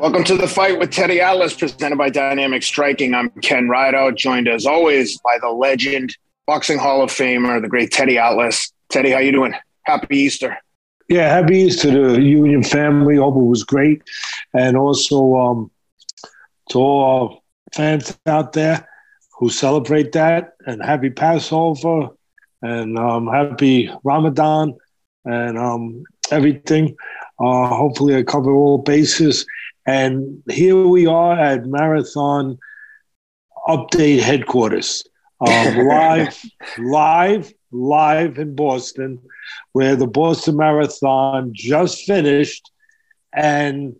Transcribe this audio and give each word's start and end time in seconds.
Welcome 0.00 0.24
to 0.24 0.36
the 0.36 0.48
fight 0.48 0.78
with 0.78 0.90
Teddy 0.90 1.20
Atlas, 1.20 1.54
presented 1.54 1.96
by 1.96 2.10
Dynamic 2.10 2.64
Striking. 2.64 3.14
I'm 3.14 3.30
Ken 3.42 3.68
Rideout, 3.68 4.16
joined 4.16 4.48
as 4.48 4.66
always 4.66 5.18
by 5.20 5.38
the 5.40 5.50
legend, 5.50 6.16
boxing 6.46 6.78
Hall 6.78 7.00
of 7.00 7.10
Famer, 7.10 7.62
the 7.62 7.68
great 7.68 7.92
Teddy 7.92 8.18
Atlas. 8.18 8.72
Teddy, 8.88 9.12
how 9.12 9.20
you 9.20 9.30
doing? 9.30 9.54
Happy 9.84 10.16
Easter. 10.16 10.58
Yeah, 11.08 11.28
happy 11.28 11.58
Easter 11.58 11.92
to 11.92 12.20
you 12.20 12.42
and 12.42 12.52
your 12.52 12.62
family. 12.64 13.16
Hope 13.16 13.36
it 13.36 13.46
was 13.46 13.62
great, 13.62 14.02
and 14.52 14.76
also 14.76 15.36
um, 15.36 15.70
to 16.70 16.78
all 16.78 17.04
our 17.04 17.38
fans 17.72 18.18
out 18.26 18.52
there 18.52 18.88
who 19.38 19.48
celebrate 19.48 20.10
that. 20.12 20.54
And 20.66 20.84
happy 20.84 21.10
Passover, 21.10 22.08
and 22.62 22.98
um, 22.98 23.28
happy 23.28 23.90
Ramadan, 24.02 24.76
and 25.24 25.56
um, 25.56 26.02
everything. 26.32 26.96
Uh, 27.38 27.68
hopefully, 27.68 28.16
I 28.16 28.22
cover 28.22 28.52
all 28.52 28.78
bases. 28.78 29.46
And 29.86 30.42
here 30.48 30.86
we 30.86 31.06
are 31.06 31.38
at 31.38 31.66
Marathon 31.66 32.58
Update 33.68 34.20
headquarters, 34.20 35.04
um, 35.40 35.78
live, 35.88 36.42
live, 36.78 37.52
live 37.72 38.38
in 38.38 38.54
Boston, 38.54 39.18
where 39.72 39.96
the 39.96 40.06
Boston 40.06 40.56
Marathon 40.56 41.50
just 41.54 42.04
finished, 42.04 42.70
and 43.32 43.96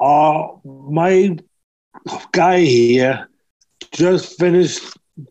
uh, 0.00 0.48
my 0.64 1.36
guy 2.32 2.60
here 2.60 3.28
just 3.92 4.38
finished 4.38 4.82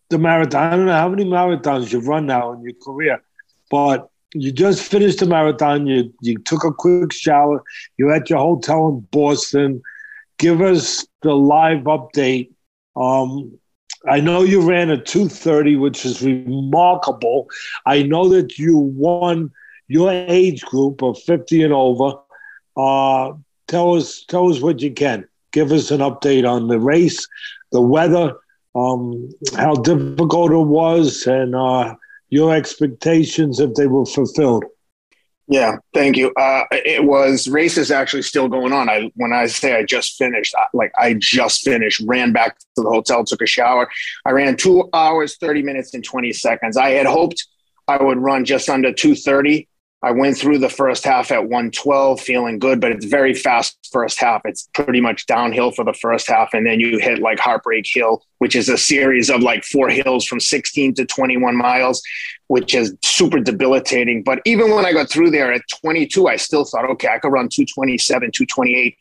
the 0.09 0.17
marathon. 0.17 0.73
I 0.73 0.75
don't 0.75 0.85
know 0.85 0.93
how 0.93 1.09
many 1.09 1.25
marathons 1.25 1.91
you've 1.91 2.07
run 2.07 2.25
now 2.25 2.53
in 2.53 2.63
your 2.63 2.73
career, 2.81 3.21
but 3.69 4.09
you 4.33 4.51
just 4.51 4.83
finished 4.83 5.19
the 5.19 5.25
marathon. 5.25 5.87
You 5.87 6.13
you 6.21 6.37
took 6.39 6.63
a 6.63 6.71
quick 6.71 7.11
shower. 7.11 7.63
You're 7.97 8.13
at 8.13 8.29
your 8.29 8.39
hotel 8.39 8.89
in 8.89 8.99
Boston. 9.11 9.81
Give 10.37 10.61
us 10.61 11.05
the 11.21 11.35
live 11.35 11.83
update. 11.83 12.51
Um, 12.95 13.57
I 14.07 14.21
know 14.21 14.43
you 14.43 14.61
ran 14.61 14.89
a 14.89 14.97
230, 14.97 15.75
which 15.75 16.05
is 16.05 16.21
remarkable. 16.21 17.47
I 17.85 18.03
know 18.03 18.29
that 18.29 18.57
you 18.57 18.77
won 18.77 19.51
your 19.87 20.11
age 20.11 20.61
group 20.61 21.01
of 21.01 21.21
50 21.23 21.63
and 21.63 21.73
over. 21.73 22.13
Uh, 22.77 23.33
tell 23.67 23.95
us 23.95 24.23
tell 24.27 24.49
us 24.49 24.61
what 24.61 24.81
you 24.81 24.93
can. 24.93 25.27
Give 25.51 25.71
us 25.71 25.91
an 25.91 25.99
update 25.99 26.47
on 26.49 26.67
the 26.67 26.79
race, 26.79 27.27
the 27.71 27.81
weather, 27.81 28.35
um, 28.75 29.29
how 29.57 29.73
difficult 29.73 30.51
it 30.51 30.57
was, 30.57 31.25
and 31.25 31.55
uh, 31.55 31.95
your 32.29 32.55
expectations 32.55 33.59
if 33.59 33.73
they 33.75 33.87
were 33.87 34.05
fulfilled. 34.05 34.65
Yeah, 35.51 35.77
thank 35.95 36.15
you. 36.15 36.31
Uh, 36.35 36.65
it 36.71 37.03
was 37.03 37.47
race 37.47 37.75
is 37.75 37.89
actually 37.89 38.21
still 38.21 38.47
going 38.47 38.71
on. 38.71 38.87
I 38.87 39.11
when 39.15 39.33
I 39.33 39.47
say 39.47 39.75
I 39.75 39.83
just 39.83 40.15
finished, 40.15 40.53
like 40.73 40.91
I 40.95 41.15
just 41.15 41.63
finished, 41.63 42.03
ran 42.05 42.31
back 42.31 42.59
to 42.59 42.65
the 42.83 42.89
hotel, 42.89 43.23
took 43.23 43.41
a 43.41 43.47
shower. 43.47 43.89
I 44.27 44.29
ran 44.29 44.57
two 44.57 44.87
hours, 44.93 45.37
thirty 45.37 45.63
minutes, 45.63 45.95
and 45.95 46.03
twenty 46.03 46.33
seconds. 46.33 46.77
I 46.77 46.91
had 46.91 47.07
hoped 47.07 47.47
I 47.87 48.01
would 48.01 48.19
run 48.19 48.45
just 48.45 48.69
under 48.69 48.93
two 48.93 49.15
thirty. 49.15 49.67
I 50.01 50.11
went 50.11 50.37
through 50.37 50.59
the 50.59 50.69
first 50.69 51.03
half 51.03 51.29
at 51.29 51.43
112, 51.43 52.21
feeling 52.21 52.57
good, 52.57 52.79
but 52.79 52.93
it's 52.93 53.05
very 53.05 53.33
fast 53.33 53.77
first 53.91 54.17
half. 54.17 54.41
It's 54.45 54.69
pretty 54.73 55.01
much 55.01 55.25
downhill 55.25 55.71
for 55.71 55.83
the 55.83 55.93
first 55.93 56.29
half. 56.29 56.53
And 56.53 56.65
then 56.65 56.79
you 56.79 56.99
hit 56.99 57.19
like 57.19 57.37
Heartbreak 57.37 57.85
Hill, 57.85 58.23
which 58.37 58.55
is 58.55 58.69
a 58.69 58.77
series 58.77 59.29
of 59.29 59.41
like 59.41 59.65
four 59.65 59.89
hills 59.89 60.25
from 60.25 60.39
16 60.39 60.93
to 60.95 61.05
21 61.05 61.53
miles, 61.55 62.01
which 62.47 62.73
is 62.73 62.95
super 63.03 63.41
debilitating. 63.41 64.23
But 64.23 64.41
even 64.45 64.71
when 64.73 64.85
I 64.85 64.93
got 64.93 65.09
through 65.09 65.31
there 65.31 65.51
at 65.51 65.63
22, 65.81 66.27
I 66.27 66.37
still 66.37 66.63
thought, 66.63 66.89
okay, 66.91 67.09
I 67.09 67.19
could 67.19 67.33
run 67.33 67.49
227, 67.49 68.31
228 68.31 68.97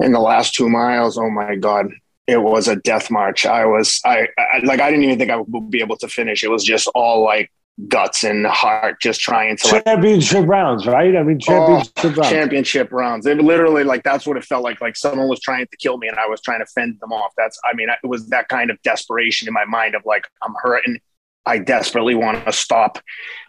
in 0.00 0.12
the 0.12 0.20
last 0.20 0.54
two 0.54 0.70
miles. 0.70 1.18
Oh 1.18 1.28
my 1.28 1.54
God. 1.54 1.92
It 2.26 2.40
was 2.40 2.66
a 2.66 2.76
death 2.76 3.10
march. 3.10 3.44
I 3.44 3.66
was, 3.66 4.00
I, 4.06 4.28
I 4.38 4.60
like, 4.64 4.80
I 4.80 4.88
didn't 4.88 5.04
even 5.04 5.18
think 5.18 5.30
I 5.30 5.36
would 5.36 5.70
be 5.70 5.80
able 5.80 5.96
to 5.98 6.08
finish. 6.08 6.44
It 6.44 6.50
was 6.50 6.64
just 6.64 6.86
all 6.94 7.24
like 7.24 7.50
guts 7.88 8.24
and 8.24 8.46
heart 8.46 9.00
just 9.00 9.20
trying 9.20 9.56
to 9.56 9.82
championship 9.84 10.40
like, 10.40 10.48
rounds, 10.48 10.86
right? 10.86 11.16
I 11.16 11.22
mean 11.22 11.38
championship 11.38 11.92
oh, 11.98 12.08
rounds. 12.10 12.30
Championship 12.30 12.92
rounds. 12.92 13.26
It 13.26 13.38
literally 13.38 13.84
like 13.84 14.02
that's 14.02 14.26
what 14.26 14.36
it 14.36 14.44
felt 14.44 14.64
like. 14.64 14.80
Like 14.80 14.96
someone 14.96 15.28
was 15.28 15.40
trying 15.40 15.66
to 15.66 15.76
kill 15.76 15.98
me 15.98 16.08
and 16.08 16.18
I 16.18 16.26
was 16.26 16.40
trying 16.40 16.60
to 16.60 16.66
fend 16.66 16.98
them 17.00 17.12
off. 17.12 17.32
That's 17.36 17.58
I 17.64 17.74
mean, 17.74 17.88
it 17.88 18.06
was 18.06 18.28
that 18.28 18.48
kind 18.48 18.70
of 18.70 18.80
desperation 18.82 19.48
in 19.48 19.54
my 19.54 19.64
mind 19.64 19.94
of 19.94 20.02
like 20.04 20.26
I'm 20.42 20.54
hurting. 20.62 21.00
I 21.46 21.58
desperately 21.58 22.14
want 22.14 22.44
to 22.44 22.52
stop. 22.52 22.98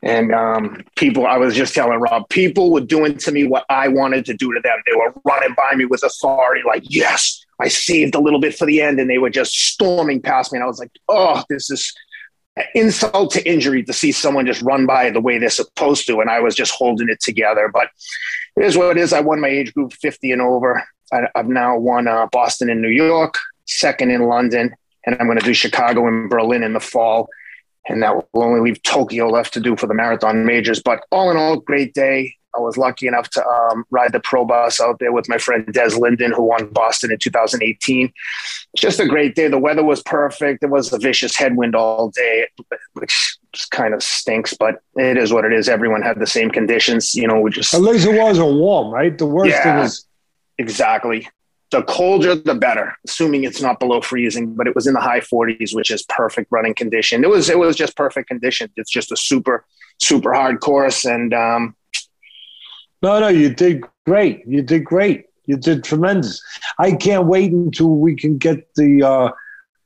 And 0.01 0.33
um, 0.33 0.83
people, 0.95 1.27
I 1.27 1.37
was 1.37 1.53
just 1.53 1.75
telling 1.75 1.99
Rob, 1.99 2.29
people 2.29 2.71
were 2.71 2.81
doing 2.81 3.17
to 3.17 3.31
me 3.31 3.45
what 3.45 3.65
I 3.69 3.89
wanted 3.89 4.25
to 4.25 4.33
do 4.33 4.53
to 4.53 4.61
them. 4.61 4.77
They 4.85 4.95
were 4.95 5.13
running 5.25 5.53
by 5.55 5.75
me 5.75 5.85
with 5.85 6.01
authority, 6.01 6.63
like, 6.65 6.83
yes, 6.85 7.45
I 7.59 7.67
saved 7.67 8.15
a 8.15 8.19
little 8.19 8.39
bit 8.39 8.55
for 8.55 8.65
the 8.65 8.81
end. 8.81 8.99
And 8.99 9.09
they 9.09 9.17
were 9.17 9.29
just 9.29 9.53
storming 9.53 10.21
past 10.21 10.53
me. 10.53 10.57
And 10.57 10.63
I 10.63 10.67
was 10.67 10.79
like, 10.79 10.91
oh, 11.09 11.43
this 11.49 11.69
is 11.69 11.93
insult 12.75 13.31
to 13.31 13.49
injury 13.49 13.83
to 13.83 13.93
see 13.93 14.11
someone 14.11 14.45
just 14.45 14.61
run 14.61 14.85
by 14.85 15.09
the 15.09 15.21
way 15.21 15.37
they're 15.37 15.49
supposed 15.49 16.05
to. 16.07 16.19
And 16.19 16.29
I 16.29 16.39
was 16.39 16.55
just 16.55 16.73
holding 16.73 17.09
it 17.09 17.21
together. 17.21 17.69
But 17.71 17.89
it 18.57 18.65
is 18.65 18.77
what 18.77 18.97
it 18.97 19.01
is. 19.01 19.13
I 19.13 19.21
won 19.21 19.39
my 19.39 19.47
age 19.47 19.73
group 19.73 19.93
50 19.93 20.31
and 20.31 20.41
over. 20.41 20.83
I, 21.13 21.27
have 21.35 21.47
now 21.47 21.77
won 21.77 22.07
uh, 22.07 22.27
Boston 22.31 22.69
and 22.69 22.81
New 22.81 22.89
York, 22.89 23.35
second 23.65 24.11
in 24.11 24.27
London, 24.27 24.73
and 25.05 25.17
I'm 25.19 25.27
going 25.27 25.39
to 25.39 25.45
do 25.45 25.53
Chicago 25.53 26.07
and 26.07 26.29
Berlin 26.29 26.63
in 26.63 26.73
the 26.73 26.79
fall. 26.79 27.27
And 27.89 28.03
that 28.03 28.15
will 28.15 28.43
only 28.43 28.61
leave 28.61 28.81
Tokyo 28.83 29.27
left 29.27 29.53
to 29.55 29.59
do 29.59 29.75
for 29.75 29.87
the 29.87 29.93
marathon 29.93 30.45
majors. 30.45 30.81
But 30.81 31.01
all 31.11 31.31
in 31.31 31.37
all, 31.37 31.57
great 31.57 31.93
day. 31.93 32.35
I 32.55 32.59
was 32.59 32.77
lucky 32.77 33.07
enough 33.07 33.29
to 33.31 33.45
um, 33.45 33.85
ride 33.91 34.11
the 34.11 34.19
pro 34.19 34.45
bus 34.45 34.81
out 34.81 34.99
there 34.99 35.11
with 35.11 35.29
my 35.29 35.37
friend 35.37 35.65
Des 35.73 35.95
Linden, 35.97 36.31
who 36.31 36.43
won 36.43 36.67
Boston 36.67 37.11
in 37.11 37.17
2018. 37.17 38.11
Just 38.75 38.99
a 38.99 39.07
great 39.07 39.35
day. 39.35 39.47
The 39.47 39.57
weather 39.57 39.83
was 39.83 40.01
perfect. 40.03 40.61
There 40.61 40.69
was 40.69 40.91
a 40.91 40.99
vicious 40.99 41.35
headwind 41.35 41.75
all 41.75 42.09
day, 42.09 42.47
which 42.93 43.37
kind 43.71 43.93
of 43.93 44.03
stinks, 44.03 44.53
but 44.53 44.81
it 44.95 45.17
is 45.17 45.33
what 45.33 45.45
it 45.45 45.53
is. 45.53 45.69
Everyone 45.69 46.01
had 46.01 46.19
the 46.19 46.27
same 46.27 46.49
conditions. 46.51 47.15
You 47.15 47.27
know, 47.27 47.39
we 47.39 47.51
just. 47.51 47.73
At 47.73 47.81
least 47.81 48.07
it 48.07 48.19
wasn't 48.19 48.55
warm, 48.55 48.93
right? 48.93 49.17
The 49.17 49.25
worst 49.25 49.51
yeah, 49.51 49.63
thing 49.63 49.85
is. 49.85 50.05
Exactly. 50.57 51.27
The 51.71 51.83
colder, 51.83 52.35
the 52.35 52.53
better, 52.53 52.97
assuming 53.07 53.45
it's 53.45 53.61
not 53.61 53.79
below 53.79 54.01
freezing, 54.01 54.55
but 54.55 54.67
it 54.67 54.75
was 54.75 54.87
in 54.87 54.93
the 54.93 54.99
high 54.99 55.21
40s, 55.21 55.73
which 55.73 55.89
is 55.89 56.03
perfect 56.03 56.47
running 56.51 56.73
condition. 56.73 57.23
It 57.23 57.29
was, 57.29 57.49
it 57.49 57.57
was 57.57 57.77
just 57.77 57.95
perfect 57.95 58.27
condition. 58.27 58.69
It's 58.75 58.91
just 58.91 59.09
a 59.11 59.15
super, 59.15 59.65
super 60.01 60.33
hard 60.33 60.59
course. 60.59 61.05
And, 61.05 61.33
um, 61.33 61.75
no, 63.01 63.19
no, 63.19 63.27
you 63.27 63.53
did 63.53 63.83
great. 64.05 64.43
You 64.45 64.61
did 64.61 64.83
great. 64.85 65.25
You 65.45 65.57
did 65.57 65.83
tremendous. 65.83 66.41
I 66.79 66.93
can't 66.93 67.25
wait 67.25 67.51
until 67.51 67.95
we 67.95 68.15
can 68.15 68.37
get 68.37 68.73
the 68.75 69.03
uh, 69.03 69.31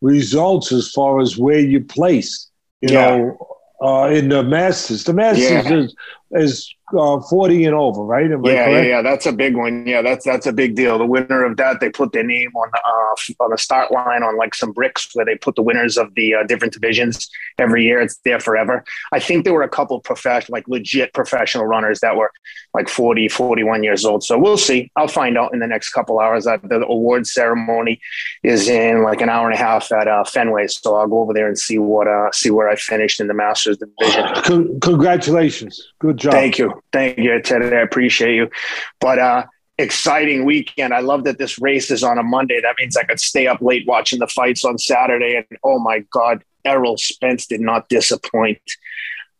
results 0.01 0.71
as 0.71 0.91
far 0.91 1.21
as 1.21 1.37
where 1.37 1.59
you 1.59 1.83
place. 1.83 2.49
You 2.81 2.93
yeah. 2.93 3.17
know, 3.17 3.47
uh, 3.81 4.09
in 4.09 4.29
the 4.29 4.43
Masters. 4.43 5.03
The 5.03 5.13
Masters 5.13 5.65
yeah. 5.65 5.73
is, 5.73 5.95
is 6.35 6.75
uh, 6.93 7.19
40 7.19 7.65
and 7.65 7.75
over, 7.75 8.03
right? 8.03 8.31
Am 8.31 8.45
yeah, 8.45 8.69
yeah, 8.69 8.81
yeah. 8.81 9.01
That's 9.01 9.25
a 9.25 9.31
big 9.31 9.55
one. 9.55 9.87
Yeah, 9.87 10.01
that's 10.03 10.23
that's 10.23 10.45
a 10.45 10.53
big 10.53 10.75
deal. 10.75 10.97
The 10.99 11.05
winner 11.05 11.43
of 11.43 11.57
that, 11.57 11.79
they 11.79 11.89
put 11.89 12.11
their 12.11 12.23
name 12.23 12.51
on 12.55 12.69
the 12.71 12.79
uh, 12.79 13.43
on 13.43 13.51
the 13.51 13.57
start 13.57 13.91
line 13.91 14.21
on 14.21 14.37
like 14.37 14.53
some 14.53 14.71
bricks 14.71 15.09
where 15.13 15.25
they 15.25 15.35
put 15.35 15.55
the 15.55 15.63
winners 15.63 15.97
of 15.97 16.13
the 16.13 16.35
uh, 16.35 16.43
different 16.43 16.73
divisions 16.73 17.27
every 17.57 17.83
year. 17.83 18.01
It's 18.01 18.17
there 18.23 18.39
forever. 18.39 18.83
I 19.11 19.19
think 19.19 19.45
there 19.45 19.53
were 19.53 19.63
a 19.63 19.69
couple 19.69 19.99
professional, 19.99 20.55
like 20.55 20.67
legit 20.67 21.13
professional 21.13 21.65
runners 21.65 22.01
that 22.01 22.15
were 22.15 22.31
like 22.75 22.87
40, 22.87 23.29
41 23.29 23.83
years 23.83 24.05
old. 24.05 24.23
So 24.23 24.37
we'll 24.37 24.57
see. 24.57 24.91
I'll 24.95 25.07
find 25.07 25.37
out 25.37 25.53
in 25.53 25.59
the 25.59 25.67
next 25.67 25.89
couple 25.89 26.19
hours. 26.19 26.45
Uh, 26.45 26.57
the 26.61 26.85
award 26.85 27.25
ceremony 27.25 27.99
is 28.43 28.69
in 28.69 29.01
like 29.01 29.21
an 29.21 29.29
hour 29.29 29.49
and 29.49 29.55
a 29.55 29.57
half 29.57 29.91
at 29.91 30.07
uh, 30.07 30.23
Fenway, 30.23 30.67
so 30.67 30.95
I'll 30.95 31.07
go 31.07 31.19
over 31.19 31.33
there 31.33 31.47
and 31.47 31.57
see 31.57 31.79
what 31.79 32.07
uh, 32.07 32.31
see 32.31 32.51
where 32.51 32.69
I 32.69 32.75
finished 32.75 33.19
in 33.19 33.27
the 33.27 33.33
Masters 33.33 33.77
division. 33.77 34.79
Congratulations. 34.81 35.81
Good 35.99 36.17
job. 36.17 36.24
Thank 36.31 36.57
you. 36.57 36.81
Thank 36.91 37.17
you, 37.17 37.41
Ted. 37.41 37.61
I 37.61 37.81
appreciate 37.81 38.35
you. 38.35 38.49
But 38.99 39.19
uh, 39.19 39.45
exciting 39.77 40.45
weekend. 40.45 40.93
I 40.93 40.99
love 40.99 41.23
that 41.25 41.37
this 41.37 41.59
race 41.59 41.91
is 41.91 42.03
on 42.03 42.17
a 42.17 42.23
Monday. 42.23 42.61
That 42.61 42.75
means 42.79 42.95
I 42.95 43.03
could 43.03 43.19
stay 43.19 43.47
up 43.47 43.61
late 43.61 43.85
watching 43.87 44.19
the 44.19 44.27
fights 44.27 44.63
on 44.63 44.77
Saturday. 44.77 45.37
And 45.37 45.59
oh 45.63 45.79
my 45.79 45.99
God, 46.11 46.43
Errol 46.63 46.97
Spence 46.97 47.47
did 47.47 47.61
not 47.61 47.89
disappoint. 47.89 48.61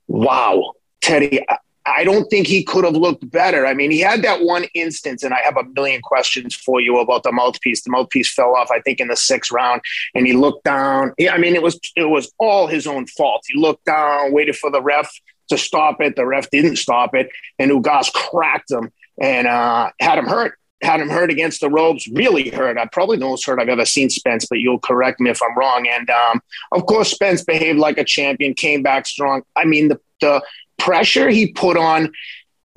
Wow. 0.08 0.74
Teddy, 1.02 1.42
I 1.86 2.04
don't 2.04 2.28
think 2.30 2.48
he 2.48 2.64
could 2.64 2.84
have 2.84 2.96
looked 2.96 3.30
better. 3.30 3.66
I 3.66 3.76
mean, 3.76 3.92
he 3.92 4.00
had 4.00 4.24
that 4.24 4.42
one 4.42 4.66
instance, 4.74 5.24
and 5.24 5.34
I 5.34 5.40
have 5.44 5.56
a 5.56 5.64
million 5.76 6.02
questions 6.02 6.56
for 6.56 6.82
you 6.82 6.98
about 7.00 7.22
the 7.24 7.32
mouthpiece. 7.32 7.84
The 7.84 7.92
mouthpiece 7.92 8.34
fell 8.34 8.56
off, 8.56 8.72
I 8.72 8.80
think, 8.82 9.00
in 9.00 9.08
the 9.08 9.16
sixth 9.16 9.52
round, 9.52 9.82
and 10.16 10.26
he 10.26 10.34
looked 10.34 10.64
down. 10.64 11.14
I 11.32 11.38
mean, 11.38 11.54
it 11.54 11.62
was 11.62 11.80
it 11.96 12.10
was 12.10 12.32
all 12.40 12.66
his 12.66 12.88
own 12.88 13.06
fault. 13.06 13.44
He 13.48 13.60
looked 13.60 13.86
down, 13.86 14.34
waited 14.34 14.56
for 14.56 14.72
the 14.72 14.82
ref 14.82 15.12
to 15.50 15.58
stop 15.58 16.02
it. 16.02 16.16
The 16.16 16.26
ref 16.26 16.50
didn't 16.50 16.78
stop 16.78 17.16
it, 17.16 17.30
and 17.60 17.72
Ugas 17.72 18.12
cracked 18.14 18.72
him 18.72 18.92
and 19.22 19.48
uh, 19.48 19.92
had 20.00 20.18
him 20.18 20.26
hurt. 20.26 20.58
Had 20.82 21.00
him 21.00 21.10
hurt 21.10 21.32
against 21.32 21.62
the 21.62 21.70
ropes, 21.70 22.08
really 22.10 22.50
hurt. 22.50 22.78
I 22.78 22.86
probably 22.86 23.18
the 23.18 23.26
most 23.26 23.46
hurt 23.46 23.60
I've 23.60 23.70
ever 23.70 23.86
seen 23.86 24.10
Spence, 24.10 24.46
but 24.46 24.60
you'll 24.60 24.78
correct 24.78 25.20
me 25.22 25.30
if 25.30 25.42
I'm 25.42 25.58
wrong. 25.58 25.88
And 25.90 26.10
um, 26.10 26.42
of 26.74 26.86
course, 26.86 27.10
Spence 27.10 27.44
behaved 27.44 27.80
like 27.80 27.98
a 27.98 28.04
champion, 28.04 28.54
came 28.54 28.84
back 28.84 29.08
strong. 29.08 29.44
I 29.56 29.66
mean, 29.66 29.88
the 29.88 30.00
the 30.20 30.44
pressure 30.78 31.30
he 31.30 31.52
put 31.54 31.78
on 31.78 32.12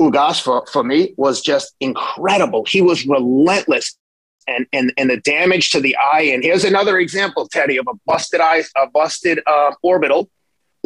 Ugas 0.00 0.40
for, 0.40 0.64
for 0.72 0.84
me 0.84 1.12
was 1.16 1.40
just 1.40 1.74
incredible. 1.80 2.64
He 2.66 2.80
was 2.80 3.04
relentless 3.06 3.98
and 4.46 4.66
and 4.72 4.92
and 4.96 5.10
the 5.10 5.18
damage 5.18 5.70
to 5.70 5.80
the 5.80 5.96
eye. 5.96 6.30
And 6.32 6.42
here's 6.42 6.64
another 6.64 6.98
example, 6.98 7.48
Teddy, 7.48 7.78
of 7.78 7.86
a 7.88 7.94
busted 8.06 8.40
eye, 8.40 8.62
a 8.76 8.88
busted 8.88 9.40
uh, 9.46 9.72
orbital. 9.82 10.30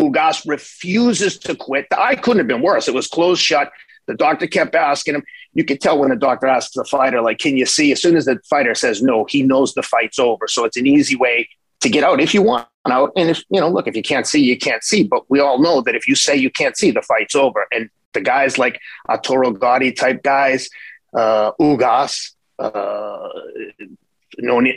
Ugas 0.01 0.47
refuses 0.47 1.39
to 1.41 1.55
quit. 1.55 1.87
The 1.91 2.01
eye 2.01 2.17
couldn't 2.17 2.39
have 2.39 2.47
been 2.47 2.63
worse. 2.63 2.89
It 2.89 2.95
was 2.95 3.07
closed 3.07 3.43
shut. 3.43 3.71
The 4.07 4.15
doctor 4.15 4.47
kept 4.47 4.75
asking 4.75 5.17
him. 5.17 5.25
You 5.55 5.65
could 5.65 5.81
tell 5.81 5.99
when 5.99 6.11
the 6.11 6.17
doctor 6.17 6.47
asks 6.47 6.75
the 6.75 6.85
fighter, 6.85 7.21
like, 7.21 7.39
"Can 7.39 7.57
you 7.57 7.67
see?" 7.67 7.93
As 7.93 8.01
soon 8.01 8.17
as 8.17 8.25
the 8.25 8.41
fighter 8.49 8.75
says 8.75 9.03
no, 9.03 9.25
he 9.27 9.43
knows 9.43 9.75
the 9.75 9.83
fight's 9.83 10.19
over. 10.19 10.49
So 10.49 10.65
it's 10.65 10.77
an 10.77 10.87
easy 10.87 11.15
way 11.15 11.49
to 11.81 11.89
get 11.89 12.05
out 12.05 12.21
if 12.21 12.33
you 12.33 12.43
want 12.43 12.67
out. 12.91 13.13
And 13.17 13.31
if 13.31 13.45
you 13.51 13.61
know, 13.61 13.69
look, 13.69 13.87
if 13.87 13.95
you 13.95 14.03
can't 14.03 14.27
see, 14.27 14.41
you 14.41 14.57
can't 14.57 14.83
see. 14.83 15.05
But 15.05 15.31
we 15.31 15.41
all 15.41 15.59
know 15.59 15.83
that 15.83 15.95
if 15.95 16.09
you 16.09 16.15
say 16.15 16.37
you 16.37 16.51
can't 16.51 16.77
see, 16.77 16.91
the 16.91 17.03
fight's 17.03 17.37
over. 17.37 17.67
And 17.71 17.91
the 18.13 18.21
guys 18.21 18.59
like 18.59 18.81
Arturo 19.09 19.51
Gatti 19.53 19.93
type 19.93 20.23
guys, 20.23 20.69
uh, 21.15 21.53
Ugas, 21.61 22.33
uh, 22.59 23.29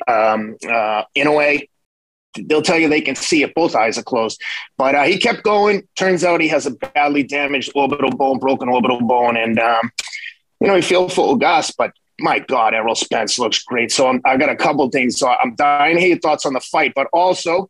um, 0.07 0.57
uh, 0.67 1.03
Inoue, 1.15 1.67
they'll 2.45 2.61
tell 2.61 2.77
you 2.77 2.89
they 2.89 3.01
can 3.01 3.15
see 3.15 3.43
if 3.43 3.53
both 3.53 3.75
eyes 3.75 3.97
are 3.97 4.03
closed. 4.03 4.41
But 4.77 4.95
uh, 4.95 5.03
he 5.03 5.17
kept 5.17 5.43
going. 5.43 5.87
Turns 5.95 6.23
out 6.23 6.41
he 6.41 6.47
has 6.49 6.65
a 6.65 6.71
badly 6.71 7.23
damaged 7.23 7.71
orbital 7.75 8.11
bone, 8.11 8.39
broken 8.39 8.69
orbital 8.69 9.01
bone, 9.01 9.37
and 9.37 9.59
um, 9.59 9.91
you 10.59 10.67
know 10.67 10.75
he 10.75 10.81
feel 10.81 11.09
for 11.09 11.35
Ugas, 11.35 11.73
but 11.77 11.91
my 12.19 12.39
God, 12.39 12.73
Errol 12.73 12.95
Spence 12.95 13.37
looks 13.37 13.63
great. 13.63 13.91
So 13.91 14.07
I'm, 14.07 14.21
I've 14.25 14.39
got 14.39 14.49
a 14.49 14.55
couple 14.55 14.89
things. 14.89 15.19
So 15.19 15.27
I'm 15.27 15.55
dying 15.55 15.95
to 15.95 15.99
hear 15.99 16.09
your 16.09 16.19
thoughts 16.19 16.45
on 16.45 16.53
the 16.53 16.61
fight, 16.61 16.93
but 16.95 17.07
also 17.11 17.69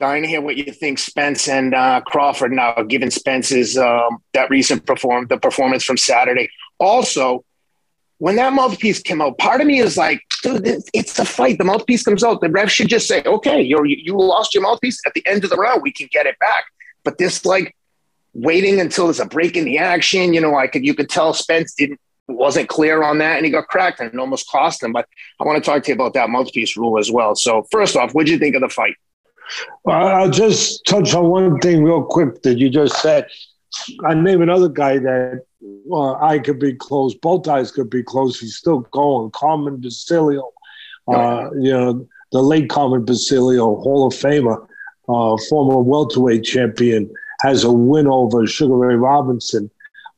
dying 0.00 0.22
to 0.22 0.28
hear 0.28 0.40
what 0.40 0.56
you 0.56 0.72
think 0.72 0.98
Spence 0.98 1.48
and 1.48 1.74
uh, 1.74 2.00
Crawford 2.02 2.52
now, 2.52 2.74
given 2.82 3.10
Spence's 3.10 3.78
um, 3.78 4.18
that 4.34 4.50
recent 4.50 4.84
perform 4.86 5.26
the 5.28 5.38
performance 5.38 5.84
from 5.84 5.96
Saturday. 5.96 6.50
Also, 6.78 7.44
when 8.18 8.36
that 8.36 8.52
mouthpiece 8.52 9.00
came 9.00 9.22
out, 9.22 9.38
part 9.38 9.60
of 9.60 9.66
me 9.66 9.78
is 9.78 9.96
like, 9.96 10.22
dude, 10.42 10.82
it's 10.92 11.18
a 11.18 11.24
fight. 11.24 11.58
The 11.58 11.64
mouthpiece 11.64 12.02
comes 12.02 12.24
out. 12.24 12.40
The 12.40 12.50
ref 12.50 12.70
should 12.70 12.88
just 12.88 13.08
say, 13.08 13.22
okay, 13.24 13.60
you 13.60 13.82
you 13.84 14.16
lost 14.16 14.54
your 14.54 14.62
mouthpiece. 14.62 15.00
At 15.06 15.14
the 15.14 15.26
end 15.26 15.44
of 15.44 15.50
the 15.50 15.56
round, 15.56 15.82
we 15.82 15.92
can 15.92 16.08
get 16.10 16.26
it 16.26 16.38
back. 16.38 16.64
But 17.04 17.18
this 17.18 17.44
like 17.44 17.74
waiting 18.34 18.80
until 18.80 19.06
there's 19.06 19.20
a 19.20 19.26
break 19.26 19.56
in 19.56 19.64
the 19.64 19.78
action, 19.78 20.34
you 20.34 20.40
know, 20.40 20.56
I 20.56 20.66
could 20.66 20.84
you 20.84 20.94
could 20.94 21.08
tell 21.08 21.32
Spence 21.32 21.74
didn't 21.74 22.00
wasn't 22.28 22.68
clear 22.68 23.02
on 23.02 23.18
that 23.18 23.36
and 23.36 23.46
he 23.46 23.52
got 23.52 23.68
cracked 23.68 24.00
and 24.00 24.12
it 24.12 24.18
almost 24.18 24.48
cost 24.48 24.82
him. 24.82 24.92
But 24.92 25.06
I 25.40 25.44
want 25.44 25.62
to 25.62 25.70
talk 25.70 25.82
to 25.84 25.88
you 25.90 25.94
about 25.94 26.14
that 26.14 26.28
mouthpiece 26.28 26.76
rule 26.76 26.98
as 26.98 27.10
well. 27.10 27.34
So 27.36 27.64
first 27.70 27.96
off, 27.96 28.14
what 28.14 28.26
did 28.26 28.32
you 28.32 28.38
think 28.38 28.56
of 28.56 28.62
the 28.62 28.68
fight? 28.68 28.96
Well, 29.84 30.08
I'll 30.08 30.30
just 30.30 30.84
touch 30.86 31.14
on 31.14 31.28
one 31.28 31.60
thing 31.60 31.84
real 31.84 32.02
quick 32.02 32.42
that 32.42 32.58
you 32.58 32.68
just 32.68 33.00
said. 33.00 33.28
I 34.04 34.14
name 34.14 34.42
another 34.42 34.68
guy 34.68 34.98
that 34.98 35.42
well, 35.84 36.16
eye 36.22 36.38
could 36.38 36.58
be 36.58 36.74
closed, 36.74 37.20
both 37.20 37.48
eyes 37.48 37.72
could 37.72 37.90
be 37.90 38.02
closed. 38.02 38.40
He's 38.40 38.56
still 38.56 38.80
going. 38.80 39.30
Carmen 39.32 39.80
Basilio, 39.80 40.52
uh, 41.08 41.50
you 41.54 41.72
know, 41.72 42.06
the 42.32 42.42
late 42.42 42.68
Carmen 42.68 43.04
Basilio, 43.04 43.76
Hall 43.76 44.06
of 44.06 44.14
Famer, 44.14 44.66
uh, 45.08 45.36
former 45.48 45.78
welterweight 45.78 46.44
champion, 46.44 47.10
has 47.40 47.64
a 47.64 47.72
win 47.72 48.06
over 48.06 48.46
Sugar 48.46 48.76
Ray 48.76 48.96
Robinson. 48.96 49.70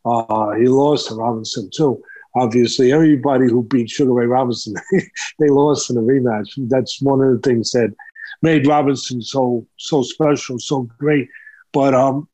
Uh, 0.04 0.52
he 0.52 0.66
lost 0.66 1.08
to 1.08 1.14
Robinson 1.14 1.70
too. 1.74 2.02
Obviously, 2.34 2.92
everybody 2.92 3.46
who 3.46 3.62
beat 3.62 3.90
Sugar 3.90 4.12
Ray 4.12 4.26
Robinson, 4.26 4.74
they 5.38 5.48
lost 5.48 5.90
in 5.90 5.96
the 5.96 6.02
rematch. 6.02 6.48
That's 6.68 7.00
one 7.02 7.20
of 7.20 7.30
the 7.30 7.48
things 7.48 7.72
that 7.72 7.94
made 8.42 8.66
Robinson 8.66 9.20
so 9.22 9.66
so 9.76 10.02
special, 10.02 10.58
so 10.58 10.88
great. 10.98 11.28
But 11.72 11.94
um, 11.94 12.28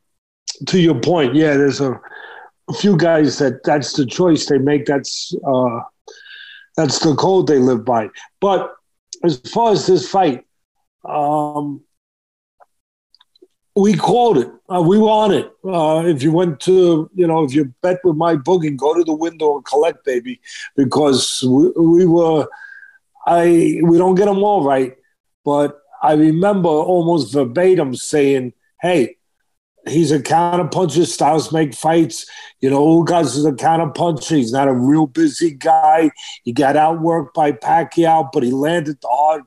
to 0.67 0.81
your 0.81 1.01
point, 1.01 1.35
yeah, 1.35 1.57
there's 1.57 1.81
a, 1.81 1.93
a, 1.93 2.01
few 2.73 2.97
guys 2.97 3.39
that 3.39 3.63
that's 3.65 3.93
the 3.93 4.07
choice 4.07 4.47
they 4.47 4.59
make. 4.59 4.87
That's 4.87 5.35
uh, 5.47 5.81
that's 6.77 6.99
the 7.01 7.15
code 7.15 7.47
they 7.47 7.59
live 7.59 7.85
by. 7.85 8.09
But 8.41 8.75
as 9.23 9.39
far 9.39 9.73
as 9.73 9.87
this 9.87 10.09
fight, 10.09 10.45
um, 11.05 11.83
we 13.77 13.95
called 13.95 14.39
it. 14.39 14.51
Uh, 14.73 14.83
we 14.83 14.99
won 14.99 15.33
it. 15.33 15.53
Uh, 15.65 16.05
if 16.07 16.23
you 16.23 16.33
went 16.33 16.61
to, 16.61 17.11
you 17.15 17.27
know, 17.27 17.45
if 17.45 17.55
you 17.55 17.73
bet 17.83 17.99
with 18.05 18.17
my 18.17 18.37
booking, 18.37 18.77
go 18.77 18.95
to 18.95 19.05
the 19.05 19.15
window 19.15 19.57
and 19.57 19.65
collect, 19.65 20.05
baby, 20.05 20.41
because 20.77 21.45
we, 21.47 21.71
we 21.71 22.07
were. 22.07 22.47
I 23.27 23.81
we 23.83 23.97
don't 23.97 24.17
get 24.17 24.27
them 24.27 24.43
all 24.43 24.65
right, 24.65 24.97
but 25.45 25.81
I 26.03 26.13
remember 26.13 26.69
almost 26.69 27.33
verbatim 27.33 27.95
saying, 27.95 28.53
"Hey, 28.81 29.17
he's 29.87 30.13
a 30.13 30.21
counterpuncher. 30.21 31.07
Styles 31.07 31.53
make 31.53 31.75
fights. 31.75 32.27
You 32.61 32.71
know, 32.71 32.85
Ugas 32.85 33.37
is 33.37 33.45
a 33.45 33.53
counterpuncher. 33.53 34.37
He's 34.37 34.53
not 34.53 34.69
a 34.69 34.73
real 34.75 35.07
busy 35.07 35.53
guy. 35.53 36.11
He 36.43 36.53
got 36.53 36.77
outworked 36.77 37.35
by 37.35 37.53
Pacquiao, 37.53 38.31
but 38.33 38.43
he 38.43 38.51
landed 38.51 38.99
the 39.01 39.09
hard, 39.09 39.43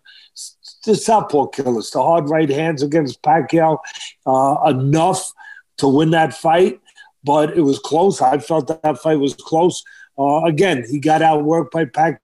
the 0.85 0.95
southpaw 0.95 1.47
killers, 1.47 1.91
the 1.91 2.01
hard 2.01 2.29
right 2.29 2.49
hands 2.49 2.83
against 2.83 3.21
Pacquiao 3.21 3.79
uh, 4.25 4.55
enough 4.67 5.31
to 5.77 5.87
win 5.87 6.11
that 6.11 6.33
fight. 6.33 6.79
But 7.23 7.57
it 7.57 7.61
was 7.61 7.79
close. 7.79 8.21
I 8.21 8.37
felt 8.37 8.67
that, 8.67 8.83
that 8.83 8.99
fight 8.99 9.19
was 9.19 9.33
close. 9.33 9.83
Uh, 10.17 10.43
again, 10.45 10.85
he 10.89 10.99
got 10.99 11.21
outworked 11.21 11.71
by 11.71 11.85
Pacquiao. 11.85 12.19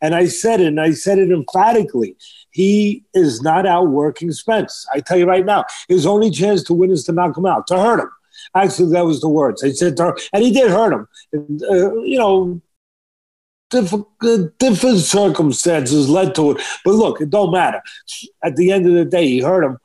And 0.00 0.14
I 0.14 0.26
said 0.26 0.60
it, 0.60 0.68
and 0.68 0.80
I 0.80 0.92
said 0.92 1.18
it 1.18 1.30
emphatically. 1.30 2.16
He 2.50 3.04
is 3.14 3.42
not 3.42 3.66
outworking 3.66 4.32
Spence. 4.32 4.86
I 4.92 5.00
tell 5.00 5.18
you 5.18 5.26
right 5.26 5.44
now, 5.44 5.64
his 5.88 6.06
only 6.06 6.30
chance 6.30 6.62
to 6.64 6.74
win 6.74 6.90
is 6.90 7.04
to 7.04 7.12
knock 7.12 7.36
him 7.36 7.46
out, 7.46 7.66
to 7.68 7.76
hurt 7.76 8.00
him. 8.00 8.10
Actually, 8.54 8.92
that 8.92 9.04
was 9.04 9.20
the 9.20 9.28
words. 9.28 9.62
I 9.62 9.70
said 9.70 9.96
to 9.98 10.04
her, 10.04 10.16
and 10.32 10.42
he 10.42 10.52
did 10.52 10.70
hurt 10.70 10.92
him. 10.92 11.08
Uh, 11.34 11.94
you 12.02 12.18
know, 12.18 12.60
different, 13.70 14.06
different 14.58 14.98
circumstances 14.98 16.08
led 16.08 16.34
to 16.36 16.52
it. 16.52 16.62
But 16.84 16.94
look, 16.94 17.20
it 17.20 17.30
don't 17.30 17.52
matter. 17.52 17.82
At 18.42 18.56
the 18.56 18.72
end 18.72 18.86
of 18.86 18.94
the 18.94 19.04
day, 19.04 19.26
he 19.26 19.40
hurt 19.40 19.64
him. 19.64 19.78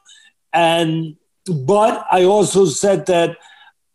And 0.53 1.15
but 1.45 2.05
I 2.11 2.23
also 2.23 2.65
said 2.65 3.07
that 3.07 3.37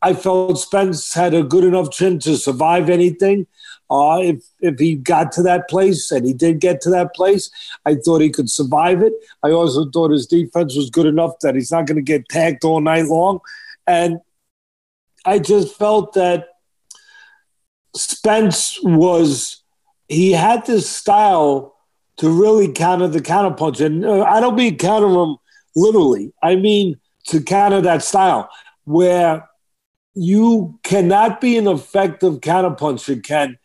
I 0.02 0.14
felt 0.14 0.58
Spence 0.58 1.14
had 1.14 1.34
a 1.34 1.42
good 1.42 1.64
enough 1.64 1.90
chin 1.90 2.18
to 2.20 2.36
survive 2.36 2.90
anything. 2.90 3.46
Uh, 3.90 4.18
if 4.22 4.44
if 4.60 4.78
he 4.78 4.94
got 4.94 5.30
to 5.32 5.42
that 5.42 5.68
place, 5.68 6.10
and 6.10 6.26
he 6.26 6.32
did 6.32 6.60
get 6.60 6.80
to 6.80 6.90
that 6.90 7.14
place, 7.14 7.50
I 7.84 7.96
thought 7.96 8.22
he 8.22 8.30
could 8.30 8.50
survive 8.50 9.02
it. 9.02 9.12
I 9.42 9.50
also 9.50 9.90
thought 9.90 10.10
his 10.10 10.26
defense 10.26 10.76
was 10.76 10.90
good 10.90 11.06
enough 11.06 11.38
that 11.42 11.54
he's 11.54 11.70
not 11.70 11.86
going 11.86 11.96
to 11.96 12.02
get 12.02 12.28
tagged 12.28 12.64
all 12.64 12.80
night 12.80 13.06
long, 13.06 13.40
and 13.86 14.18
I 15.24 15.38
just 15.38 15.76
felt 15.76 16.14
that 16.14 16.48
Spence 17.94 18.78
was 18.82 19.62
he 20.08 20.32
had 20.32 20.66
this 20.66 20.88
style 20.88 21.74
to 22.16 22.30
really 22.30 22.72
counter 22.72 23.08
the 23.08 23.20
counterpunch, 23.20 23.84
and 23.84 24.04
uh, 24.04 24.22
I 24.22 24.40
don't 24.40 24.56
mean 24.56 24.78
counter 24.78 25.08
him 25.08 25.36
literally. 25.76 26.32
I 26.42 26.56
mean 26.56 26.98
to 27.26 27.42
counter 27.42 27.80
that 27.80 28.02
style 28.02 28.50
where 28.84 29.48
you 30.14 30.78
cannot 30.82 31.40
be 31.40 31.56
an 31.56 31.66
effective 31.66 32.40
counterpuncher, 32.40 33.22
Ken, 33.22 33.58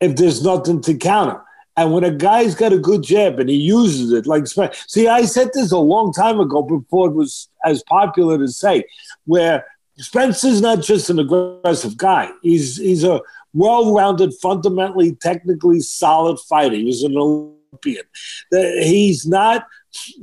if 0.00 0.16
there's 0.16 0.42
nothing 0.42 0.80
to 0.82 0.94
counter. 0.94 1.40
And 1.78 1.92
when 1.92 2.04
a 2.04 2.10
guy's 2.10 2.54
got 2.54 2.72
a 2.72 2.78
good 2.78 3.02
jab 3.02 3.38
and 3.38 3.50
he 3.50 3.56
uses 3.56 4.10
it, 4.12 4.26
like 4.26 4.46
see, 4.46 5.08
I 5.08 5.26
said 5.26 5.50
this 5.52 5.72
a 5.72 5.78
long 5.78 6.12
time 6.12 6.40
ago 6.40 6.62
before 6.62 7.08
it 7.08 7.14
was 7.14 7.48
as 7.66 7.82
popular 7.82 8.38
to 8.38 8.48
say, 8.48 8.84
where 9.26 9.64
Spencer's 9.98 10.60
not 10.62 10.80
just 10.80 11.10
an 11.10 11.18
aggressive 11.18 11.96
guy. 11.96 12.30
He's 12.42 12.78
he's 12.78 13.04
a 13.04 13.20
well-rounded, 13.52 14.34
fundamentally, 14.40 15.12
technically 15.16 15.80
solid 15.80 16.38
fighter. 16.40 16.76
He 16.76 16.84
was 16.84 17.02
an 17.02 17.16
Olympian. 17.16 18.04
He's 18.50 19.26
not 19.26 19.66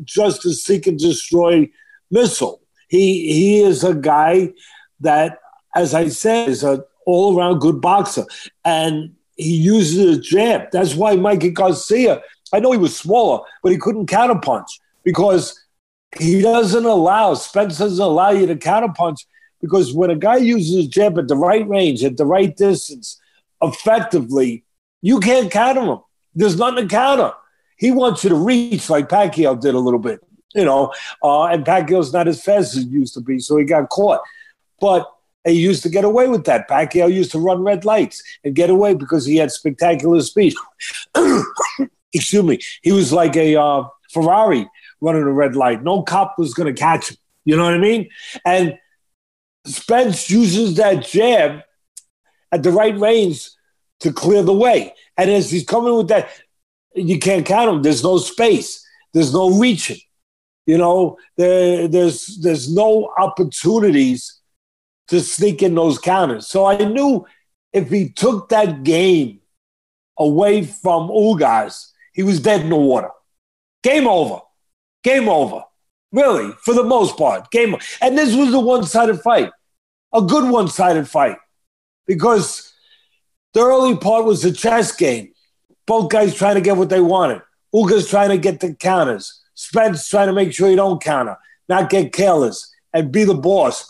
just 0.03 0.45
a 0.45 0.53
seek 0.53 0.87
and 0.87 0.99
destroy 0.99 1.69
missile. 2.11 2.61
He 2.87 3.33
he 3.33 3.61
is 3.61 3.83
a 3.83 3.93
guy 3.93 4.53
that, 4.99 5.39
as 5.75 5.93
I 5.93 6.09
said, 6.09 6.49
is 6.49 6.63
an 6.63 6.83
all-around 7.05 7.59
good 7.59 7.81
boxer. 7.81 8.25
And 8.63 9.15
he 9.35 9.55
uses 9.55 10.17
a 10.17 10.21
jab. 10.21 10.71
That's 10.71 10.95
why 10.95 11.15
Mikey 11.15 11.51
Garcia, 11.51 12.21
I 12.51 12.59
know 12.59 12.71
he 12.71 12.77
was 12.77 12.97
smaller, 12.97 13.43
but 13.61 13.71
he 13.71 13.77
couldn't 13.77 14.07
counterpunch 14.07 14.67
because 15.03 15.59
he 16.17 16.41
doesn't 16.41 16.85
allow, 16.85 17.33
Spence 17.33 17.77
doesn't 17.77 18.03
allow 18.03 18.29
you 18.31 18.45
to 18.47 18.55
counterpunch 18.55 19.25
because 19.61 19.93
when 19.93 20.09
a 20.09 20.15
guy 20.15 20.37
uses 20.37 20.85
a 20.85 20.87
jab 20.87 21.17
at 21.17 21.27
the 21.27 21.35
right 21.35 21.67
range, 21.67 22.03
at 22.03 22.17
the 22.17 22.25
right 22.25 22.55
distance, 22.55 23.19
effectively, 23.61 24.63
you 25.01 25.19
can't 25.19 25.51
counter 25.51 25.81
him. 25.81 25.99
There's 26.35 26.57
nothing 26.57 26.87
to 26.87 26.93
counter. 26.93 27.33
He 27.77 27.91
wants 27.91 28.23
you 28.23 28.29
to 28.29 28.35
reach 28.35 28.89
like 28.89 29.09
Pacquiao 29.09 29.59
did 29.59 29.73
a 29.73 29.79
little 29.79 29.99
bit, 29.99 30.21
you 30.53 30.65
know, 30.65 30.93
uh, 31.23 31.45
and 31.45 31.65
Pacquiao's 31.65 32.13
not 32.13 32.27
as 32.27 32.43
fast 32.43 32.75
as 32.75 32.83
he 32.83 32.89
used 32.89 33.13
to 33.15 33.21
be, 33.21 33.39
so 33.39 33.57
he 33.57 33.65
got 33.65 33.89
caught. 33.89 34.21
But 34.79 35.09
he 35.45 35.53
used 35.53 35.83
to 35.83 35.89
get 35.89 36.05
away 36.05 36.27
with 36.27 36.45
that. 36.45 36.69
Pacquiao 36.69 37.11
used 37.13 37.31
to 37.31 37.39
run 37.39 37.63
red 37.63 37.85
lights 37.85 38.23
and 38.43 38.55
get 38.55 38.69
away 38.69 38.93
because 38.93 39.25
he 39.25 39.37
had 39.37 39.51
spectacular 39.51 40.21
speed. 40.21 40.53
Excuse 42.13 42.43
me. 42.43 42.59
He 42.81 42.91
was 42.91 43.11
like 43.11 43.35
a 43.35 43.59
uh, 43.59 43.83
Ferrari 44.11 44.69
running 45.01 45.23
a 45.23 45.31
red 45.31 45.55
light. 45.55 45.83
No 45.83 46.03
cop 46.03 46.35
was 46.37 46.53
going 46.53 46.73
to 46.73 46.79
catch 46.79 47.11
him. 47.11 47.17
You 47.45 47.57
know 47.57 47.65
what 47.65 47.73
I 47.73 47.79
mean? 47.79 48.09
And 48.45 48.77
Spence 49.65 50.29
uses 50.29 50.75
that 50.75 51.05
jab 51.05 51.61
at 52.51 52.63
the 52.63 52.71
right 52.71 52.97
range 52.97 53.49
to 54.01 54.13
clear 54.13 54.43
the 54.43 54.53
way. 54.53 54.93
And 55.17 55.29
as 55.29 55.51
he's 55.51 55.65
coming 55.65 55.95
with 55.95 56.07
that, 56.09 56.29
you 56.95 57.19
can't 57.19 57.45
count 57.45 57.69
him. 57.69 57.81
There's 57.81 58.03
no 58.03 58.17
space. 58.17 58.85
There's 59.13 59.33
no 59.33 59.59
reaching. 59.59 59.97
You 60.65 60.77
know, 60.77 61.17
there, 61.35 61.87
there's 61.87 62.37
there's 62.41 62.73
no 62.73 63.11
opportunities 63.17 64.39
to 65.13 65.21
sneak 65.21 65.63
in 65.63 65.75
those 65.75 65.97
counters. 65.97 66.47
So 66.47 66.65
I 66.65 66.77
knew 66.77 67.25
if 67.71 67.89
he 67.89 68.09
took 68.09 68.49
that 68.49 68.83
game 68.83 69.39
away 70.17 70.63
from 70.63 71.09
Ugas, 71.09 71.91
he 72.13 72.23
was 72.23 72.39
dead 72.39 72.61
in 72.61 72.69
the 72.69 72.75
water. 72.75 73.09
Game 73.81 74.07
over. 74.07 74.41
Game 75.03 75.29
over. 75.29 75.63
Really, 76.11 76.51
for 76.61 76.73
the 76.73 76.83
most 76.83 77.17
part. 77.17 77.49
Game 77.49 77.73
Over. 77.73 77.83
and 78.01 78.17
this 78.17 78.35
was 78.35 78.53
a 78.53 78.59
one-sided 78.59 79.21
fight. 79.21 79.51
A 80.13 80.21
good 80.21 80.49
one-sided 80.49 81.09
fight. 81.09 81.37
Because 82.05 82.71
the 83.53 83.61
early 83.61 83.97
part 83.97 84.25
was 84.25 84.45
a 84.45 84.51
chess 84.51 84.95
game. 84.95 85.33
Both 85.87 86.11
guys 86.11 86.35
trying 86.35 86.55
to 86.55 86.61
get 86.61 86.77
what 86.77 86.89
they 86.89 87.01
wanted. 87.01 87.41
Ugas 87.73 88.09
trying 88.09 88.29
to 88.29 88.37
get 88.37 88.59
the 88.59 88.75
counters. 88.75 89.41
Spence 89.55 90.07
trying 90.07 90.27
to 90.27 90.33
make 90.33 90.53
sure 90.53 90.69
he 90.69 90.75
don't 90.75 91.01
counter, 91.01 91.37
not 91.69 91.89
get 91.89 92.13
careless, 92.13 92.73
and 92.93 93.11
be 93.11 93.23
the 93.23 93.33
boss. 93.33 93.87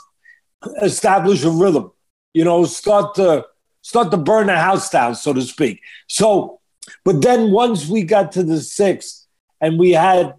Establish 0.82 1.43
a 1.43 1.50
rhythm. 1.50 1.91
You 2.34 2.43
know, 2.43 2.65
start 2.65 3.15
to 3.15 3.46
start 3.82 4.12
to 4.12 4.17
burn 4.17 4.48
the 4.48 4.58
house 4.58 4.89
down, 4.89 5.15
so 5.15 5.34
to 5.34 5.41
speak. 5.41 5.82
So, 6.08 6.60
but 7.05 7.22
then 7.22 7.51
once 7.51 7.88
we 7.88 8.03
got 8.03 8.32
to 8.34 8.43
the 8.43 8.62
sixth, 8.62 9.27
and 9.62 9.79
we 9.79 9.91
had 9.91 10.34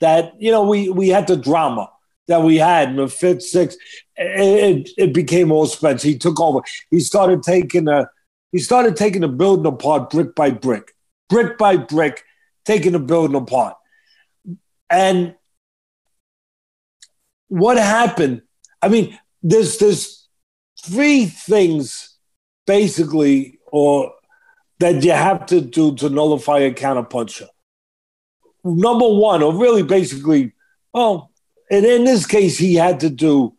that, 0.00 0.32
you 0.38 0.50
know, 0.50 0.62
we 0.62 0.88
we 0.88 1.08
had 1.08 1.26
the 1.26 1.36
drama 1.36 1.90
that 2.28 2.42
we 2.42 2.56
had 2.56 2.90
in 2.90 2.96
the 2.96 3.08
fifth, 3.08 3.42
sixth. 3.42 3.78
It, 4.16 4.90
it, 4.96 5.12
became 5.12 5.50
all 5.50 5.66
Spence. 5.66 6.02
He 6.02 6.16
took 6.16 6.40
over. 6.40 6.60
He 6.90 7.00
started 7.00 7.42
taking 7.42 7.88
a 7.88 8.08
he 8.52 8.60
started 8.60 8.96
taking 8.96 9.22
the 9.22 9.28
building 9.28 9.66
apart 9.66 10.10
brick 10.10 10.34
by 10.34 10.50
brick, 10.50 10.94
brick 11.28 11.58
by 11.58 11.76
brick, 11.76 12.22
taking 12.64 12.92
the 12.92 13.00
building 13.00 13.36
apart. 13.36 13.76
And 14.88 15.34
what 17.48 17.76
happened? 17.76 18.42
I 18.80 18.88
mean, 18.88 19.18
there's 19.44 19.76
there's 19.78 20.26
three 20.82 21.26
things 21.26 22.16
basically, 22.66 23.58
or 23.70 24.12
that 24.80 25.04
you 25.04 25.12
have 25.12 25.46
to 25.46 25.60
do 25.60 25.94
to 25.96 26.08
nullify 26.08 26.58
a 26.60 26.72
counterpuncher. 26.72 27.46
Number 28.64 29.06
one, 29.06 29.42
or 29.42 29.54
really 29.54 29.82
basically, 29.82 30.54
well, 30.92 31.30
and 31.70 31.84
in 31.84 32.04
this 32.04 32.26
case, 32.26 32.56
he 32.56 32.74
had 32.74 33.00
to 33.00 33.10
do 33.10 33.54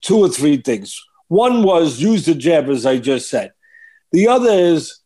two 0.00 0.18
or 0.18 0.28
three 0.28 0.58
things. 0.58 1.02
One 1.26 1.64
was 1.64 2.00
use 2.00 2.24
the 2.24 2.34
jab, 2.34 2.68
as 2.68 2.86
I 2.86 2.98
just 2.98 3.28
said. 3.28 3.52
The 4.12 4.28
other 4.28 4.52
is 4.52 5.00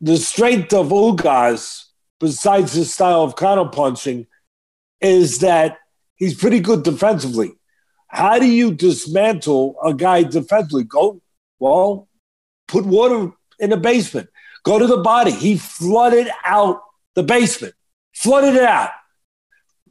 the 0.00 0.16
strength 0.16 0.72
of 0.74 0.88
Ugas, 0.88 1.84
besides 2.18 2.72
his 2.72 2.92
style 2.92 3.22
of 3.22 3.36
counterpunching, 3.36 4.26
is 5.00 5.38
that 5.38 5.78
he's 6.16 6.34
pretty 6.34 6.60
good 6.60 6.82
defensively. 6.82 7.57
How 8.08 8.38
do 8.38 8.46
you 8.46 8.72
dismantle 8.72 9.76
a 9.84 9.94
guy 9.94 10.22
defensively? 10.22 10.84
Go, 10.84 11.20
well, 11.58 12.08
put 12.66 12.84
water 12.84 13.32
in 13.58 13.70
the 13.70 13.76
basement. 13.76 14.28
Go 14.64 14.78
to 14.78 14.86
the 14.86 14.98
body. 14.98 15.30
He 15.30 15.56
flooded 15.56 16.28
out 16.44 16.80
the 17.14 17.22
basement, 17.22 17.74
flooded 18.14 18.54
it 18.54 18.62
out. 18.62 18.90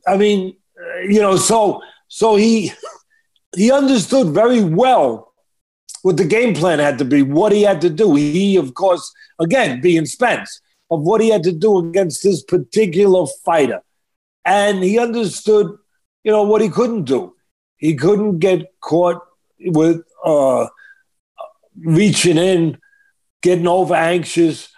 I 0.06 0.18
mean, 0.18 0.56
uh, 0.80 1.00
you 1.02 1.22
know, 1.22 1.36
so 1.36 1.82
so 2.08 2.36
he 2.36 2.72
he 3.56 3.72
understood 3.72 4.28
very 4.28 4.64
well 4.64 5.34
what 6.04 6.18
the 6.18 6.26
game 6.26 6.54
plan 6.54 6.80
had 6.80 6.98
to 7.00 7.06
be, 7.06 7.22
what 7.22 7.52
he 7.52 7.64
had 7.64 7.82
to 7.82 7.90
do. 7.90 8.16
He, 8.16 8.56
of 8.56 8.74
course, 8.74 9.12
again, 9.40 9.82
being 9.82 10.06
Spence, 10.06 10.62
of 10.90 11.02
what 11.02 11.22
he 11.22 11.30
had 11.30 11.44
to 11.44 11.52
do 11.52 11.78
against 11.80 12.24
this 12.24 12.44
particular 12.44 13.26
fighter 13.44 13.82
and 14.48 14.82
he 14.82 14.98
understood, 14.98 15.78
you 16.24 16.32
know, 16.32 16.44
what 16.44 16.62
he 16.62 16.70
couldn't 16.70 17.04
do. 17.04 17.36
He 17.78 17.96
couldn't 17.96 18.40
get 18.40 18.72
caught 18.82 19.22
with 19.60 20.04
uh, 20.24 20.68
reaching 21.80 22.38
in, 22.38 22.78
getting 23.42 23.68
over 23.68 23.96
anxious. 23.96 24.70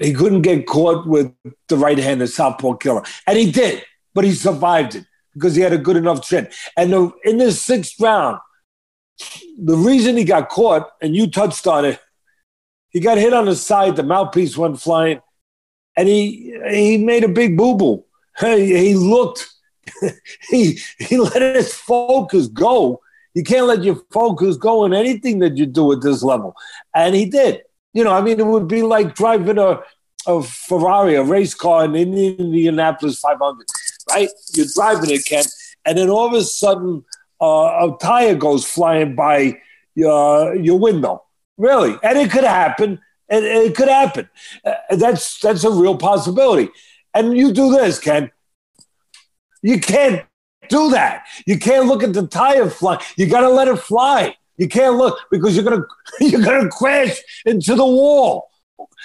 He 0.00 0.12
couldn't 0.12 0.42
get 0.42 0.66
caught 0.66 1.06
with 1.06 1.32
the 1.68 1.76
right 1.76 1.98
hand, 1.98 2.20
the 2.20 2.26
southpaw 2.26 2.74
killer, 2.74 3.02
and 3.26 3.38
he 3.38 3.50
did, 3.50 3.84
but 4.12 4.24
he 4.24 4.32
survived 4.32 4.96
it 4.96 5.06
because 5.32 5.54
he 5.54 5.62
had 5.62 5.72
a 5.72 5.78
good 5.78 5.96
enough 5.96 6.22
chin. 6.26 6.48
And 6.76 6.92
the, 6.92 7.12
in 7.24 7.38
this 7.38 7.62
sixth 7.62 8.00
round, 8.00 8.38
the 9.56 9.76
reason 9.76 10.16
he 10.16 10.24
got 10.24 10.48
caught, 10.48 10.90
and 11.00 11.14
you 11.14 11.30
touched 11.30 11.66
on 11.66 11.84
it, 11.84 12.00
he 12.88 13.00
got 13.00 13.18
hit 13.18 13.32
on 13.32 13.46
the 13.46 13.56
side, 13.56 13.96
the 13.96 14.02
mouthpiece 14.02 14.56
went 14.56 14.80
flying, 14.80 15.20
and 15.96 16.08
he 16.08 16.56
he 16.70 16.98
made 16.98 17.22
a 17.22 17.28
big 17.28 17.56
boo 17.56 17.76
boo. 17.76 18.04
He, 18.40 18.76
he 18.76 18.94
looked, 18.94 19.48
he, 20.48 20.78
he 20.98 21.18
let 21.18 21.40
his 21.42 21.74
focus 21.74 22.48
go. 22.48 23.00
You 23.34 23.42
can't 23.42 23.66
let 23.66 23.82
your 23.82 24.00
focus 24.10 24.56
go 24.56 24.84
in 24.84 24.94
anything 24.94 25.40
that 25.40 25.56
you 25.56 25.66
do 25.66 25.92
at 25.92 26.02
this 26.02 26.22
level. 26.22 26.54
And 26.94 27.14
he 27.14 27.26
did. 27.26 27.62
You 27.92 28.04
know, 28.04 28.12
I 28.12 28.20
mean, 28.20 28.40
it 28.40 28.46
would 28.46 28.68
be 28.68 28.82
like 28.82 29.14
driving 29.14 29.58
a, 29.58 29.80
a 30.26 30.42
Ferrari, 30.42 31.14
a 31.14 31.22
race 31.22 31.54
car 31.54 31.84
in 31.84 31.94
Indianapolis 31.94 33.18
500, 33.18 33.66
right? 34.10 34.28
You're 34.54 34.66
driving 34.74 35.10
it, 35.10 35.24
Ken, 35.26 35.44
and 35.84 35.98
then 35.98 36.08
all 36.10 36.26
of 36.26 36.32
a 36.32 36.42
sudden 36.42 37.04
uh, 37.40 37.88
a 37.88 37.96
tire 38.00 38.34
goes 38.34 38.64
flying 38.64 39.14
by 39.14 39.60
your, 39.94 40.56
your 40.56 40.78
window. 40.78 41.24
Really. 41.56 41.96
And 42.02 42.18
it 42.18 42.30
could 42.30 42.44
happen. 42.44 43.00
It, 43.28 43.44
it 43.44 43.76
could 43.76 43.88
happen. 43.88 44.28
Uh, 44.64 44.74
that's, 44.96 45.38
that's 45.40 45.64
a 45.64 45.70
real 45.70 45.96
possibility. 45.96 46.70
And 47.14 47.36
you 47.36 47.52
do 47.52 47.70
this, 47.70 47.98
Ken. 47.98 48.30
You 49.64 49.80
can't 49.80 50.26
do 50.68 50.90
that. 50.90 51.24
You 51.46 51.58
can't 51.58 51.86
look 51.86 52.02
at 52.02 52.12
the 52.12 52.26
tire 52.26 52.68
fly. 52.68 53.02
You 53.16 53.26
got 53.26 53.40
to 53.40 53.48
let 53.48 53.66
it 53.66 53.78
fly. 53.78 54.36
You 54.58 54.68
can't 54.68 54.96
look 54.96 55.18
because 55.30 55.56
you're 55.56 55.64
gonna 55.64 55.84
you're 56.20 56.42
gonna 56.42 56.68
crash 56.68 57.18
into 57.46 57.74
the 57.74 57.84
wall. 57.84 58.50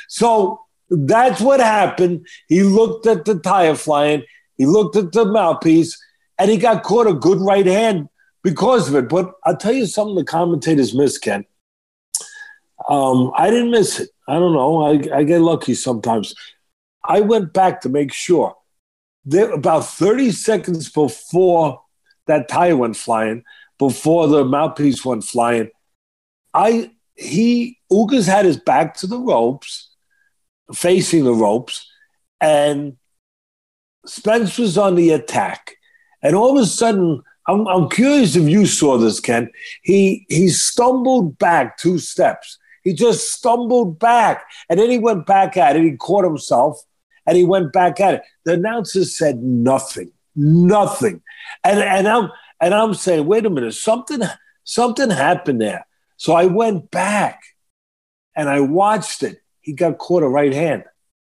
So 0.09 0.59
that's 0.89 1.39
what 1.39 1.61
happened. 1.61 2.27
He 2.49 2.63
looked 2.63 3.07
at 3.07 3.23
the 3.23 3.39
tire 3.39 3.73
flying. 3.73 4.23
He 4.57 4.65
looked 4.65 4.97
at 4.97 5.13
the 5.13 5.23
mouthpiece, 5.23 5.97
and 6.37 6.51
he 6.51 6.57
got 6.57 6.83
caught 6.83 7.07
a 7.07 7.13
good 7.13 7.39
right 7.39 7.65
hand 7.65 8.09
because 8.43 8.89
of 8.89 8.95
it. 8.95 9.07
But 9.07 9.31
I'll 9.45 9.57
tell 9.57 9.73
you 9.73 9.85
something: 9.85 10.15
the 10.15 10.25
commentators 10.25 10.93
missed, 10.93 11.21
Ken. 11.21 11.45
Um, 12.89 13.31
I 13.35 13.49
didn't 13.49 13.71
miss 13.71 14.01
it. 14.01 14.09
I 14.27 14.33
don't 14.33 14.53
know. 14.53 14.81
I, 14.83 15.19
I 15.19 15.23
get 15.23 15.39
lucky 15.39 15.73
sometimes. 15.73 16.35
I 17.03 17.21
went 17.21 17.53
back 17.53 17.81
to 17.81 17.89
make 17.89 18.11
sure. 18.11 18.55
There, 19.29 19.51
about 19.51 19.85
30 19.85 20.31
seconds 20.31 20.89
before 20.89 21.81
that 22.25 22.47
tire 22.47 22.75
went 22.75 22.97
flying, 22.97 23.43
before 23.77 24.27
the 24.27 24.43
mouthpiece 24.43 25.05
went 25.05 25.23
flying, 25.23 25.69
I 26.53 26.91
he 27.13 27.77
Ugas 27.91 28.27
had 28.27 28.45
his 28.45 28.57
back 28.57 28.95
to 28.97 29.07
the 29.07 29.19
ropes, 29.19 29.91
facing 30.73 31.25
the 31.25 31.33
ropes, 31.33 31.87
and 32.41 32.97
Spence 34.05 34.57
was 34.57 34.77
on 34.77 34.95
the 34.95 35.11
attack. 35.11 35.75
And 36.23 36.35
all 36.35 36.57
of 36.57 36.63
a 36.63 36.65
sudden, 36.65 37.21
I'm, 37.47 37.67
I'm 37.67 37.89
curious 37.89 38.35
if 38.35 38.47
you 38.49 38.65
saw 38.65 38.97
this, 38.97 39.19
Ken. 39.19 39.51
He 39.83 40.25
he 40.29 40.49
stumbled 40.49 41.37
back 41.37 41.77
two 41.77 41.99
steps. 41.99 42.57
He 42.83 42.93
just 42.93 43.31
stumbled 43.31 43.99
back, 43.99 44.43
and 44.69 44.79
then 44.79 44.89
he 44.89 44.97
went 44.97 45.27
back 45.27 45.55
at 45.55 45.75
it. 45.75 45.83
He 45.83 45.97
caught 45.97 46.23
himself, 46.23 46.81
and 47.29 47.37
he 47.37 47.43
went 47.43 47.71
back 47.71 47.99
at 48.01 48.15
it. 48.15 48.21
The 48.43 48.53
announcer 48.53 49.05
said 49.05 49.43
nothing, 49.43 50.11
nothing, 50.35 51.21
and 51.63 51.79
and 51.79 52.07
I'm 52.07 52.31
and 52.59 52.73
I'm 52.73 52.95
saying, 52.95 53.27
wait 53.27 53.45
a 53.45 53.51
minute, 53.51 53.75
something 53.75 54.21
something 54.63 55.11
happened 55.11 55.61
there. 55.61 55.85
So 56.17 56.33
I 56.33 56.47
went 56.47 56.89
back, 56.89 57.39
and 58.35 58.49
I 58.49 58.61
watched 58.61 59.21
it. 59.21 59.43
He 59.61 59.73
got 59.73 59.99
caught 59.99 60.23
a 60.23 60.27
right 60.27 60.51
hand. 60.51 60.85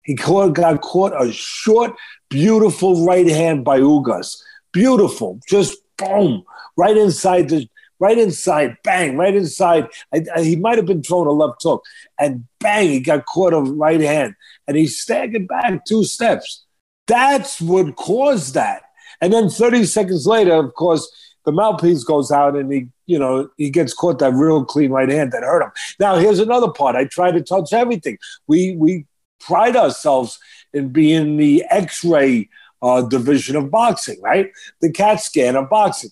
He 0.03 0.17
caught, 0.17 0.53
got 0.53 0.83
caught 0.83 1.15
a 1.19 1.33
short, 1.33 1.95
beautiful 2.29 3.07
right 3.07 3.27
hand 3.27 3.65
by 3.65 3.81
Ugas. 3.81 4.37
Beautiful, 4.73 5.41
just 5.49 5.79
boom, 5.97 6.45
right 6.77 6.97
inside 6.97 7.49
the 7.49 7.67
right 7.99 8.19
inside, 8.19 8.77
bang, 8.83 9.17
right 9.17 9.35
inside. 9.35 9.89
I, 10.13 10.25
I, 10.35 10.43
he 10.43 10.57
might 10.57 10.77
have 10.77 10.87
been 10.87 11.03
throwing 11.03 11.29
a 11.29 11.33
left 11.33 11.63
hook, 11.63 11.85
and 12.19 12.47
bang, 12.61 12.89
he 12.89 13.01
got 13.01 13.27
caught 13.27 13.53
a 13.53 13.61
right 13.61 14.01
hand, 14.01 14.35
and 14.67 14.77
he 14.77 14.87
staggered 14.87 15.49
back 15.49 15.85
two 15.85 16.05
steps. 16.05 16.65
That's 17.07 17.61
what 17.61 17.97
caused 17.97 18.55
that. 18.55 18.83
And 19.21 19.33
then 19.33 19.49
30 19.49 19.85
seconds 19.85 20.27
later, 20.27 20.55
of 20.55 20.75
course, 20.75 21.11
the 21.45 21.53
mouthpiece 21.53 22.05
goes 22.05 22.31
out, 22.31 22.57
and 22.57 22.73
he, 22.73 22.89
you 23.07 23.19
know, 23.19 23.49
he 23.57 23.71
gets 23.71 23.95
caught 23.95 24.19
that 24.19 24.35
real 24.35 24.65
clean 24.65 24.91
right 24.91 25.09
hand 25.09 25.33
that 25.33 25.43
hurt 25.43 25.63
him. 25.63 25.71
Now, 26.01 26.17
here's 26.17 26.41
another 26.41 26.71
part. 26.71 26.97
I 26.97 27.05
try 27.05 27.31
to 27.31 27.41
touch 27.41 27.73
everything. 27.73 28.19
We 28.47 28.77
we 28.77 29.07
pride 29.39 29.77
ourselves 29.77 30.39
in 30.73 30.89
being 30.89 31.37
the 31.37 31.65
X-ray 31.71 32.49
uh, 32.83 33.03
division 33.03 33.55
of 33.55 33.71
boxing, 33.71 34.21
right? 34.21 34.51
The 34.81 34.91
CAT 34.91 35.21
scan 35.21 35.55
of 35.55 35.71
boxing 35.71 36.11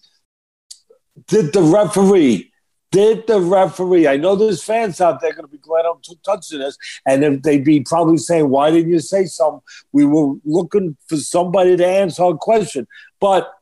did 1.26 1.52
the 1.52 1.62
referee 1.62 2.52
did 2.94 3.26
the 3.26 3.40
referee? 3.40 4.06
I 4.06 4.16
know 4.16 4.36
there's 4.36 4.62
fans 4.62 5.00
out 5.00 5.20
there 5.20 5.32
going 5.32 5.42
to 5.42 5.50
be 5.50 5.58
glad 5.58 5.84
I'm 5.84 6.00
touching 6.24 6.60
this, 6.60 6.78
and 7.04 7.24
if 7.24 7.42
they'd 7.42 7.64
be 7.64 7.80
probably 7.80 8.18
saying, 8.18 8.48
"Why 8.48 8.70
didn't 8.70 8.92
you 8.92 9.00
say 9.00 9.24
something?" 9.24 9.62
We 9.90 10.04
were 10.04 10.36
looking 10.44 10.96
for 11.08 11.16
somebody 11.16 11.76
to 11.76 11.84
answer 11.84 12.22
our 12.22 12.36
question, 12.36 12.86
but 13.18 13.52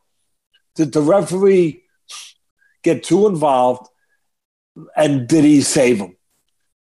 did 0.75 0.93
the 0.93 1.01
referee 1.01 1.81
get 2.83 3.03
too 3.03 3.25
involved? 3.25 3.87
And 4.95 5.27
did 5.27 5.43
he 5.43 5.61
save 5.61 5.97
him? 5.97 6.15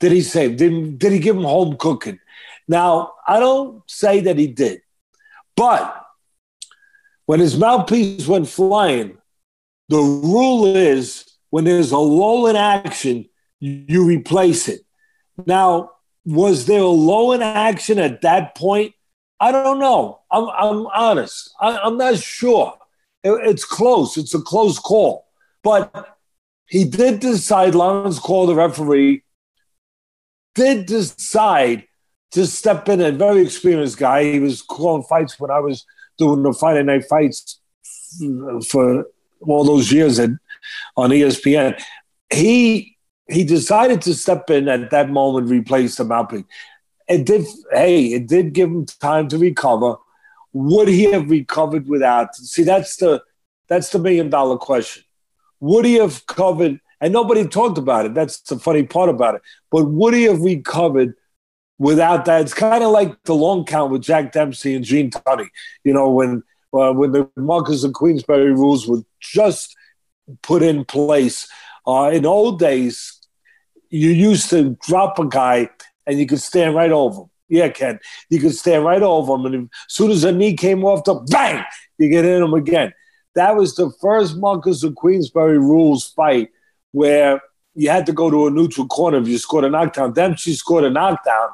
Did 0.00 0.12
he 0.12 0.22
save? 0.22 0.56
Did, 0.56 0.98
did 0.98 1.12
he 1.12 1.18
give 1.18 1.36
him 1.36 1.44
home 1.44 1.76
cooking? 1.76 2.18
Now, 2.66 3.12
I 3.26 3.40
don't 3.40 3.82
say 3.90 4.20
that 4.20 4.38
he 4.38 4.46
did, 4.46 4.80
but 5.54 6.02
when 7.26 7.40
his 7.40 7.58
mouthpiece 7.58 8.26
went 8.26 8.48
flying, 8.48 9.18
the 9.88 9.98
rule 9.98 10.66
is 10.66 11.24
when 11.50 11.64
there's 11.64 11.92
a 11.92 11.98
lull 11.98 12.46
in 12.46 12.56
action, 12.56 13.26
you 13.60 14.04
replace 14.04 14.68
it. 14.68 14.80
Now, 15.46 15.92
was 16.24 16.66
there 16.66 16.80
a 16.80 16.86
low 16.86 17.32
in 17.32 17.42
action 17.42 17.98
at 17.98 18.20
that 18.22 18.54
point? 18.54 18.94
I 19.40 19.52
don't 19.52 19.78
know. 19.78 20.20
I'm, 20.30 20.48
I'm 20.48 20.86
honest. 20.88 21.54
I, 21.60 21.86
am 21.86 21.96
not 21.96 22.18
sure. 22.18 22.74
It, 23.22 23.30
it's 23.44 23.64
close. 23.64 24.16
It's 24.16 24.34
a 24.34 24.40
close 24.40 24.78
call. 24.78 25.26
But 25.62 26.16
he 26.66 26.84
did 26.84 27.20
decide, 27.20 27.74
Laurence 27.74 28.18
Cole, 28.18 28.46
the 28.46 28.54
referee, 28.54 29.22
did 30.54 30.86
decide 30.86 31.86
to 32.32 32.46
step 32.46 32.88
in. 32.88 33.00
A 33.00 33.12
very 33.12 33.42
experienced 33.42 33.98
guy. 33.98 34.24
He 34.24 34.40
was 34.40 34.60
calling 34.60 35.04
fights 35.04 35.38
when 35.40 35.50
I 35.50 35.60
was 35.60 35.84
doing 36.18 36.42
the 36.42 36.52
Friday 36.52 36.82
night 36.82 37.04
fights 37.08 37.60
uh, 38.22 38.60
for 38.60 39.06
all 39.40 39.64
those 39.64 39.92
years 39.92 40.18
at, 40.18 40.30
on 40.96 41.10
ESPN. 41.10 41.80
He 42.30 42.96
he 43.28 43.44
decided 43.44 44.00
to 44.02 44.14
step 44.14 44.48
in 44.50 44.68
at 44.68 44.90
that 44.90 45.10
moment, 45.10 45.50
replace 45.50 45.96
the 45.96 46.04
mouthpiece. 46.04 46.44
It 47.08 47.26
did. 47.26 47.46
Hey, 47.72 48.06
it 48.06 48.26
did 48.26 48.52
give 48.52 48.70
him 48.70 48.86
time 48.86 49.28
to 49.28 49.38
recover. 49.38 49.96
Would 50.52 50.88
he 50.88 51.04
have 51.04 51.30
recovered 51.30 51.88
without? 51.88 52.34
See, 52.34 52.64
that's 52.64 52.96
the 52.96 53.22
that's 53.68 53.90
the 53.90 53.98
million 53.98 54.30
dollar 54.30 54.56
question. 54.56 55.04
Would 55.60 55.84
he 55.84 55.94
have 55.94 56.26
covered? 56.26 56.80
And 57.00 57.12
nobody 57.12 57.46
talked 57.46 57.78
about 57.78 58.06
it. 58.06 58.14
That's 58.14 58.40
the 58.40 58.58
funny 58.58 58.82
part 58.82 59.08
about 59.08 59.36
it. 59.36 59.42
But 59.70 59.84
would 59.84 60.14
he 60.14 60.24
have 60.24 60.40
recovered 60.40 61.14
without 61.78 62.24
that? 62.24 62.40
It's 62.40 62.54
kind 62.54 62.82
of 62.82 62.90
like 62.90 63.22
the 63.22 63.34
long 63.34 63.64
count 63.64 63.92
with 63.92 64.02
Jack 64.02 64.32
Dempsey 64.32 64.74
and 64.74 64.84
Gene 64.84 65.10
Tunney. 65.10 65.48
You 65.84 65.92
know, 65.92 66.10
when 66.10 66.42
uh, 66.72 66.92
when 66.92 67.12
the 67.12 67.28
Marquess 67.36 67.84
of 67.84 67.92
Queensberry 67.92 68.52
rules 68.52 68.86
were 68.86 69.02
just 69.20 69.74
put 70.42 70.62
in 70.62 70.84
place. 70.84 71.48
Uh, 71.86 72.10
in 72.12 72.26
old 72.26 72.58
days, 72.58 73.18
you 73.90 74.10
used 74.10 74.50
to 74.50 74.76
drop 74.86 75.18
a 75.18 75.26
guy 75.26 75.70
and 76.06 76.18
you 76.18 76.26
could 76.26 76.40
stand 76.40 76.74
right 76.74 76.92
over 76.92 77.22
him. 77.22 77.30
Yeah, 77.48 77.68
Ken. 77.68 77.98
You 78.28 78.40
could 78.40 78.54
stand 78.54 78.84
right 78.84 79.02
over 79.02 79.34
him, 79.34 79.46
and 79.46 79.54
as 79.64 79.70
soon 79.88 80.10
as 80.10 80.22
a 80.24 80.32
knee 80.32 80.54
came 80.54 80.84
off 80.84 81.04
the 81.04 81.14
bang, 81.14 81.64
you 81.96 82.10
get 82.10 82.26
in 82.26 82.42
him 82.42 82.52
again. 82.52 82.92
That 83.34 83.56
was 83.56 83.74
the 83.74 83.90
first 84.02 84.36
Marquess 84.36 84.82
of 84.82 84.94
Queensberry 84.96 85.58
rules 85.58 86.08
fight 86.08 86.50
where 86.92 87.40
you 87.74 87.88
had 87.88 88.06
to 88.06 88.12
go 88.12 88.30
to 88.30 88.48
a 88.48 88.50
neutral 88.50 88.86
corner 88.86 89.18
if 89.18 89.28
you 89.28 89.38
scored 89.38 89.64
a 89.64 89.70
knockdown. 89.70 90.12
Dempsey 90.12 90.54
scored 90.54 90.84
a 90.84 90.90
knockdown 90.90 91.48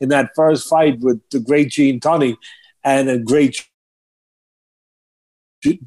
in 0.00 0.08
that 0.10 0.30
first 0.34 0.68
fight 0.68 0.98
with 1.00 1.20
the 1.30 1.40
great 1.40 1.70
Gene 1.70 2.00
Tunney 2.00 2.36
and 2.84 3.08
a 3.08 3.18
great 3.18 3.64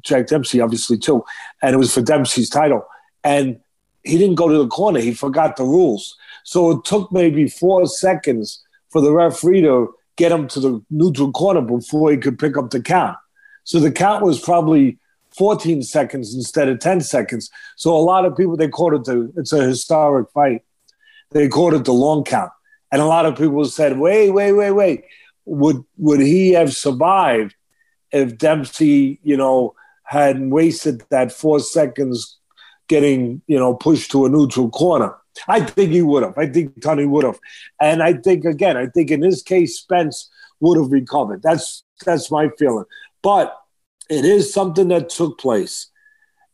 Jack 0.02 0.26
Dempsey, 0.26 0.60
obviously, 0.60 0.98
too. 0.98 1.24
And 1.62 1.74
it 1.74 1.78
was 1.78 1.94
for 1.94 2.02
Dempsey's 2.02 2.50
title. 2.50 2.86
And 3.24 3.60
he 4.02 4.18
didn't 4.18 4.34
go 4.34 4.48
to 4.48 4.58
the 4.58 4.68
corner. 4.68 5.00
He 5.00 5.14
forgot 5.14 5.56
the 5.56 5.64
rules. 5.64 6.16
So 6.44 6.72
it 6.72 6.84
took 6.84 7.12
maybe 7.12 7.48
four 7.48 7.86
seconds 7.86 8.62
for 8.90 9.00
the 9.00 9.12
referee 9.12 9.62
to 9.62 9.94
get 10.16 10.32
him 10.32 10.48
to 10.48 10.60
the 10.60 10.84
neutral 10.90 11.32
corner 11.32 11.60
before 11.60 12.10
he 12.10 12.16
could 12.16 12.38
pick 12.38 12.56
up 12.56 12.70
the 12.70 12.80
count. 12.80 13.16
So 13.64 13.78
the 13.78 13.92
count 13.92 14.24
was 14.24 14.40
probably 14.40 14.98
14 15.30 15.82
seconds 15.82 16.34
instead 16.34 16.68
of 16.68 16.78
10 16.80 17.00
seconds. 17.00 17.50
So 17.76 17.96
a 17.96 17.98
lot 17.98 18.24
of 18.24 18.36
people, 18.36 18.56
they 18.56 18.68
called 18.68 18.94
it 18.94 19.04
the, 19.04 19.32
it's 19.36 19.52
a 19.52 19.64
historic 19.64 20.30
fight. 20.30 20.62
They 21.30 21.48
called 21.48 21.74
it 21.74 21.84
the 21.84 21.92
long 21.92 22.24
count. 22.24 22.50
And 22.90 23.00
a 23.00 23.06
lot 23.06 23.24
of 23.24 23.38
people 23.38 23.64
said, 23.64 23.98
wait, 23.98 24.30
wait, 24.30 24.52
wait, 24.52 24.72
wait. 24.72 25.04
Would, 25.46 25.82
would 25.96 26.20
he 26.20 26.52
have 26.52 26.74
survived 26.74 27.54
if 28.12 28.38
Dempsey, 28.38 29.20
you 29.22 29.36
know, 29.36 29.74
had 30.04 30.50
wasted 30.50 31.02
that 31.10 31.32
four 31.32 31.60
seconds 31.60 32.38
getting, 32.88 33.40
you 33.46 33.58
know, 33.58 33.74
pushed 33.74 34.10
to 34.10 34.26
a 34.26 34.28
neutral 34.28 34.70
corner. 34.70 35.14
I 35.48 35.60
think 35.60 35.92
he 35.92 36.02
would 36.02 36.22
have. 36.22 36.36
I 36.36 36.46
think 36.46 36.78
Tunney 36.80 37.08
would 37.08 37.24
have. 37.24 37.38
And 37.80 38.02
I 38.02 38.14
think 38.14 38.44
again, 38.44 38.76
I 38.76 38.86
think 38.86 39.10
in 39.10 39.20
this 39.20 39.42
case, 39.42 39.78
Spence 39.78 40.30
would 40.60 40.78
have 40.78 40.92
recovered. 40.92 41.42
That's 41.42 41.84
that's 42.04 42.30
my 42.30 42.50
feeling. 42.58 42.84
But 43.22 43.56
it 44.10 44.24
is 44.24 44.52
something 44.52 44.88
that 44.88 45.08
took 45.08 45.38
place. 45.38 45.88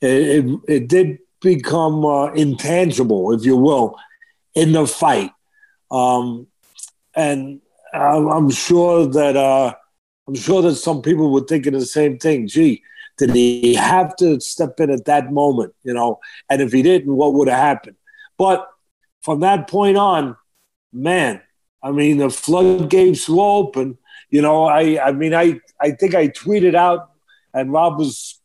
It, 0.00 0.44
it, 0.44 0.60
it 0.68 0.88
did 0.88 1.18
become 1.40 2.04
uh, 2.04 2.32
intangible, 2.32 3.32
if 3.32 3.44
you 3.44 3.56
will, 3.56 3.96
in 4.54 4.72
the 4.72 4.86
fight. 4.86 5.32
Um, 5.90 6.46
and 7.14 7.60
I'm, 7.92 8.28
I'm, 8.28 8.50
sure 8.50 9.06
that 9.06 9.36
uh, 9.36 9.74
I'm 10.28 10.34
sure 10.34 10.60
that 10.60 10.74
some 10.74 11.00
people 11.00 11.32
were 11.32 11.40
thinking 11.40 11.72
the 11.72 11.86
same 11.86 12.18
thing. 12.18 12.46
Gee, 12.48 12.82
did 13.16 13.34
he 13.34 13.74
have 13.74 14.14
to 14.16 14.38
step 14.40 14.78
in 14.78 14.90
at 14.90 15.06
that 15.06 15.32
moment? 15.32 15.74
You 15.82 15.94
know, 15.94 16.20
and 16.50 16.60
if 16.60 16.70
he 16.70 16.82
didn't, 16.82 17.16
what 17.16 17.32
would 17.32 17.48
have 17.48 17.58
happened? 17.58 17.96
But 18.36 18.68
from 19.22 19.40
that 19.40 19.68
point 19.68 19.96
on, 19.96 20.36
man, 20.92 21.40
I 21.82 21.92
mean, 21.92 22.18
the 22.18 22.28
floodgates 22.28 23.26
were 23.26 23.42
open. 23.42 23.96
You 24.28 24.42
know, 24.42 24.64
I, 24.64 25.02
I 25.02 25.12
mean, 25.12 25.34
I, 25.34 25.60
I 25.80 25.92
think 25.92 26.14
I 26.14 26.28
tweeted 26.28 26.74
out, 26.74 27.10
and 27.54 27.72
Rob 27.72 27.98
was 27.98 28.38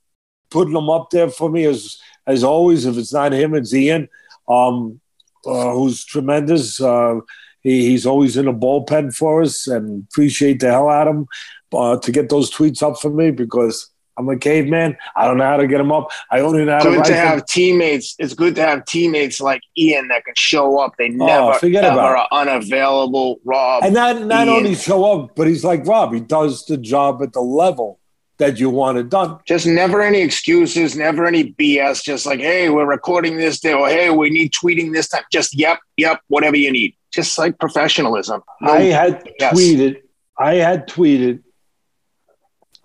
putting 0.50 0.74
them 0.74 0.90
up 0.90 1.10
there 1.10 1.30
for 1.30 1.50
me 1.50 1.66
as, 1.66 2.00
as 2.26 2.46
always. 2.46 2.86
If 2.86 2.98
it's 2.98 3.12
not 3.12 3.34
him, 3.34 3.54
it's 3.56 3.74
Ian, 3.74 4.08
um, 4.48 5.02
uh, 5.46 5.72
who's 5.72 6.06
tremendous. 6.06 6.80
Uh, 6.80 7.20
he, 7.64 7.90
he's 7.90 8.06
always 8.06 8.38
in 8.38 8.48
a 8.48 8.54
bullpen 8.54 9.16
for 9.16 9.42
us, 9.42 9.68
and 9.68 10.06
appreciate 10.12 10.60
the 10.60 10.70
hell 10.70 10.90
out 10.90 11.08
of 11.08 11.16
him 11.16 11.28
uh, 11.74 11.98
to 12.00 12.12
get 12.12 12.30
those 12.30 12.52
tweets 12.52 12.84
up 12.84 13.00
for 13.00 13.10
me 13.10 13.32
because 13.32 13.90
I'm 14.18 14.30
a 14.30 14.38
caveman. 14.38 14.98
I 15.16 15.26
don't 15.26 15.38
know 15.38 15.46
how 15.46 15.58
to 15.58 15.68
get 15.68 15.80
them 15.80 15.92
up. 15.92 16.12
I 16.30 16.42
only 16.42 16.66
know 16.66 16.78
how 16.78 16.84
good 16.84 17.04
to, 17.06 17.12
to 17.12 17.16
have 17.16 17.40
them. 17.40 17.46
teammates. 17.48 18.16
It's 18.20 18.34
good 18.34 18.56
to 18.56 18.62
have 18.62 18.86
teammates 18.86 19.42
like 19.42 19.62
Ian 19.78 20.10
that 20.10 20.24
can 20.26 20.36
show 20.38 20.80
up. 20.80 20.94
They 20.98 21.10
never 21.10 21.32
oh, 21.32 21.48
never 21.48 21.60
forget 21.60 21.84
ever 21.84 21.94
about 21.94 22.28
are 22.32 22.42
unavailable. 22.42 23.40
Rob 23.44 23.84
and 23.84 23.94
not 23.94 24.22
not 24.22 24.48
Ian. 24.48 24.58
only 24.58 24.76
show 24.76 25.24
up, 25.24 25.36
but 25.36 25.48
he's 25.48 25.64
like 25.64 25.86
Rob. 25.86 26.14
He 26.14 26.20
does 26.20 26.66
the 26.66 26.78
job 26.78 27.22
at 27.24 27.34
the 27.34 27.42
level 27.42 28.00
that 28.38 28.60
you 28.60 28.70
want 28.70 28.98
it 28.98 29.10
done. 29.10 29.40
Just 29.46 29.66
never 29.66 30.02
any 30.02 30.22
excuses, 30.22 30.96
never 30.96 31.26
any 31.26 31.54
BS. 31.54 32.04
Just 32.04 32.26
like, 32.26 32.40
hey, 32.40 32.70
we're 32.70 32.86
recording 32.86 33.38
this 33.38 33.60
day, 33.60 33.74
or 33.74 33.88
hey, 33.88 34.10
we 34.10 34.30
need 34.30 34.54
tweeting 34.54 34.94
this 34.94 35.08
time. 35.08 35.24
Just 35.32 35.58
yep, 35.58 35.80
yep, 35.98 36.20
whatever 36.28 36.58
you 36.58 36.72
need. 36.72 36.96
Just 37.14 37.38
like 37.38 37.60
professionalism. 37.60 38.42
No, 38.62 38.74
I 38.74 38.82
had 38.84 39.30
yes. 39.40 39.54
tweeted. 39.54 40.02
I 40.40 40.56
had 40.56 40.88
tweeted 40.88 41.44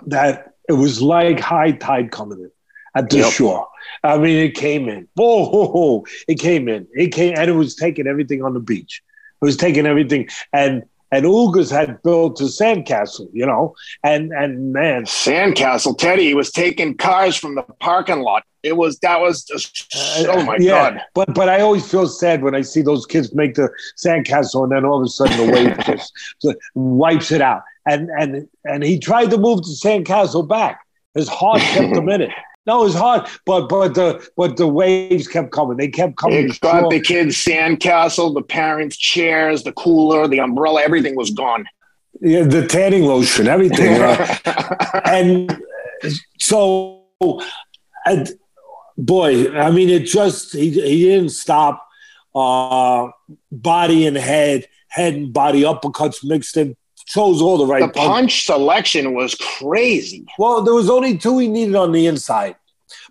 that 0.06 0.52
it 0.68 0.74
was 0.74 1.00
like 1.00 1.40
high 1.40 1.72
tide 1.72 2.10
coming 2.10 2.40
in 2.40 2.50
at 2.94 3.08
the 3.10 3.18
yep. 3.18 3.32
shore. 3.32 3.66
I 4.04 4.18
mean, 4.18 4.36
it 4.36 4.54
came 4.54 4.88
in. 4.88 5.08
Oh, 5.18 6.04
it 6.26 6.38
came 6.38 6.68
in. 6.68 6.86
It 6.92 7.08
came, 7.08 7.34
and 7.36 7.48
it 7.48 7.54
was 7.54 7.74
taking 7.74 8.06
everything 8.06 8.42
on 8.44 8.54
the 8.54 8.60
beach. 8.60 9.02
It 9.40 9.44
was 9.44 9.56
taking 9.56 9.86
everything, 9.86 10.28
and 10.52 10.82
and 11.10 11.24
Ugas 11.24 11.70
had 11.70 12.02
built 12.02 12.40
a 12.40 12.44
sandcastle, 12.44 13.28
you 13.32 13.46
know, 13.46 13.74
and 14.02 14.32
and 14.32 14.72
man, 14.72 15.04
sandcastle. 15.04 15.96
Teddy 15.96 16.34
was 16.34 16.50
taking 16.50 16.96
cars 16.96 17.36
from 17.36 17.54
the 17.54 17.62
parking 17.80 18.20
lot. 18.20 18.44
It 18.62 18.76
was 18.76 18.98
that 19.00 19.20
was 19.20 19.44
just 19.44 19.94
uh, 19.96 20.26
oh 20.28 20.44
my 20.44 20.56
yeah, 20.58 20.90
god. 20.90 21.02
But 21.14 21.34
but 21.34 21.48
I 21.48 21.60
always 21.60 21.88
feel 21.88 22.06
sad 22.06 22.42
when 22.42 22.54
I 22.54 22.62
see 22.62 22.82
those 22.82 23.06
kids 23.06 23.34
make 23.34 23.54
the 23.54 23.70
sandcastle, 23.96 24.64
and 24.64 24.72
then 24.72 24.84
all 24.84 24.98
of 24.98 25.04
a 25.04 25.08
sudden 25.08 25.46
the 25.46 25.52
wave 25.52 25.78
just 25.86 26.12
wipes 26.74 27.30
it 27.32 27.40
out 27.40 27.62
and 27.88 28.10
and 28.10 28.48
and 28.64 28.84
he 28.84 28.98
tried 28.98 29.30
to 29.30 29.38
move 29.38 29.62
the 29.62 29.76
sandcastle 29.82 30.46
back. 30.46 30.84
His 31.14 31.28
heart 31.28 31.60
kept 31.60 31.96
him 31.96 32.08
in 32.08 32.22
it. 32.22 32.30
No, 32.68 32.82
it 32.82 32.84
was 32.84 32.94
hard, 32.94 33.26
but 33.46 33.66
but 33.70 33.94
the 33.94 34.28
but 34.36 34.58
the 34.58 34.66
waves 34.66 35.26
kept 35.26 35.52
coming. 35.52 35.78
They 35.78 35.88
kept 35.88 36.18
coming. 36.18 36.50
It 36.50 36.60
got 36.60 36.90
the 36.90 37.00
kids' 37.00 37.42
sandcastle, 37.42 38.34
the 38.34 38.42
parents' 38.42 38.98
chairs, 38.98 39.62
the 39.62 39.72
cooler, 39.72 40.28
the 40.28 40.40
umbrella. 40.40 40.82
Everything 40.82 41.16
was 41.16 41.30
gone. 41.30 41.64
Yeah, 42.20 42.42
the 42.42 42.66
tanning 42.66 43.04
lotion, 43.04 43.48
everything. 43.48 44.02
uh, 44.02 45.00
and 45.06 45.58
so, 46.38 47.06
and 48.04 48.30
boy, 48.98 49.50
I 49.50 49.70
mean, 49.70 49.88
it 49.88 50.04
just 50.04 50.52
he 50.52 50.70
he 50.70 51.04
didn't 51.04 51.30
stop. 51.30 51.86
Uh, 52.34 53.08
body 53.50 54.06
and 54.06 54.16
head, 54.16 54.68
head 54.88 55.14
and 55.14 55.32
body 55.32 55.62
uppercuts 55.62 56.22
mixed 56.22 56.58
in 56.58 56.76
chose 57.08 57.40
all 57.40 57.58
the 57.58 57.66
right. 57.66 57.80
The 57.80 57.88
punch, 57.88 58.06
punch 58.06 58.44
selection 58.44 59.14
was 59.14 59.34
crazy. 59.34 60.26
Well, 60.38 60.62
there 60.62 60.74
was 60.74 60.90
only 60.90 61.16
two 61.16 61.38
he 61.38 61.48
needed 61.48 61.74
on 61.74 61.92
the 61.92 62.06
inside, 62.06 62.56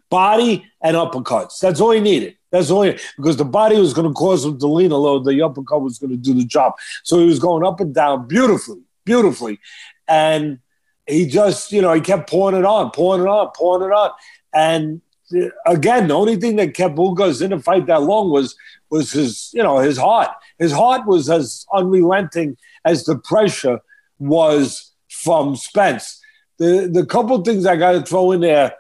body 0.10 0.65
and 0.82 0.96
uppercuts. 0.96 1.60
That's 1.60 1.82
all 1.82 1.91
he 1.91 2.00
needed. 2.00 2.38
That's 2.52 2.72
all 2.72 2.84
he, 2.84 2.98
because 3.17 3.38
the 3.38 3.46
body 3.46 3.78
was 3.78 3.93
going 3.93 4.08
to 4.08 4.13
cause 4.13 4.46
him 4.46 4.58
to 4.60 4.67
lean 4.67 4.91
a 4.91 4.98
little. 4.98 5.22
The 5.22 5.41
uppercut 5.41 5.82
was 5.82 6.00
going 6.00 6.12
to 6.12 6.17
do 6.17 6.34
the 6.34 6.46
job. 6.46 6.74
So 7.04 7.20
he 7.20 7.26
was 7.26 7.39
going 7.39 7.65
up 7.65 7.80
and 7.80 7.93
down 7.93 8.28
beautifully, 8.28 8.82
beautifully, 9.06 9.60
and 10.08 10.60
he 11.06 11.26
just, 11.26 11.72
you 11.72 11.82
know, 11.82 11.93
he 11.93 12.02
kept 12.02 12.30
pouring 12.30 12.58
it 12.58 12.65
on, 12.65 12.91
pouring 12.91 13.24
it 13.24 13.28
on, 13.28 13.52
pouring 13.56 13.89
it 13.89 13.93
on, 13.93 14.12
and 14.54 15.02
uh, 15.36 15.50
again, 15.65 16.08
the 16.08 16.13
only 16.13 16.38
thing 16.38 16.56
that 16.56 16.74
kept 16.74 16.96
Ugas 16.96 17.41
in 17.41 17.52
the 17.52 17.60
fight 17.60 17.86
that 17.88 18.04
long 18.04 18.30
was 18.32 18.56
was 18.89 19.12
his, 19.12 19.52
you 19.54 19.62
know, 19.62 19.80
his 19.80 19.98
heart. 19.98 20.30
His 20.58 20.72
heart 20.72 21.06
was 21.06 21.30
as 21.30 21.65
unrelenting 21.74 22.58
as 22.86 23.04
the 23.04 23.17
pressure 23.17 23.82
was 24.20 24.93
from 25.10 25.56
Spence. 25.56 26.22
The 26.60 26.89
the 26.91 27.06
couple 27.06 27.41
things 27.41 27.65
I 27.65 27.76
got 27.76 27.91
to 27.91 28.02
throw 28.02 28.32
in 28.32 28.41
there 28.41 28.74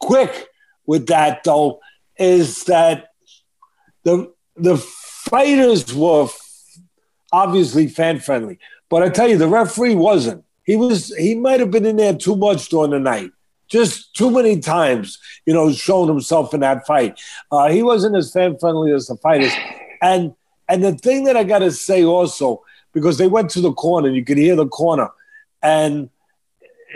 quick 0.00 0.48
with 0.86 1.06
that 1.08 1.44
though 1.44 1.80
is 2.18 2.64
that 2.64 3.08
the 4.04 4.32
the 4.56 4.76
fighters 4.78 5.94
were 5.94 6.28
obviously 7.32 7.88
fan 7.88 8.20
friendly, 8.20 8.58
but 8.88 9.02
I 9.02 9.08
tell 9.08 9.28
you 9.28 9.36
the 9.36 9.48
referee 9.48 9.94
wasn't. 9.94 10.44
He 10.64 10.76
was 10.76 11.14
he 11.16 11.34
might 11.34 11.60
have 11.60 11.70
been 11.70 11.86
in 11.86 11.96
there 11.96 12.14
too 12.14 12.36
much 12.36 12.68
during 12.68 12.90
the 12.90 12.98
night, 12.98 13.30
just 13.68 14.14
too 14.14 14.30
many 14.30 14.60
times. 14.60 15.18
You 15.44 15.54
know, 15.54 15.72
showing 15.72 16.08
himself 16.08 16.54
in 16.54 16.60
that 16.60 16.86
fight. 16.86 17.20
Uh, 17.50 17.68
he 17.68 17.82
wasn't 17.82 18.16
as 18.16 18.32
fan 18.32 18.58
friendly 18.58 18.92
as 18.92 19.06
the 19.06 19.16
fighters, 19.16 19.52
and 20.02 20.34
and 20.68 20.82
the 20.82 20.92
thing 20.92 21.24
that 21.24 21.36
I 21.36 21.44
got 21.44 21.60
to 21.60 21.70
say 21.70 22.04
also 22.04 22.62
because 22.92 23.18
they 23.18 23.28
went 23.28 23.50
to 23.50 23.60
the 23.60 23.72
corner, 23.72 24.08
you 24.08 24.24
could 24.24 24.38
hear 24.38 24.56
the 24.56 24.66
corner, 24.66 25.10
and 25.62 26.08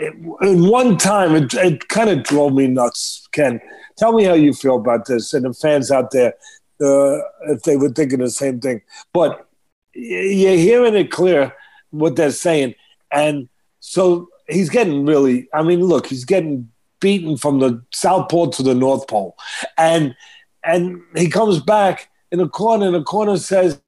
in 0.01 0.67
one 0.67 0.97
time, 0.97 1.35
it, 1.35 1.53
it 1.53 1.87
kind 1.89 2.09
of 2.09 2.23
drove 2.23 2.53
me 2.53 2.67
nuts. 2.67 3.27
Ken, 3.31 3.61
tell 3.97 4.13
me 4.13 4.23
how 4.23 4.33
you 4.33 4.53
feel 4.53 4.77
about 4.77 5.05
this, 5.05 5.33
and 5.33 5.45
the 5.45 5.53
fans 5.53 5.91
out 5.91 6.11
there, 6.11 6.33
uh, 6.81 7.19
if 7.49 7.63
they 7.63 7.77
were 7.77 7.89
thinking 7.89 8.19
the 8.19 8.29
same 8.29 8.59
thing. 8.59 8.81
But 9.13 9.47
you're 9.93 10.57
hearing 10.57 10.95
it 10.95 11.11
clear 11.11 11.53
what 11.91 12.15
they're 12.15 12.31
saying, 12.31 12.75
and 13.11 13.49
so 13.79 14.29
he's 14.47 14.69
getting 14.69 15.05
really. 15.05 15.47
I 15.53 15.63
mean, 15.63 15.81
look, 15.81 16.07
he's 16.07 16.25
getting 16.25 16.69
beaten 16.99 17.37
from 17.37 17.59
the 17.59 17.83
South 17.93 18.29
Pole 18.29 18.49
to 18.51 18.63
the 18.63 18.75
North 18.75 19.07
Pole, 19.07 19.37
and 19.77 20.15
and 20.63 21.01
he 21.15 21.29
comes 21.29 21.59
back 21.59 22.09
in 22.31 22.39
the 22.39 22.47
corner, 22.47 22.85
and 22.85 22.95
the 22.95 23.03
corner 23.03 23.37
says, 23.37 23.79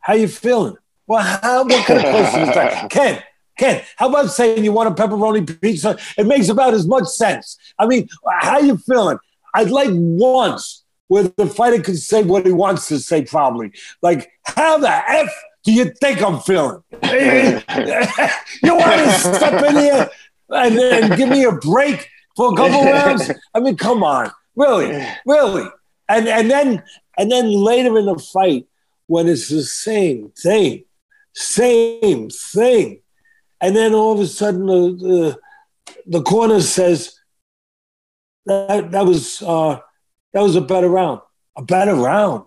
"How 0.00 0.14
you 0.14 0.28
feeling?" 0.28 0.76
Well, 1.06 1.22
how, 1.22 1.64
what 1.66 1.86
kind 1.86 2.00
of 2.00 2.10
question 2.10 2.40
is 2.42 2.54
that, 2.54 2.90
Ken? 2.90 3.22
Ken, 3.58 3.82
how 3.96 4.08
about 4.08 4.30
saying 4.30 4.64
you 4.64 4.72
want 4.72 4.88
a 4.88 5.02
pepperoni 5.02 5.60
pizza? 5.60 5.98
It 6.16 6.26
makes 6.26 6.48
about 6.48 6.74
as 6.74 6.86
much 6.86 7.06
sense. 7.06 7.58
I 7.78 7.86
mean, 7.86 8.08
how 8.40 8.58
you 8.58 8.76
feeling? 8.76 9.18
I'd 9.54 9.70
like 9.70 9.90
once 9.92 10.84
where 11.08 11.24
the 11.24 11.46
fighter 11.46 11.82
could 11.82 11.98
say 11.98 12.22
what 12.22 12.46
he 12.46 12.52
wants 12.52 12.88
to 12.88 12.98
say, 12.98 13.22
probably. 13.22 13.72
Like, 14.00 14.30
how 14.44 14.78
the 14.78 14.88
F 14.88 15.28
do 15.64 15.72
you 15.72 15.92
think 16.00 16.22
I'm 16.22 16.40
feeling? 16.40 16.82
you 17.02 18.74
want 18.74 19.00
to 19.02 19.10
step 19.10 19.62
in 19.64 19.76
here 19.76 20.10
and, 20.48 20.78
and 20.78 21.16
give 21.16 21.28
me 21.28 21.44
a 21.44 21.52
break 21.52 22.08
for 22.34 22.52
a 22.52 22.56
couple 22.56 22.84
rounds? 22.84 23.30
I 23.54 23.60
mean, 23.60 23.76
come 23.76 24.02
on. 24.02 24.30
Really? 24.56 25.06
Really? 25.26 25.68
And 26.08 26.28
and 26.28 26.50
then 26.50 26.82
and 27.18 27.30
then 27.30 27.50
later 27.50 27.98
in 27.98 28.06
the 28.06 28.18
fight, 28.18 28.66
when 29.06 29.28
it's 29.28 29.48
the 29.48 29.62
same 29.62 30.30
thing, 30.30 30.84
same 31.34 32.30
thing 32.30 33.02
and 33.62 33.76
then 33.76 33.94
all 33.94 34.12
of 34.12 34.20
a 34.20 34.26
sudden, 34.26 34.66
the 34.66 35.38
the, 35.86 35.98
the 36.06 36.22
corner 36.22 36.60
says 36.60 37.18
that 38.44 38.90
that 38.90 39.06
was 39.06 39.40
uh, 39.40 39.78
that 40.32 40.42
was 40.42 40.56
a 40.56 40.60
better 40.60 40.88
round, 40.88 41.20
a 41.56 41.62
better 41.62 41.94
round, 41.94 42.44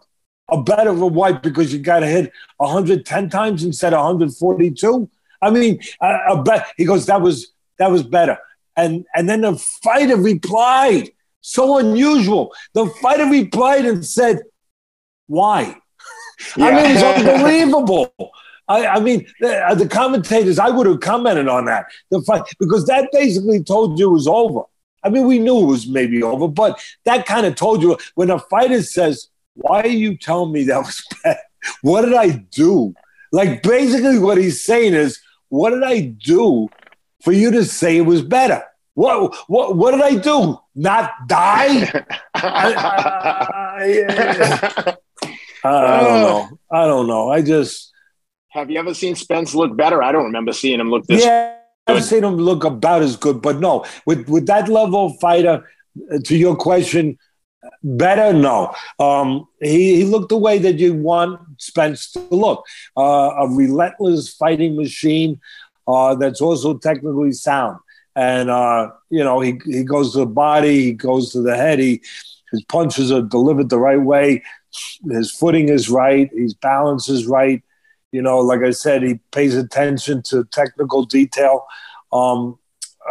a 0.51 0.61
better 0.61 0.93
why? 0.93 1.31
Because 1.31 1.73
you 1.73 1.79
got 1.79 1.99
to 1.99 2.07
hit 2.07 2.31
110 2.57 3.29
times 3.29 3.63
instead 3.63 3.93
of 3.93 3.99
142. 3.99 5.09
I 5.41 5.49
mean, 5.49 5.79
a, 6.01 6.17
a 6.31 6.43
bet. 6.43 6.67
He 6.77 6.85
goes, 6.85 7.05
that 7.05 7.21
was 7.21 7.53
that 7.79 7.89
was 7.89 8.03
better. 8.03 8.37
And 8.75 9.05
and 9.15 9.29
then 9.29 9.41
the 9.41 9.55
fighter 9.55 10.17
replied, 10.17 11.11
so 11.39 11.77
unusual. 11.77 12.53
The 12.73 12.87
fighter 13.01 13.25
replied 13.25 13.85
and 13.85 14.05
said, 14.05 14.41
"Why?" 15.27 15.77
Yeah. 16.57 16.65
I 16.65 16.71
mean, 16.75 16.91
it's 16.91 17.03
unbelievable. 17.03 18.13
I, 18.67 18.87
I 18.87 18.99
mean, 18.99 19.27
the, 19.39 19.57
uh, 19.57 19.75
the, 19.75 19.87
commentators, 19.87 20.57
I 20.57 20.69
would 20.69 20.87
have 20.87 20.99
commented 20.99 21.47
on 21.47 21.65
that 21.65 21.85
the 22.09 22.21
fight 22.21 22.43
because 22.59 22.85
that 22.87 23.09
basically 23.11 23.63
told 23.63 23.99
you 23.99 24.09
it 24.09 24.13
was 24.13 24.27
over. 24.27 24.61
I 25.03 25.09
mean, 25.09 25.27
we 25.27 25.37
knew 25.37 25.59
it 25.59 25.67
was 25.67 25.87
maybe 25.87 26.23
over, 26.23 26.47
but 26.47 26.81
that 27.05 27.27
kind 27.27 27.45
of 27.45 27.55
told 27.55 27.83
you 27.83 27.97
when 28.15 28.31
a 28.31 28.39
fighter 28.39 28.81
says, 28.81 29.27
"Why 29.53 29.81
are 29.81 29.87
you 29.87 30.17
telling 30.17 30.51
me 30.51 30.63
that 30.63 30.79
was 30.79 31.03
bad? 31.23 31.37
What 31.81 32.01
did 32.01 32.15
I 32.15 32.29
do?" 32.29 32.95
Like 33.31 33.61
basically, 33.61 34.17
what 34.17 34.37
he's 34.37 34.63
saying 34.65 34.93
is, 34.93 35.19
"What 35.49 35.69
did 35.71 35.83
I 35.83 35.99
do 35.99 36.69
for 37.23 37.31
you 37.31 37.51
to 37.51 37.65
say 37.65 37.97
it 37.97 38.01
was 38.01 38.23
better?" 38.23 38.63
What 38.95 39.35
what 39.47 39.75
what 39.75 39.91
did 39.91 40.01
I 40.01 40.15
do? 40.15 40.57
Not 40.73 41.11
die? 41.27 41.83
I, 42.33 42.73
I, 42.73 43.75
I, 43.77 44.97
I, 45.63 45.99
don't 46.01 46.21
know. 46.21 46.59
I 46.71 46.85
don't 46.85 47.07
know. 47.07 47.29
I 47.29 47.41
just 47.41 47.91
have 48.55 48.71
you 48.71 48.79
ever 48.79 48.93
seen 48.93 49.15
Spence 49.15 49.53
look 49.53 49.77
better? 49.77 50.01
I 50.01 50.11
don't 50.11 50.23
remember 50.23 50.53
seeing 50.53 50.79
him 50.79 50.89
look 50.89 51.05
this. 51.05 51.23
Yeah, 51.23 51.57
good. 51.85 51.97
I've 51.97 52.03
seen 52.03 52.23
him 52.23 52.37
look 52.37 52.63
about 52.63 53.03
as 53.03 53.15
good, 53.17 53.41
but 53.41 53.59
no, 53.59 53.85
with 54.05 54.27
with 54.27 54.47
that 54.47 54.69
level 54.69 55.07
of 55.07 55.19
fighter. 55.19 55.69
Uh, 56.11 56.19
to 56.25 56.35
your 56.35 56.57
question, 56.57 57.17
better? 57.81 58.33
No. 58.33 58.75
Um, 58.99 59.47
he, 59.61 59.95
he 59.95 60.03
looked 60.03 60.27
the 60.27 60.37
way 60.37 60.57
that 60.57 60.77
you 60.77 60.93
want 60.93 61.39
Spence 61.57 62.11
to 62.11 62.19
look 62.31 62.65
uh, 62.97 63.31
a 63.39 63.47
relentless 63.47 64.33
fighting 64.33 64.75
machine 64.75 65.39
uh, 65.87 66.15
that's 66.15 66.41
also 66.41 66.77
technically 66.77 67.31
sound. 67.31 67.79
And, 68.13 68.49
uh, 68.49 68.91
you 69.09 69.23
know, 69.23 69.39
he, 69.39 69.57
he 69.65 69.85
goes 69.85 70.11
to 70.11 70.19
the 70.19 70.25
body, 70.25 70.83
he 70.83 70.91
goes 70.91 71.31
to 71.31 71.41
the 71.41 71.55
head, 71.55 71.79
he, 71.79 72.01
his 72.51 72.61
punches 72.65 73.09
are 73.09 73.21
delivered 73.21 73.69
the 73.69 73.79
right 73.79 74.01
way, 74.01 74.43
his 75.09 75.31
footing 75.31 75.69
is 75.69 75.89
right, 75.89 76.29
his 76.33 76.53
balance 76.53 77.07
is 77.07 77.25
right. 77.25 77.63
You 78.15 78.21
know, 78.21 78.39
like 78.39 78.61
I 78.61 78.71
said, 78.71 79.03
he 79.03 79.19
pays 79.31 79.57
attention 79.57 80.23
to 80.27 80.45
technical 80.45 81.03
detail. 81.03 81.65
Um, 82.13 82.57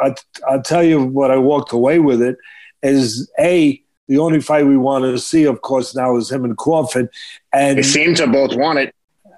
I, 0.03 0.15
I'll 0.49 0.63
tell 0.63 0.83
you 0.83 1.05
what 1.05 1.31
I 1.31 1.37
walked 1.37 1.73
away 1.73 1.99
with 1.99 2.23
it 2.23 2.39
is 2.83 3.31
a 3.39 3.83
the 4.09 4.17
only 4.17 4.41
fight 4.41 4.67
we 4.67 4.79
wanted 4.79 5.13
to 5.13 5.19
see, 5.19 5.45
of 5.45 5.61
course, 5.61 5.95
now 5.95 6.17
is 6.17 6.33
him 6.33 6.47
and 6.47 6.57
Crawford, 6.57 7.11
and 7.53 7.77
they 7.77 7.83
seem 7.83 8.15
to 8.15 8.27
both 8.27 8.57
want 8.57 8.79
it. 8.79 8.95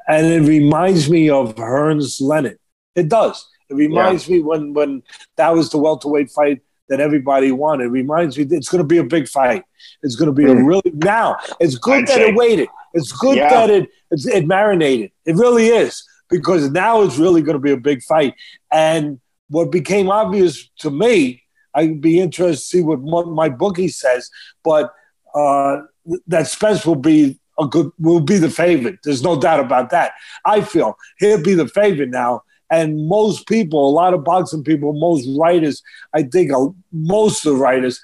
And 0.06 0.26
it 0.28 0.48
reminds 0.48 1.10
me 1.10 1.30
of 1.30 1.56
Hearns 1.56 2.20
Leonard. 2.20 2.60
It 2.94 3.08
does. 3.08 3.44
It 3.68 3.74
reminds 3.74 4.28
yeah. 4.28 4.36
me 4.36 4.42
when 4.42 4.72
when 4.72 5.02
that 5.34 5.52
was 5.52 5.70
the 5.70 5.78
welterweight 5.78 6.30
fight 6.30 6.62
that 6.88 7.00
everybody 7.00 7.50
wanted. 7.50 7.86
It 7.86 7.88
reminds 7.88 8.38
me 8.38 8.46
it's 8.48 8.68
going 8.68 8.84
to 8.84 8.86
be 8.86 8.98
a 8.98 9.04
big 9.04 9.26
fight. 9.26 9.64
It's 10.04 10.14
going 10.14 10.28
to 10.28 10.32
be 10.32 10.44
mm. 10.44 10.60
a 10.60 10.64
really 10.64 10.92
now. 10.94 11.38
It's 11.58 11.76
good 11.76 12.02
I'd 12.02 12.06
that 12.06 12.14
say. 12.14 12.28
it 12.28 12.36
waited. 12.36 12.68
It's 12.96 13.12
good 13.12 13.36
yeah. 13.36 13.50
that 13.50 13.70
it 13.70 13.88
it 14.10 14.46
marinated. 14.46 15.12
It 15.24 15.36
really 15.36 15.68
is 15.68 16.02
because 16.28 16.70
now 16.70 17.02
it's 17.02 17.18
really 17.18 17.42
going 17.42 17.56
to 17.56 17.62
be 17.62 17.72
a 17.72 17.76
big 17.76 18.02
fight. 18.02 18.34
And 18.72 19.20
what 19.48 19.70
became 19.70 20.10
obvious 20.10 20.68
to 20.78 20.90
me, 20.90 21.42
I'd 21.74 22.00
be 22.00 22.18
interested 22.20 22.62
to 22.62 22.66
see 22.66 22.82
what 22.82 23.26
my 23.26 23.48
bookie 23.48 23.88
says, 23.88 24.30
but 24.64 24.92
uh, 25.34 25.82
that 26.26 26.48
Spence 26.48 26.86
will 26.86 26.96
be 26.96 27.38
a 27.58 27.66
good 27.66 27.90
will 27.98 28.20
be 28.20 28.38
the 28.38 28.50
favorite. 28.50 28.98
There's 29.04 29.22
no 29.22 29.38
doubt 29.38 29.60
about 29.60 29.90
that. 29.90 30.12
I 30.44 30.60
feel 30.62 30.96
he'll 31.18 31.42
be 31.42 31.54
the 31.54 31.68
favorite 31.68 32.10
now. 32.10 32.42
And 32.70 33.06
most 33.08 33.46
people, 33.46 33.88
a 33.88 33.92
lot 33.92 34.12
of 34.12 34.24
boxing 34.24 34.64
people, 34.64 34.92
most 34.92 35.28
writers, 35.38 35.82
I 36.12 36.24
think 36.24 36.52
uh, 36.52 36.66
most 36.92 37.46
of 37.46 37.54
the 37.54 37.58
writers, 37.58 38.00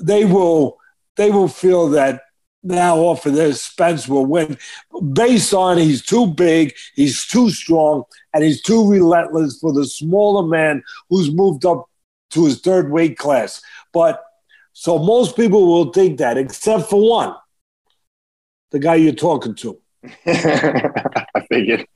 they 0.00 0.24
will 0.24 0.78
they 1.16 1.30
will 1.30 1.48
feel 1.48 1.88
that 1.90 2.22
now 2.62 2.96
offer 2.98 3.30
this, 3.30 3.62
Spence 3.62 4.08
will 4.08 4.26
win 4.26 4.56
based 5.12 5.52
on 5.52 5.78
he's 5.78 6.02
too 6.02 6.26
big, 6.26 6.74
he's 6.94 7.26
too 7.26 7.50
strong, 7.50 8.04
and 8.32 8.44
he's 8.44 8.62
too 8.62 8.90
relentless 8.90 9.58
for 9.58 9.72
the 9.72 9.84
smaller 9.84 10.46
man 10.46 10.82
who's 11.10 11.32
moved 11.32 11.64
up 11.64 11.88
to 12.30 12.44
his 12.44 12.60
third 12.60 12.90
weight 12.90 13.18
class. 13.18 13.60
But 13.92 14.24
so 14.72 14.98
most 14.98 15.36
people 15.36 15.66
will 15.66 15.92
think 15.92 16.18
that, 16.18 16.38
except 16.38 16.88
for 16.88 17.08
one, 17.08 17.34
the 18.70 18.78
guy 18.78 18.94
you're 18.94 19.12
talking 19.12 19.54
to. 19.56 19.78
I 20.26 21.46
figured. 21.48 21.86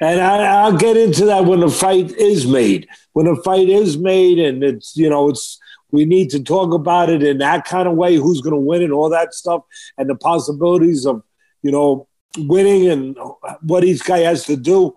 And 0.00 0.20
I, 0.20 0.68
will 0.68 0.78
get 0.78 0.96
into 0.96 1.24
that 1.26 1.44
when 1.44 1.60
the 1.60 1.70
fight 1.70 2.10
is 2.12 2.46
made. 2.46 2.88
When 3.12 3.26
the 3.26 3.40
fight 3.42 3.68
is 3.68 3.98
made, 3.98 4.38
and 4.38 4.62
it's 4.62 4.96
you 4.96 5.08
know 5.08 5.28
it's 5.28 5.58
we 5.92 6.04
need 6.04 6.30
to 6.30 6.42
talk 6.42 6.72
about 6.74 7.10
it 7.10 7.22
in 7.22 7.38
that 7.38 7.64
kind 7.64 7.88
of 7.88 7.96
way. 7.96 8.16
Who's 8.16 8.40
going 8.40 8.54
to 8.54 8.60
win 8.60 8.82
and 8.82 8.92
all 8.92 9.10
that 9.10 9.34
stuff, 9.34 9.62
and 9.98 10.08
the 10.08 10.16
possibilities 10.16 11.06
of 11.06 11.22
you 11.62 11.70
know 11.72 12.08
winning 12.38 12.88
and 12.88 13.16
what 13.62 13.84
each 13.84 14.04
guy 14.04 14.18
has 14.20 14.44
to 14.46 14.56
do. 14.56 14.94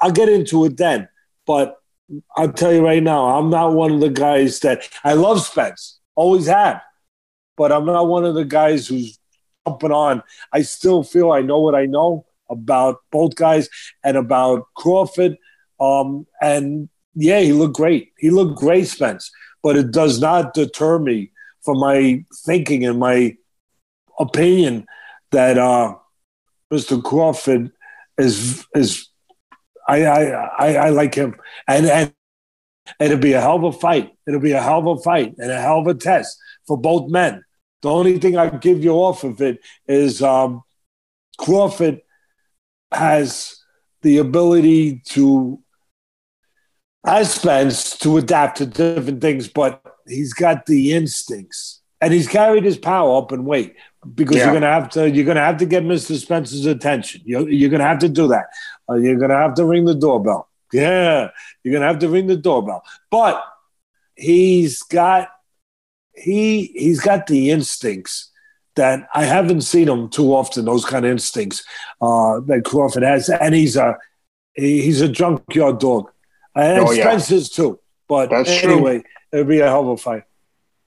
I'll 0.00 0.12
get 0.12 0.28
into 0.28 0.64
it 0.64 0.76
then. 0.76 1.08
But 1.46 1.76
I'll 2.36 2.52
tell 2.52 2.72
you 2.72 2.84
right 2.84 3.02
now, 3.02 3.38
I'm 3.38 3.50
not 3.50 3.74
one 3.74 3.92
of 3.92 4.00
the 4.00 4.10
guys 4.10 4.60
that 4.60 4.88
I 5.04 5.14
love 5.14 5.40
Spence. 5.42 5.98
Always 6.14 6.46
have. 6.46 6.80
but 7.56 7.72
I'm 7.72 7.86
not 7.86 8.08
one 8.08 8.24
of 8.24 8.34
the 8.34 8.44
guys 8.44 8.86
who's 8.88 9.18
jumping 9.66 9.92
on. 9.92 10.22
I 10.52 10.62
still 10.62 11.02
feel 11.02 11.32
I 11.32 11.40
know 11.42 11.60
what 11.60 11.74
I 11.74 11.86
know 11.86 12.26
about 12.50 12.98
both 13.10 13.34
guys 13.34 13.68
and 14.04 14.16
about 14.16 14.66
Crawford. 14.74 15.36
Um, 15.80 16.26
and 16.40 16.88
yeah, 17.14 17.40
he 17.40 17.52
looked 17.52 17.76
great. 17.76 18.12
He 18.18 18.30
looked 18.30 18.58
great, 18.58 18.88
Spence. 18.88 19.30
But 19.62 19.76
it 19.76 19.90
does 19.90 20.20
not 20.20 20.54
deter 20.54 20.98
me 20.98 21.30
from 21.62 21.78
my 21.78 22.24
thinking 22.44 22.84
and 22.84 22.98
my 22.98 23.36
opinion 24.18 24.86
that 25.30 25.58
uh, 25.58 25.94
Mr. 26.72 27.02
Crawford 27.02 27.70
is 28.18 28.66
is 28.74 29.08
I, 29.88 30.04
I 30.04 30.22
I 30.58 30.74
I 30.74 30.88
like 30.90 31.14
him 31.14 31.36
and 31.68 31.86
and 31.86 32.12
it'll 33.00 33.18
be 33.18 33.32
a 33.32 33.40
hell 33.40 33.56
of 33.56 33.64
a 33.64 33.72
fight. 33.72 34.12
It'll 34.26 34.40
be 34.40 34.52
a 34.52 34.62
hell 34.62 34.78
of 34.78 34.98
a 34.98 35.02
fight 35.02 35.34
and 35.38 35.50
a 35.50 35.60
hell 35.60 35.80
of 35.80 35.86
a 35.86 35.94
test 35.94 36.38
for 36.66 36.76
both 36.76 37.10
men. 37.10 37.44
The 37.82 37.90
only 37.90 38.18
thing 38.18 38.36
I 38.36 38.48
give 38.48 38.82
you 38.82 38.92
off 38.92 39.24
of 39.24 39.40
it 39.40 39.58
is 39.88 40.22
um, 40.22 40.62
Crawford 41.38 42.00
has 42.92 43.56
the 44.02 44.18
ability 44.18 45.02
to, 45.10 45.60
Spence, 47.24 47.98
to 47.98 48.16
adapt 48.18 48.58
to 48.58 48.66
different 48.66 49.20
things, 49.20 49.48
but 49.48 49.82
he's 50.06 50.32
got 50.32 50.66
the 50.66 50.92
instincts 50.92 51.82
and 52.00 52.12
he's 52.12 52.28
carried 52.28 52.64
his 52.64 52.76
power 52.76 53.16
up 53.16 53.32
in 53.32 53.44
weight 53.44 53.76
because 54.14 54.36
yeah. 54.36 54.44
you're 54.44 54.54
gonna 54.54 54.66
have 54.66 54.90
to 54.90 55.08
you're 55.08 55.24
gonna 55.24 55.40
have 55.40 55.56
to 55.58 55.66
get 55.66 55.84
Mr. 55.84 56.16
Spence's 56.16 56.66
attention. 56.66 57.22
You're, 57.24 57.48
you're 57.48 57.70
gonna 57.70 57.86
have 57.86 58.00
to 58.00 58.08
do 58.08 58.28
that. 58.28 58.46
Uh, 58.90 58.94
you're 58.94 59.18
gonna 59.18 59.38
have 59.38 59.54
to 59.54 59.64
ring 59.64 59.84
the 59.84 59.94
doorbell. 59.94 60.48
Yeah, 60.72 61.30
you're 61.62 61.72
gonna 61.72 61.86
have 61.86 62.00
to 62.00 62.08
ring 62.08 62.26
the 62.26 62.36
doorbell. 62.36 62.82
But 63.10 63.42
he's 64.16 64.82
got 64.82 65.28
he 66.14 66.72
he's 66.74 67.00
got 67.00 67.26
the 67.28 67.50
instincts 67.50 68.30
that 68.74 69.08
I 69.14 69.24
haven't 69.24 69.62
seen 69.62 69.88
him 69.88 70.08
too 70.08 70.34
often. 70.34 70.64
Those 70.64 70.84
kind 70.84 71.04
of 71.04 71.12
instincts 71.12 71.64
uh, 72.00 72.40
that 72.46 72.64
Crawford 72.64 73.04
has, 73.04 73.28
and 73.28 73.54
he's 73.54 73.76
a 73.76 73.96
he's 74.54 75.00
a 75.00 75.08
junkyard 75.08 75.78
dog, 75.78 76.10
and 76.54 76.84
oh, 76.84 76.92
Spencer's 76.92 77.50
yeah. 77.50 77.64
too. 77.64 77.80
But 78.08 78.30
That's 78.30 78.50
anyway, 78.50 79.00
true. 79.00 79.10
it'll 79.32 79.46
be 79.46 79.60
a 79.60 79.68
hell 79.68 79.82
of 79.82 79.88
a 79.88 79.96
fight. 79.96 80.24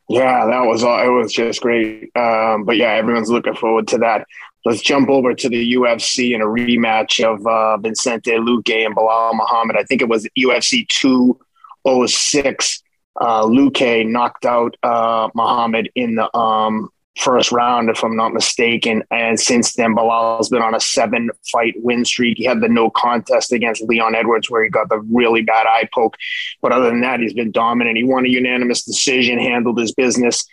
Yeah, 0.07 0.45
that 0.45 0.61
was 0.61 0.83
all. 0.83 1.01
It 1.01 1.09
was 1.09 1.33
just 1.33 1.61
great. 1.61 2.15
Um, 2.15 2.63
but 2.63 2.77
yeah, 2.77 2.91
everyone's 2.91 3.29
looking 3.29 3.55
forward 3.55 3.87
to 3.89 3.97
that. 3.99 4.27
Let's 4.63 4.81
jump 4.81 5.09
over 5.09 5.33
to 5.33 5.49
the 5.49 5.73
UFC 5.73 6.33
and 6.33 6.43
a 6.43 6.45
rematch 6.45 7.23
of 7.23 7.45
uh, 7.45 7.77
Vicente 7.77 8.31
Luque 8.31 8.85
and 8.85 8.95
Belal 8.95 9.35
Muhammad. 9.35 9.77
I 9.77 9.83
think 9.83 10.01
it 10.01 10.09
was 10.09 10.27
UFC 10.37 10.87
206. 10.87 12.83
Uh, 13.19 13.43
Luque 13.43 14.07
knocked 14.07 14.45
out 14.45 14.75
uh, 14.83 15.29
Muhammad 15.33 15.89
in 15.95 16.15
the 16.15 16.35
um, 16.37 16.89
first 17.17 17.51
round, 17.51 17.89
if 17.89 18.03
I'm 18.03 18.15
not 18.15 18.33
mistaken. 18.33 19.03
And 19.11 19.39
since 19.39 19.73
then, 19.73 19.95
Belal's 19.95 20.49
been 20.49 20.61
on 20.61 20.75
a 20.75 20.79
seven 20.79 21.29
fight 21.51 21.75
win 21.77 22.05
streak. 22.05 22.37
He 22.37 22.43
had 22.43 22.61
the 22.61 22.67
no 22.67 22.89
contest 22.89 23.51
against 23.51 23.83
Leon 23.83 24.15
Edwards, 24.15 24.49
where 24.49 24.63
he 24.63 24.69
got 24.69 24.89
the 24.89 24.99
really 25.11 25.41
bad 25.41 25.65
eye 25.67 25.87
poke. 25.93 26.17
But 26.61 26.71
other 26.71 26.89
than 26.89 27.01
that, 27.01 27.19
he's 27.19 27.33
been 27.33 27.51
dominant. 27.51 27.97
He 27.97 28.03
won 28.03 28.25
a 28.25 28.29
unanimous 28.29 28.83
decision, 28.83 29.39
handled 29.39 29.79
his 29.79 29.93
business. 29.93 30.45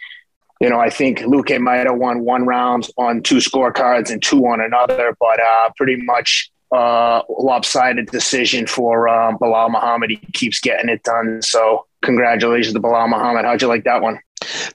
You 0.60 0.70
know, 0.70 0.78
I 0.78 0.90
think 0.90 1.18
Luque 1.20 1.60
might 1.60 1.86
have 1.86 1.96
won 1.96 2.24
one 2.24 2.46
round 2.46 2.88
on 2.96 3.22
two 3.22 3.38
scorecards 3.38 4.10
and 4.10 4.22
two 4.22 4.46
on 4.46 4.60
another, 4.60 5.16
but 5.18 5.40
uh, 5.40 5.70
pretty 5.76 5.96
much 5.96 6.52
uh, 6.72 7.22
lopsided 7.28 8.06
decision 8.06 8.68
for 8.68 9.08
um, 9.08 9.36
Belal 9.38 9.70
Muhammad. 9.70 10.10
He 10.10 10.16
keeps 10.32 10.60
getting 10.60 10.88
it 10.88 11.02
done. 11.02 11.42
So, 11.42 11.86
congratulations 12.02 12.74
to 12.74 12.80
Belal 12.80 13.08
Muhammad. 13.08 13.44
How'd 13.44 13.60
you 13.60 13.68
like 13.68 13.84
that 13.84 14.02
one? 14.02 14.20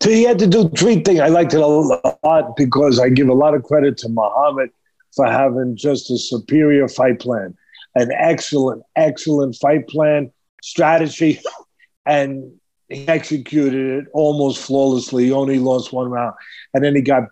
So 0.01 0.09
he 0.09 0.23
had 0.23 0.39
to 0.39 0.47
do 0.47 0.69
three 0.69 1.01
things. 1.01 1.19
I 1.19 1.27
liked 1.27 1.53
it 1.53 1.61
a 1.61 1.67
lot 1.67 2.55
because 2.55 2.99
I 2.99 3.09
give 3.09 3.29
a 3.29 3.33
lot 3.33 3.53
of 3.53 3.63
credit 3.63 3.97
to 3.99 4.09
Muhammad 4.09 4.69
for 5.15 5.25
having 5.25 5.75
just 5.75 6.11
a 6.11 6.17
superior 6.17 6.87
fight 6.87 7.19
plan, 7.19 7.55
an 7.95 8.11
excellent, 8.11 8.83
excellent 8.95 9.55
fight 9.55 9.87
plan, 9.87 10.31
strategy, 10.61 11.41
and 12.05 12.51
he 12.89 13.07
executed 13.07 14.03
it 14.03 14.05
almost 14.13 14.63
flawlessly. 14.63 15.25
He 15.25 15.31
only 15.31 15.59
lost 15.59 15.91
one 15.91 16.09
round, 16.09 16.35
and 16.73 16.83
then 16.83 16.95
he 16.95 17.01
got 17.01 17.23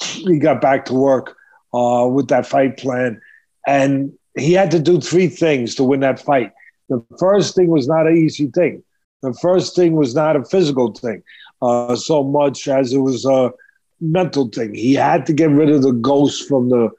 he 0.00 0.38
got 0.38 0.60
back 0.60 0.86
to 0.86 0.94
work 0.94 1.36
uh, 1.72 2.08
with 2.10 2.28
that 2.28 2.46
fight 2.46 2.76
plan, 2.78 3.20
and 3.66 4.12
he 4.36 4.52
had 4.54 4.70
to 4.72 4.80
do 4.80 5.00
three 5.00 5.28
things 5.28 5.74
to 5.76 5.84
win 5.84 6.00
that 6.00 6.20
fight. 6.20 6.52
The 6.88 7.04
first 7.18 7.54
thing 7.54 7.68
was 7.68 7.86
not 7.86 8.06
an 8.06 8.16
easy 8.16 8.48
thing. 8.48 8.82
The 9.22 9.34
first 9.34 9.76
thing 9.76 9.94
was 9.94 10.14
not 10.14 10.36
a 10.36 10.44
physical 10.44 10.92
thing 10.92 11.22
uh, 11.64 11.96
so 11.96 12.22
much 12.22 12.68
as 12.68 12.92
it 12.92 12.98
was 12.98 13.24
a 13.24 13.52
mental 14.00 14.48
thing. 14.48 14.74
He 14.74 14.94
had 14.94 15.26
to 15.26 15.32
get 15.32 15.50
rid 15.50 15.70
of 15.70 15.82
the 15.82 15.92
ghost 15.92 16.46
from 16.48 16.68
the 16.68 16.90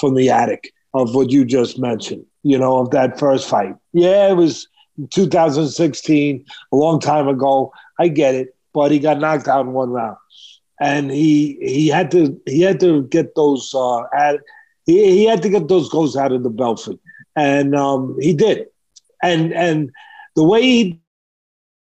from 0.00 0.14
the 0.14 0.30
attic 0.30 0.72
of 0.94 1.14
what 1.14 1.30
you 1.30 1.44
just 1.44 1.78
mentioned. 1.78 2.24
You 2.42 2.58
know, 2.58 2.78
of 2.78 2.90
that 2.90 3.18
first 3.18 3.48
fight. 3.48 3.74
Yeah, 3.92 4.30
it 4.30 4.36
was 4.36 4.68
2016, 5.10 6.44
a 6.72 6.76
long 6.76 7.00
time 7.00 7.28
ago. 7.28 7.72
I 7.98 8.08
get 8.08 8.34
it, 8.34 8.54
but 8.72 8.90
he 8.90 8.98
got 8.98 9.20
knocked 9.20 9.48
out 9.48 9.66
in 9.66 9.72
one 9.72 9.90
round, 9.90 10.16
and 10.80 11.10
he 11.10 11.58
he 11.60 11.88
had 11.88 12.10
to 12.12 12.40
he 12.46 12.62
had 12.62 12.80
to 12.80 13.04
get 13.04 13.34
those 13.34 13.72
uh, 13.74 14.02
at, 14.16 14.40
he, 14.86 15.18
he 15.18 15.24
had 15.24 15.42
to 15.42 15.48
get 15.48 15.68
those 15.68 15.88
ghosts 15.88 16.16
out 16.16 16.32
of 16.32 16.42
the 16.42 16.50
Belfry, 16.50 16.98
and 17.36 17.74
um, 17.74 18.16
he 18.20 18.32
did, 18.34 18.66
and 19.22 19.52
and 19.52 19.90
the 20.34 20.44
way 20.44 20.62
he 20.62 21.00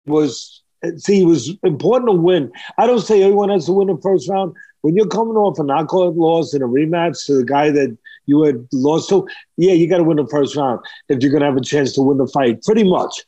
was 0.07 0.63
see, 0.97 1.23
it 1.23 1.27
was 1.27 1.53
important 1.63 2.11
to 2.11 2.17
win. 2.17 2.53
I 2.79 2.87
don't 2.87 3.01
say 3.01 3.23
everyone 3.23 3.51
has 3.51 3.67
to 3.67 3.73
win 3.73 3.89
the 3.89 3.99
first 4.03 4.29
round. 4.29 4.55
When 4.83 4.95
you're 4.95 5.09
coming 5.09 5.37
off 5.37 5.59
a 5.59 5.65
knockout 5.65 6.17
loss 6.17 6.55
in 6.55 6.63
a 6.63 6.69
rematch 6.69 7.27
to 7.27 7.39
the 7.39 7.45
guy 7.45 7.71
that 7.71 7.97
you 8.27 8.43
had 8.43 8.67
lost 8.73 9.09
to, 9.09 9.27
yeah, 9.57 9.73
you 9.73 9.89
got 9.89 9.99
to 9.99 10.05
win 10.05 10.17
the 10.19 10.27
first 10.29 10.55
round 10.57 10.81
if 11.09 11.21
you're 11.21 11.31
going 11.31 11.41
to 11.41 11.47
have 11.47 11.57
a 11.57 11.61
chance 11.61 11.93
to 11.95 12.03
win 12.03 12.19
the 12.19 12.27
fight, 12.29 12.63
pretty 12.63 12.85
much, 12.85 13.25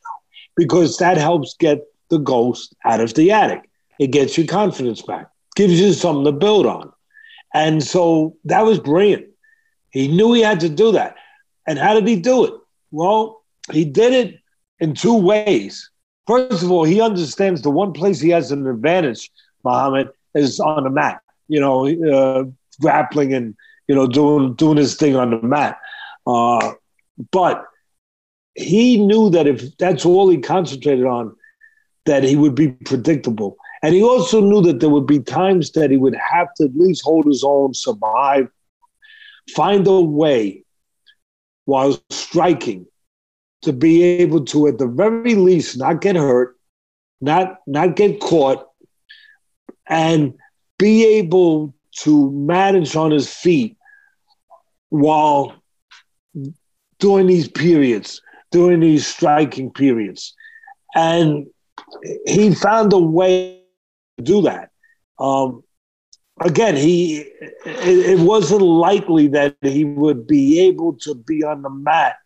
because 0.56 0.98
that 0.98 1.16
helps 1.16 1.54
get 1.58 1.82
the 2.10 2.18
ghost 2.18 2.74
out 2.84 3.00
of 3.00 3.14
the 3.14 3.32
attic. 3.32 3.68
It 3.98 4.08
gets 4.08 4.38
your 4.38 4.46
confidence 4.46 5.02
back, 5.02 5.28
gives 5.56 5.80
you 5.80 5.92
something 5.92 6.24
to 6.24 6.32
build 6.32 6.66
on. 6.66 6.92
And 7.54 7.82
so 7.82 8.36
that 8.44 8.64
was 8.64 8.78
brilliant. 8.78 9.26
He 9.90 10.08
knew 10.08 10.32
he 10.32 10.42
had 10.42 10.60
to 10.60 10.68
do 10.68 10.92
that. 10.92 11.16
And 11.66 11.78
how 11.78 11.94
did 11.94 12.06
he 12.06 12.16
do 12.16 12.44
it? 12.44 12.54
Well, 12.90 13.42
he 13.72 13.84
did 13.84 14.12
it 14.12 14.40
in 14.78 14.94
two 14.94 15.16
ways. 15.16 15.90
First 16.28 16.62
of 16.62 16.70
all, 16.70 16.84
he 16.84 17.00
understands 17.00 17.62
the 17.62 17.70
one 17.70 17.94
place 17.94 18.20
he 18.20 18.28
has 18.28 18.52
an 18.52 18.66
advantage, 18.66 19.30
Muhammad, 19.64 20.10
is 20.34 20.60
on 20.60 20.84
the 20.84 20.90
mat. 20.90 21.22
You 21.48 21.58
know, 21.58 21.88
uh, 21.88 22.44
grappling 22.82 23.32
and 23.32 23.56
you 23.88 23.94
know 23.94 24.06
doing 24.06 24.52
doing 24.54 24.76
his 24.76 24.94
thing 24.96 25.16
on 25.16 25.30
the 25.30 25.40
mat. 25.40 25.78
Uh, 26.26 26.74
but 27.32 27.64
he 28.54 28.98
knew 28.98 29.30
that 29.30 29.46
if 29.46 29.78
that's 29.78 30.04
all 30.04 30.28
he 30.28 30.36
concentrated 30.36 31.06
on, 31.06 31.34
that 32.04 32.24
he 32.24 32.36
would 32.36 32.54
be 32.54 32.72
predictable. 32.72 33.56
And 33.82 33.94
he 33.94 34.02
also 34.02 34.42
knew 34.42 34.60
that 34.62 34.80
there 34.80 34.90
would 34.90 35.06
be 35.06 35.20
times 35.20 35.70
that 35.72 35.90
he 35.90 35.96
would 35.96 36.16
have 36.16 36.48
to 36.56 36.64
at 36.64 36.76
least 36.76 37.04
hold 37.04 37.24
his 37.24 37.42
own, 37.42 37.72
survive, 37.72 38.48
find 39.54 39.86
a 39.86 39.98
way 39.98 40.62
while 41.64 41.98
striking 42.10 42.86
to 43.62 43.72
be 43.72 44.02
able 44.02 44.44
to, 44.46 44.68
at 44.68 44.78
the 44.78 44.86
very 44.86 45.34
least, 45.34 45.78
not 45.78 46.00
get 46.00 46.16
hurt, 46.16 46.56
not 47.20 47.58
not 47.66 47.96
get 47.96 48.20
caught, 48.20 48.66
and 49.88 50.34
be 50.78 51.04
able 51.18 51.74
to 52.00 52.30
manage 52.30 52.94
on 52.94 53.10
his 53.10 53.32
feet 53.32 53.76
while 54.90 55.54
during 56.98 57.26
these 57.26 57.48
periods, 57.48 58.22
during 58.50 58.80
these 58.80 59.06
striking 59.06 59.70
periods. 59.70 60.34
And 60.94 61.46
he 62.26 62.54
found 62.54 62.92
a 62.92 62.98
way 62.98 63.62
to 64.16 64.24
do 64.24 64.42
that. 64.42 64.70
Um, 65.18 65.64
again, 66.40 66.76
he 66.76 67.18
it, 67.66 68.20
it 68.20 68.20
wasn't 68.20 68.62
likely 68.62 69.28
that 69.28 69.56
he 69.62 69.84
would 69.84 70.26
be 70.26 70.60
able 70.60 70.94
to 70.98 71.14
be 71.14 71.42
on 71.42 71.62
the 71.62 71.70
mat 71.70 72.16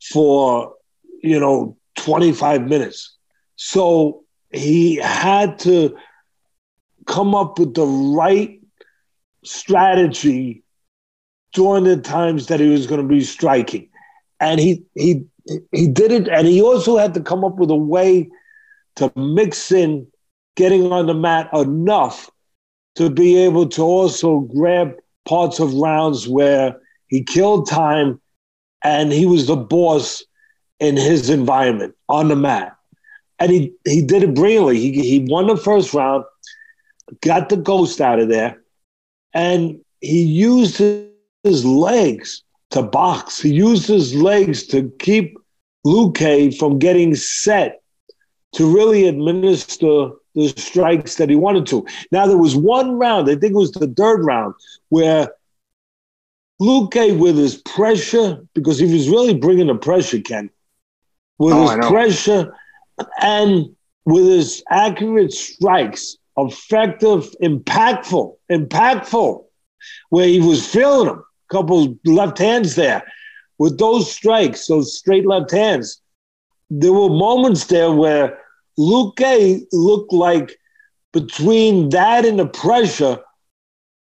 for, 0.00 0.74
you 1.22 1.38
know, 1.38 1.76
25 1.96 2.66
minutes. 2.66 3.16
So 3.56 4.24
he 4.52 4.96
had 4.96 5.58
to 5.60 5.96
come 7.06 7.34
up 7.34 7.58
with 7.58 7.74
the 7.74 7.86
right 7.86 8.60
strategy 9.44 10.62
during 11.52 11.84
the 11.84 11.96
times 11.96 12.46
that 12.46 12.60
he 12.60 12.68
was 12.68 12.86
going 12.86 13.00
to 13.00 13.06
be 13.06 13.22
striking. 13.22 13.88
And 14.40 14.60
he 14.60 14.84
he 14.94 15.24
he 15.72 15.88
did 15.88 16.12
it 16.12 16.28
and 16.28 16.46
he 16.46 16.62
also 16.62 16.98
had 16.98 17.14
to 17.14 17.20
come 17.20 17.44
up 17.44 17.56
with 17.56 17.70
a 17.70 17.76
way 17.76 18.28
to 18.96 19.10
mix 19.16 19.72
in 19.72 20.06
getting 20.56 20.92
on 20.92 21.06
the 21.06 21.14
mat 21.14 21.48
enough 21.52 22.30
to 22.96 23.08
be 23.08 23.36
able 23.38 23.68
to 23.68 23.82
also 23.82 24.40
grab 24.40 24.92
parts 25.26 25.60
of 25.60 25.74
rounds 25.74 26.28
where 26.28 26.76
he 27.08 27.22
killed 27.22 27.68
time 27.68 28.20
and 28.82 29.12
he 29.12 29.26
was 29.26 29.46
the 29.46 29.56
boss 29.56 30.24
in 30.80 30.96
his 30.96 31.30
environment 31.30 31.94
on 32.08 32.28
the 32.28 32.36
mat. 32.36 32.76
And 33.38 33.50
he, 33.50 33.72
he 33.84 34.02
did 34.02 34.22
it 34.22 34.34
brilliantly. 34.34 34.78
He, 34.78 34.92
he 35.02 35.26
won 35.28 35.46
the 35.46 35.56
first 35.56 35.94
round. 35.94 36.24
got 37.20 37.48
the 37.48 37.56
ghost 37.56 38.00
out 38.00 38.18
of 38.18 38.28
there, 38.28 38.62
and 39.32 39.80
he 40.00 40.22
used 40.22 40.78
his 41.44 41.64
legs 41.64 42.42
to 42.70 42.82
box. 42.82 43.40
He 43.40 43.52
used 43.52 43.86
his 43.86 44.14
legs 44.14 44.66
to 44.68 44.92
keep 44.98 45.38
Luque 45.86 46.56
from 46.58 46.78
getting 46.78 47.14
set 47.14 47.82
to 48.52 48.74
really 48.74 49.06
administer 49.06 50.10
the 50.34 50.48
strikes 50.56 51.16
that 51.16 51.30
he 51.30 51.36
wanted 51.36 51.66
to. 51.66 51.86
Now, 52.12 52.26
there 52.26 52.38
was 52.38 52.56
one 52.56 52.92
round, 52.92 53.28
I 53.28 53.34
think 53.34 53.52
it 53.52 53.54
was 53.54 53.72
the 53.72 53.88
third 53.88 54.24
round, 54.24 54.54
where 54.88 55.30
Luque, 56.60 57.18
with 57.18 57.36
his 57.36 57.56
pressure, 57.56 58.44
because 58.54 58.78
he 58.78 58.92
was 58.92 59.08
really 59.08 59.34
bringing 59.34 59.68
the 59.68 59.76
pressure, 59.76 60.20
Ken, 60.20 60.50
with 61.38 61.54
oh, 61.54 61.68
his 61.68 61.86
pressure 61.86 62.54
and 63.20 63.74
with 64.04 64.24
his 64.24 64.62
accurate 64.70 65.32
strikes, 65.32 66.16
effective, 66.36 67.28
impactful, 67.42 68.36
impactful, 68.50 69.44
where 70.10 70.26
he 70.26 70.40
was 70.40 70.66
feeling 70.66 71.06
them, 71.06 71.18
a 71.18 71.54
couple 71.54 71.96
left 72.04 72.38
hands 72.38 72.74
there. 72.74 73.02
With 73.58 73.78
those 73.78 74.10
strikes, 74.10 74.66
those 74.66 74.96
straight 74.96 75.26
left 75.26 75.50
hands, 75.50 76.00
there 76.70 76.92
were 76.92 77.08
moments 77.08 77.66
there 77.66 77.92
where 77.92 78.38
Luque 78.78 79.62
looked 79.72 80.12
like 80.12 80.58
between 81.12 81.88
that 81.90 82.24
and 82.24 82.38
the 82.38 82.46
pressure, 82.46 83.18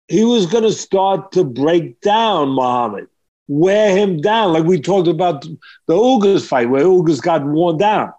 he 0.08 0.24
was 0.24 0.46
going 0.46 0.64
to 0.64 0.72
start 0.72 1.32
to 1.32 1.44
break 1.44 2.00
down 2.00 2.50
Muhammad, 2.50 3.08
wear 3.48 3.96
him 3.96 4.20
down, 4.20 4.52
like 4.52 4.64
we 4.64 4.80
talked 4.80 5.08
about 5.08 5.42
the 5.42 5.58
Ugas 5.94 6.46
fight, 6.46 6.70
where 6.70 6.84
Ugas 6.84 7.22
got 7.22 7.44
worn 7.44 7.78
down. 7.78 8.12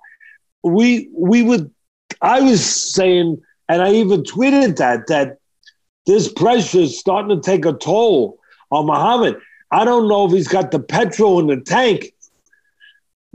We 0.64 1.10
we 1.14 1.44
would, 1.44 1.72
I 2.22 2.42
was 2.42 2.64
saying, 2.66 3.42
and 3.68 3.82
I 3.82 3.94
even 3.94 4.24
tweeted 4.24 4.78
that 4.78 5.08
that 5.08 5.38
this 6.06 6.32
pressure 6.32 6.80
is 6.80 7.00
starting 7.00 7.36
to 7.36 7.42
take 7.42 7.66
a 7.66 7.74
toll 7.74 8.40
on 8.72 8.86
Muhammad. 8.86 9.38
I 9.72 9.86
don't 9.86 10.08
know 10.08 10.26
if 10.26 10.32
he's 10.32 10.48
got 10.48 10.72
the 10.72 10.80
petrol 10.80 11.40
in 11.40 11.48
the 11.48 11.62
tank 11.62 12.14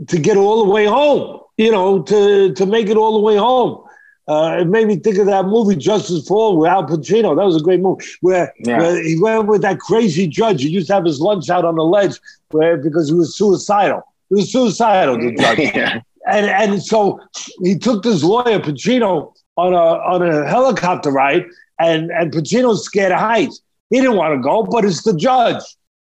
to 0.07 0.17
get 0.17 0.37
all 0.37 0.65
the 0.65 0.71
way 0.71 0.85
home 0.85 1.39
you 1.59 1.71
know, 1.73 2.01
to 2.01 2.53
to 2.53 2.65
make 2.65 2.87
it 2.87 2.95
all 2.95 3.13
the 3.13 3.19
way 3.19 3.35
home. 3.35 3.83
Uh, 4.29 4.59
it 4.59 4.67
made 4.67 4.85
me 4.85 4.95
think 4.95 5.17
of 5.17 5.25
that 5.25 5.45
movie 5.45 5.75
Justice 5.75 6.27
for 6.27 6.37
All 6.37 6.57
with 6.57 6.69
Al 6.69 6.85
Pacino. 6.85 7.35
That 7.35 7.45
was 7.45 7.55
a 7.55 7.61
great 7.61 7.79
movie 7.79 8.05
where, 8.21 8.53
yeah. 8.59 8.77
where, 8.77 9.03
he 9.03 9.19
went 9.19 9.47
with 9.47 9.63
that 9.63 9.79
crazy 9.79 10.27
judge. 10.27 10.61
He 10.61 10.69
used 10.69 10.85
to 10.87 10.93
have 10.93 11.05
his 11.05 11.19
lunch 11.19 11.49
out 11.49 11.65
on 11.65 11.75
the 11.75 11.83
ledge 11.83 12.19
where 12.51 12.77
because 12.77 13.09
he 13.09 13.15
was 13.15 13.35
suicidal. 13.35 14.03
He 14.29 14.35
was 14.35 14.51
suicidal, 14.51 15.17
the 15.17 15.31
judge. 15.39 15.59
yeah. 15.59 16.01
And 16.27 16.45
and 16.45 16.83
so 16.83 17.19
he 17.63 17.75
took 17.75 18.03
this 18.03 18.23
lawyer 18.23 18.59
Pacino 18.59 19.33
on 19.57 19.73
a 19.73 19.77
on 19.77 20.21
a 20.21 20.47
helicopter 20.47 21.09
ride, 21.09 21.45
and 21.79 22.11
and 22.11 22.31
Pacino's 22.31 22.83
scared 22.83 23.11
of 23.11 23.19
heights. 23.19 23.61
He 23.89 23.99
didn't 23.99 24.15
want 24.15 24.35
to 24.35 24.43
go, 24.43 24.61
but 24.61 24.85
it's 24.85 25.01
the 25.01 25.15
judge, 25.15 25.63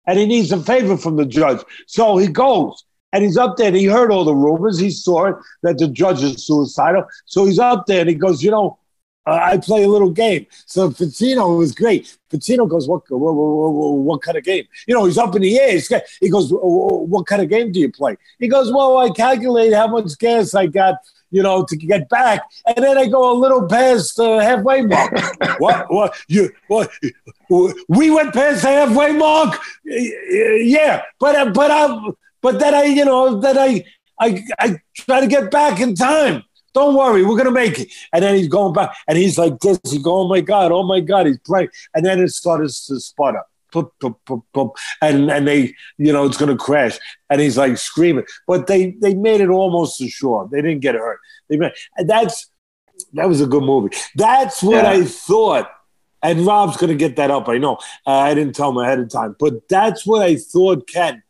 and 0.06 0.16
he 0.16 0.26
needs 0.26 0.52
a 0.52 0.62
favor 0.62 0.96
from 0.96 1.16
the 1.16 1.26
judge. 1.26 1.61
So 1.88 2.18
he 2.18 2.28
goes. 2.28 2.85
And 3.12 3.22
he's 3.22 3.37
up 3.37 3.57
there 3.57 3.68
and 3.68 3.77
he 3.77 3.85
heard 3.85 4.11
all 4.11 4.25
the 4.25 4.35
rumors. 4.35 4.79
He 4.79 4.90
saw 4.90 5.27
it 5.27 5.37
that 5.62 5.79
the 5.79 5.88
judge 5.88 6.22
is 6.22 6.46
suicidal. 6.46 7.05
So 7.27 7.44
he's 7.44 7.59
up 7.59 7.87
there 7.87 8.01
and 8.01 8.09
he 8.09 8.14
goes, 8.14 8.42
you 8.42 8.51
know, 8.51 8.79
uh, 9.27 9.38
I 9.40 9.59
play 9.59 9.85
a 9.85 9.88
little 9.88 10.11
game. 10.11 10.46
So 10.66 10.90
Pacino 10.90 11.57
was 11.57 11.72
great. 11.75 12.16
Pacino 12.31 12.68
goes, 12.68 12.88
what, 12.88 13.03
what, 13.09 13.35
what, 13.35 13.92
what, 13.92 14.22
kind 14.22 14.37
of 14.37 14.44
game? 14.44 14.64
You 14.87 14.94
know, 14.94 15.05
he's 15.05 15.18
up 15.18 15.37
in 15.37 15.42
the 15.42 15.61
air. 15.61 15.79
he 16.20 16.29
goes, 16.29 16.48
what 16.51 17.27
kind 17.27 17.40
of 17.40 17.48
game 17.48 17.70
do 17.70 17.81
you 17.81 17.92
play? 17.92 18.16
He 18.40 18.48
goes, 18.48 18.72
well, 18.72 18.98
I 18.98 19.11
calculate 19.11 19.72
how 19.72 19.87
much 19.87 20.18
gas 20.18 20.55
I 20.55 20.66
got, 20.66 20.96
you 21.31 21.42
know, 21.42 21.64
to 21.64 21.77
get 21.77 22.09
back, 22.09 22.42
and 22.66 22.85
then 22.85 22.98
I 22.98 23.07
go 23.07 23.33
a 23.33 23.37
little 23.38 23.66
past 23.66 24.16
the 24.16 24.42
halfway 24.42 24.83
mark. 24.83 25.12
what? 25.59 25.90
What? 25.90 26.14
You? 26.29 26.51
What? 26.68 26.90
We 27.88 28.11
went 28.11 28.35
past 28.35 28.62
the 28.62 28.68
halfway 28.68 29.12
mark. 29.12 29.59
Yeah, 29.85 31.03
but 31.18 31.55
but 31.55 31.70
I 31.70 32.11
but 32.42 32.59
then 32.59 32.74
I, 32.74 32.85
you 32.85 33.05
know, 33.05 33.40
that 33.40 33.57
I, 33.57 33.85
I, 34.20 34.42
I 34.59 34.78
try 34.96 35.20
to 35.20 35.26
get 35.26 35.50
back 35.50 35.81
in 35.81 35.94
time. 35.94 36.44
Don't 36.74 36.94
worry, 36.94 37.22
we're 37.24 37.37
gonna 37.37 37.50
make 37.50 37.78
it. 37.78 37.92
And 38.12 38.22
then 38.22 38.35
he's 38.35 38.48
going 38.48 38.72
back, 38.72 38.96
and 39.07 39.18
he's 39.18 39.37
like 39.37 39.59
this. 39.61 39.78
He's 39.85 40.02
going, 40.02 40.26
oh 40.26 40.28
my 40.28 40.40
god, 40.40 40.72
oh 40.72 40.83
my 40.83 41.00
god, 41.00 41.26
he's 41.26 41.38
playing. 41.38 41.68
And 41.94 42.05
then 42.05 42.20
it 42.20 42.31
starts 42.31 42.87
to 42.87 42.98
sputter. 42.98 43.42
And 43.74 45.31
and 45.31 45.46
they, 45.46 45.74
you 45.98 46.12
know, 46.12 46.24
it's 46.24 46.37
gonna 46.37 46.57
crash. 46.57 46.98
And 47.31 47.40
he's 47.40 47.59
like 47.59 47.76
screaming. 47.78 48.24
But 48.46 48.66
they 48.66 48.92
they 49.00 49.14
made 49.14 49.40
it 49.40 49.48
almost 49.48 50.00
ashore. 50.00 50.48
They 50.50 50.62
didn't 50.62 50.81
get 50.81 50.94
hurt. 50.94 51.20
They 51.48 51.57
made, 51.57 51.72
and 51.96 52.09
that's 52.09 52.48
that 53.14 53.28
was 53.28 53.40
a 53.40 53.46
good 53.46 53.62
movie. 53.62 53.94
That's 54.14 54.62
what 54.62 54.85
yeah. 54.85 54.90
I 54.90 55.05
thought. 55.05 55.70
And 56.22 56.46
Rob's 56.46 56.76
gonna 56.76 56.94
get 56.94 57.16
that 57.16 57.31
up. 57.31 57.48
I 57.48 57.59
know. 57.59 57.78
Uh, 58.07 58.11
I 58.11 58.35
didn't 58.35 58.55
tell 58.55 58.70
him 58.70 58.78
ahead 58.78 59.00
of 59.00 59.11
time, 59.11 59.37
but 59.38 59.68
that's 59.68 60.07
what 60.07 60.22
I 60.22 60.37
thought. 60.37 60.88
Ken 60.88 61.22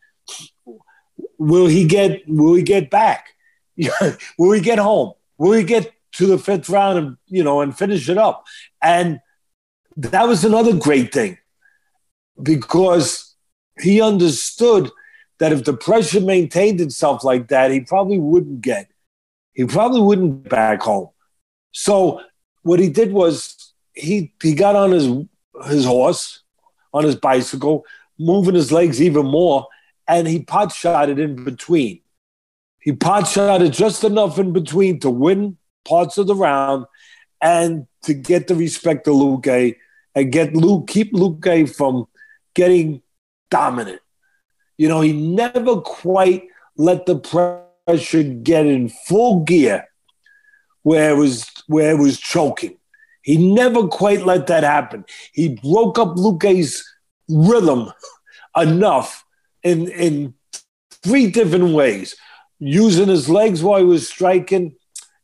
will 1.38 1.66
he 1.66 1.86
get 1.86 2.22
will 2.26 2.54
he 2.54 2.62
get 2.62 2.90
back? 2.90 3.28
will 4.38 4.52
he 4.52 4.60
get 4.60 4.78
home? 4.78 5.12
Will 5.38 5.52
he 5.52 5.64
get 5.64 5.92
to 6.12 6.26
the 6.26 6.38
fifth 6.38 6.68
round 6.68 6.98
and 6.98 7.16
you 7.26 7.42
know 7.42 7.60
and 7.60 7.76
finish 7.76 8.08
it 8.08 8.18
up? 8.18 8.44
And 8.82 9.20
that 9.96 10.26
was 10.26 10.44
another 10.44 10.74
great 10.74 11.12
thing 11.12 11.38
because 12.42 13.34
he 13.80 14.00
understood 14.00 14.90
that 15.38 15.52
if 15.52 15.64
the 15.64 15.72
pressure 15.72 16.20
maintained 16.20 16.80
itself 16.80 17.24
like 17.24 17.48
that, 17.48 17.70
he 17.70 17.80
probably 17.80 18.18
wouldn't 18.18 18.60
get 18.60 18.92
he 19.54 19.64
probably 19.64 20.00
wouldn't 20.00 20.48
back 20.48 20.82
home. 20.82 21.08
So 21.72 22.20
what 22.62 22.80
he 22.80 22.88
did 22.88 23.12
was 23.12 23.72
he 23.94 24.32
he 24.42 24.54
got 24.54 24.76
on 24.76 24.92
his 24.92 25.08
his 25.68 25.84
horse, 25.84 26.42
on 26.92 27.04
his 27.04 27.16
bicycle, 27.16 27.84
moving 28.18 28.54
his 28.54 28.72
legs 28.72 29.02
even 29.02 29.26
more, 29.26 29.66
and 30.12 30.28
he 30.28 30.40
pot 30.40 30.70
shot 30.70 31.08
it 31.08 31.18
in 31.18 31.42
between. 31.42 32.00
He 32.80 32.92
pot 32.92 33.26
shot 33.26 33.62
it 33.62 33.72
just 33.72 34.04
enough 34.04 34.38
in 34.38 34.52
between 34.52 35.00
to 35.00 35.08
win 35.08 35.56
parts 35.86 36.18
of 36.18 36.26
the 36.26 36.34
round 36.34 36.84
and 37.40 37.86
to 38.02 38.12
get 38.12 38.46
the 38.46 38.54
respect 38.54 39.08
of 39.08 39.14
Luque 39.14 39.76
and 40.14 40.30
get 40.30 40.52
Luque 40.52 40.86
keep 40.86 41.14
Luque 41.14 41.74
from 41.74 42.06
getting 42.54 43.00
dominant. 43.50 44.02
You 44.76 44.88
know, 44.88 45.00
he 45.00 45.14
never 45.14 45.80
quite 45.80 46.44
let 46.76 47.06
the 47.06 47.18
pressure 47.18 48.22
get 48.22 48.66
in 48.66 48.90
full 48.90 49.44
gear 49.44 49.88
where 50.82 51.12
it 51.12 51.16
was 51.16 51.50
where 51.68 51.92
it 51.92 51.98
was 51.98 52.20
choking. 52.20 52.76
He 53.22 53.54
never 53.54 53.88
quite 53.88 54.26
let 54.26 54.48
that 54.48 54.62
happen. 54.62 55.06
He 55.32 55.60
broke 55.62 55.98
up 55.98 56.16
Luque's 56.16 56.84
rhythm 57.30 57.90
enough 58.56 59.24
in 59.62 59.88
in 59.88 60.34
three 61.02 61.30
different 61.30 61.74
ways. 61.74 62.16
Using 62.58 63.08
his 63.08 63.28
legs 63.28 63.62
while 63.62 63.80
he 63.80 63.84
was 63.84 64.08
striking, 64.08 64.76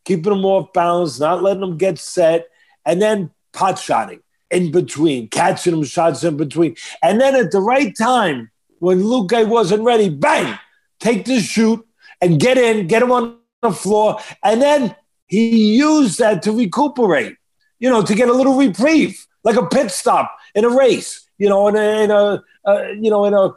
keeping 0.04 0.32
him 0.32 0.44
off 0.44 0.72
balance, 0.72 1.20
not 1.20 1.42
letting 1.42 1.62
him 1.62 1.76
get 1.76 1.98
set, 1.98 2.48
and 2.84 3.00
then 3.00 3.30
pot 3.52 3.78
shotting 3.78 4.20
in 4.50 4.72
between, 4.72 5.28
catching 5.28 5.74
him 5.74 5.84
shots 5.84 6.24
in 6.24 6.36
between. 6.36 6.74
And 7.02 7.20
then 7.20 7.36
at 7.36 7.52
the 7.52 7.60
right 7.60 7.94
time, 7.96 8.50
when 8.78 9.02
Luque 9.02 9.46
wasn't 9.48 9.84
ready, 9.84 10.08
bang, 10.08 10.58
take 11.00 11.24
the 11.24 11.40
shoot 11.40 11.86
and 12.20 12.40
get 12.40 12.58
in, 12.58 12.86
get 12.86 13.02
him 13.02 13.12
on 13.12 13.38
the 13.62 13.72
floor. 13.72 14.18
And 14.42 14.62
then 14.62 14.96
he 15.26 15.76
used 15.76 16.18
that 16.18 16.42
to 16.42 16.52
recuperate, 16.52 17.36
you 17.78 17.90
know, 17.90 18.02
to 18.02 18.14
get 18.14 18.28
a 18.28 18.32
little 18.32 18.56
reprieve, 18.56 19.26
like 19.44 19.56
a 19.56 19.66
pit 19.66 19.90
stop 19.90 20.34
in 20.54 20.64
a 20.64 20.70
race, 20.70 21.28
you 21.38 21.48
know, 21.48 21.68
in 21.68 21.76
a, 21.76 22.02
in 22.02 22.10
a 22.10 22.42
uh, 22.64 22.88
you 23.00 23.10
know, 23.10 23.24
in 23.24 23.34
a 23.34 23.50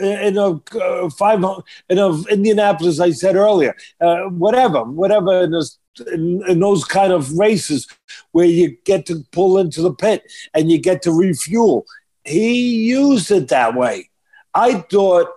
in 0.00 0.36
a 0.36 0.60
uh, 0.78 1.10
five 1.10 1.44
in 1.88 1.98
a 1.98 2.22
Indianapolis. 2.24 3.00
I 3.00 3.10
said 3.10 3.36
earlier, 3.36 3.76
uh, 4.00 4.24
whatever, 4.24 4.84
whatever 4.84 5.42
in 5.44 5.52
those, 5.52 5.78
in, 6.12 6.42
in, 6.48 6.60
those 6.60 6.84
kind 6.84 7.12
of 7.12 7.38
races 7.38 7.86
where 8.32 8.46
you 8.46 8.76
get 8.84 9.06
to 9.06 9.24
pull 9.30 9.58
into 9.58 9.82
the 9.82 9.94
pit 9.94 10.24
and 10.52 10.70
you 10.70 10.78
get 10.78 11.02
to 11.02 11.12
refuel. 11.12 11.86
He 12.24 12.86
used 12.86 13.30
it 13.30 13.48
that 13.48 13.74
way. 13.74 14.10
I 14.54 14.80
thought, 14.90 15.28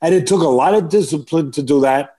and 0.00 0.14
it 0.14 0.26
took 0.26 0.42
a 0.42 0.48
lot 0.48 0.74
of 0.74 0.88
discipline 0.88 1.52
to 1.52 1.62
do 1.62 1.80
that. 1.82 2.16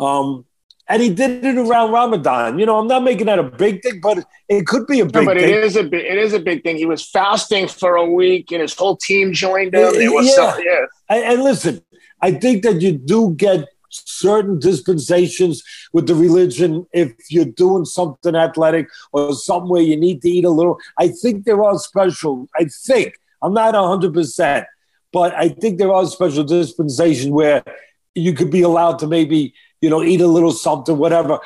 Um, 0.00 0.44
and 0.92 1.00
he 1.00 1.08
did 1.08 1.42
it 1.42 1.56
around 1.56 1.90
Ramadan. 1.90 2.58
You 2.58 2.66
know, 2.66 2.78
I'm 2.78 2.86
not 2.86 3.02
making 3.02 3.24
that 3.24 3.38
a 3.38 3.42
big 3.42 3.82
thing, 3.82 4.00
but 4.02 4.26
it 4.50 4.66
could 4.66 4.86
be 4.86 5.00
a 5.00 5.06
big 5.06 5.14
no, 5.14 5.24
but 5.24 5.38
thing. 5.38 5.48
it 5.48 5.64
is 5.64 5.74
a 5.74 5.84
big, 5.84 6.04
it 6.04 6.18
is 6.18 6.34
a 6.34 6.38
big 6.38 6.62
thing. 6.62 6.76
He 6.76 6.84
was 6.84 7.02
fasting 7.02 7.66
for 7.66 7.96
a 7.96 8.04
week, 8.04 8.52
and 8.52 8.60
his 8.60 8.74
whole 8.74 8.98
team 8.98 9.32
joined 9.32 9.74
him. 9.74 9.94
It 9.94 10.12
was 10.12 10.26
yeah. 10.26 10.34
So, 10.34 10.58
yeah. 10.58 10.84
And, 11.08 11.24
and 11.24 11.42
listen, 11.42 11.80
I 12.20 12.32
think 12.32 12.62
that 12.64 12.82
you 12.82 12.92
do 12.92 13.32
get 13.34 13.70
certain 13.88 14.58
dispensations 14.58 15.62
with 15.94 16.08
the 16.08 16.14
religion 16.14 16.86
if 16.92 17.14
you're 17.30 17.46
doing 17.46 17.86
something 17.86 18.36
athletic 18.36 18.86
or 19.12 19.32
somewhere 19.32 19.80
you 19.80 19.96
need 19.96 20.20
to 20.22 20.28
eat 20.28 20.44
a 20.44 20.50
little. 20.50 20.78
I 20.98 21.08
think 21.08 21.46
there 21.46 21.64
are 21.64 21.78
special. 21.78 22.50
I 22.54 22.66
think 22.66 23.14
I'm 23.40 23.54
not 23.54 23.74
hundred 23.74 24.12
percent, 24.12 24.66
but 25.10 25.34
I 25.36 25.48
think 25.48 25.78
there 25.78 25.92
are 25.92 26.04
special 26.04 26.44
dispensations 26.44 27.30
where 27.30 27.64
you 28.14 28.34
could 28.34 28.50
be 28.50 28.60
allowed 28.60 28.98
to 28.98 29.06
maybe 29.06 29.54
you 29.82 29.90
know, 29.90 30.02
eat 30.02 30.22
a 30.22 30.26
little 30.26 30.52
something, 30.52 30.96
whatever. 30.96 31.40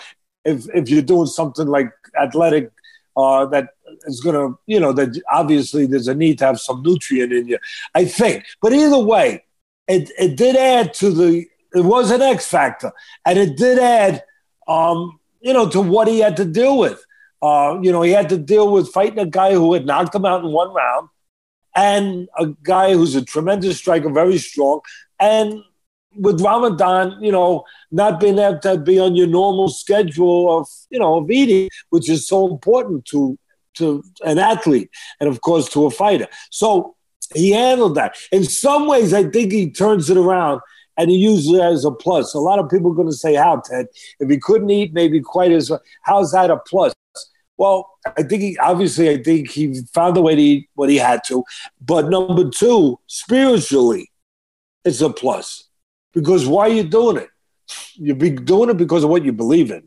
If 0.45 0.69
if 0.73 0.89
you're 0.89 1.03
doing 1.03 1.27
something 1.27 1.67
like 1.67 1.91
athletic, 2.17 2.71
uh, 3.17 3.47
that 3.47 3.71
is 4.07 4.21
going 4.21 4.35
to, 4.35 4.59
you 4.67 4.79
know, 4.79 4.93
that 4.93 5.21
obviously 5.31 5.87
there's 5.87 6.07
a 6.07 6.15
need 6.15 6.39
to 6.39 6.47
have 6.47 6.61
some 6.61 6.83
nutrient 6.83 7.33
in 7.33 7.49
you, 7.49 7.59
I 7.95 8.05
think. 8.05 8.45
But 8.61 8.73
either 8.73 8.99
way, 8.99 9.45
it, 9.89 10.11
it 10.19 10.37
did 10.37 10.57
add 10.57 10.95
to 10.95 11.11
the, 11.11 11.47
it 11.75 11.81
was 11.81 12.11
an 12.11 12.23
X 12.23 12.47
factor, 12.47 12.93
and 13.25 13.39
it 13.39 13.57
did 13.57 13.79
add, 13.79 14.23
um, 14.69 15.19
you 15.41 15.53
know, 15.53 15.69
to 15.69 15.81
what 15.81 16.09
he 16.09 16.21
had 16.21 16.37
to 16.37 16.45
deal 16.45 16.79
with. 16.79 17.05
Uh, 17.43 17.79
you 17.83 17.93
know, 17.93 18.03
he 18.03 18.13
had 18.13 18.29
to 18.29 18.39
deal 18.39 18.73
with 18.73 18.93
fighting 18.93 19.19
a 19.19 19.27
guy 19.27 19.53
who 19.53 19.73
had 19.73 19.87
knocked 19.87 20.15
him 20.15 20.25
out 20.25 20.45
in 20.45 20.51
one 20.51 20.73
round 20.73 21.09
and 21.75 22.29
a 22.39 22.47
guy 22.63 22.95
who's 22.95 23.15
a 23.15 23.25
tremendous 23.25 23.77
striker, 23.77 24.11
very 24.11 24.39
strong. 24.39 24.81
And 25.21 25.63
with 26.19 26.41
Ramadan, 26.41 27.19
you 27.21 27.33
know, 27.33 27.65
not 27.91 28.21
being 28.21 28.39
able 28.39 28.59
to 28.61 28.79
be 28.79 28.99
on 28.99 29.17
your 29.17 29.27
normal 29.27 29.69
schedule 29.69 30.59
of, 30.59 30.69
you 30.91 30.99
know, 30.99 31.19
of 31.19 31.31
eating, 31.31 31.69
which 31.91 32.09
is 32.09 32.27
so 32.27 32.47
important 32.49 33.05
to 33.07 33.39
to 33.75 34.03
an 34.25 34.39
athlete 34.39 34.89
and 35.21 35.29
of 35.29 35.43
course 35.43 35.69
to 35.69 35.85
a 35.85 35.91
fighter. 35.91 36.27
So 36.51 36.97
he 37.35 37.51
handled 37.51 37.95
that. 37.97 38.17
In 38.33 38.45
some 38.45 38.87
ways, 38.87 39.13
I 39.13 39.25
think 39.25 39.53
he 39.53 39.71
turns 39.71 40.09
it 40.09 40.17
around 40.17 40.61
and 40.97 41.11
he 41.11 41.17
uses 41.17 41.53
it 41.53 41.61
as 41.61 41.85
a 41.85 41.91
plus. 41.91 42.33
A 42.35 42.39
lot 42.39 42.59
of 42.59 42.71
people 42.71 42.93
are 42.93 42.95
going 42.95 43.09
to 43.09 43.15
say, 43.15 43.35
"How, 43.35 43.61
Ted? 43.65 43.87
If 44.19 44.31
he 44.31 44.39
couldn't 44.39 44.71
eat, 44.71 44.93
maybe 44.95 45.21
quite 45.21 45.53
as 45.53 45.71
how's 46.03 46.33
that 46.33 46.51
a 46.51 46.57
plus?" 46.57 46.95
Well, 47.59 47.89
I 48.17 48.23
think 48.23 48.43
he 48.43 48.59
obviously 48.59 49.11
I 49.11 49.23
think 49.23 49.51
he 49.51 49.81
found 49.95 50.17
the 50.17 50.23
way 50.23 50.35
to 50.35 50.43
eat 50.43 50.71
what 50.75 50.91
he 50.91 50.97
had 50.97 51.23
to. 51.29 51.45
But 51.81 52.09
number 52.09 52.49
two, 52.51 52.99
spiritually, 53.07 54.11
it's 54.85 55.01
a 55.01 55.11
plus. 55.11 55.66
Because 56.17 56.49
why 56.49 56.71
are 56.71 56.73
you 56.73 56.83
doing 56.83 57.19
it? 57.19 57.29
You're 57.95 58.17
doing 58.17 58.71
it 58.71 58.79
because 58.79 59.05
of 59.05 59.11
what 59.11 59.23
you 59.23 59.33
believe 59.33 59.71
in. 59.71 59.87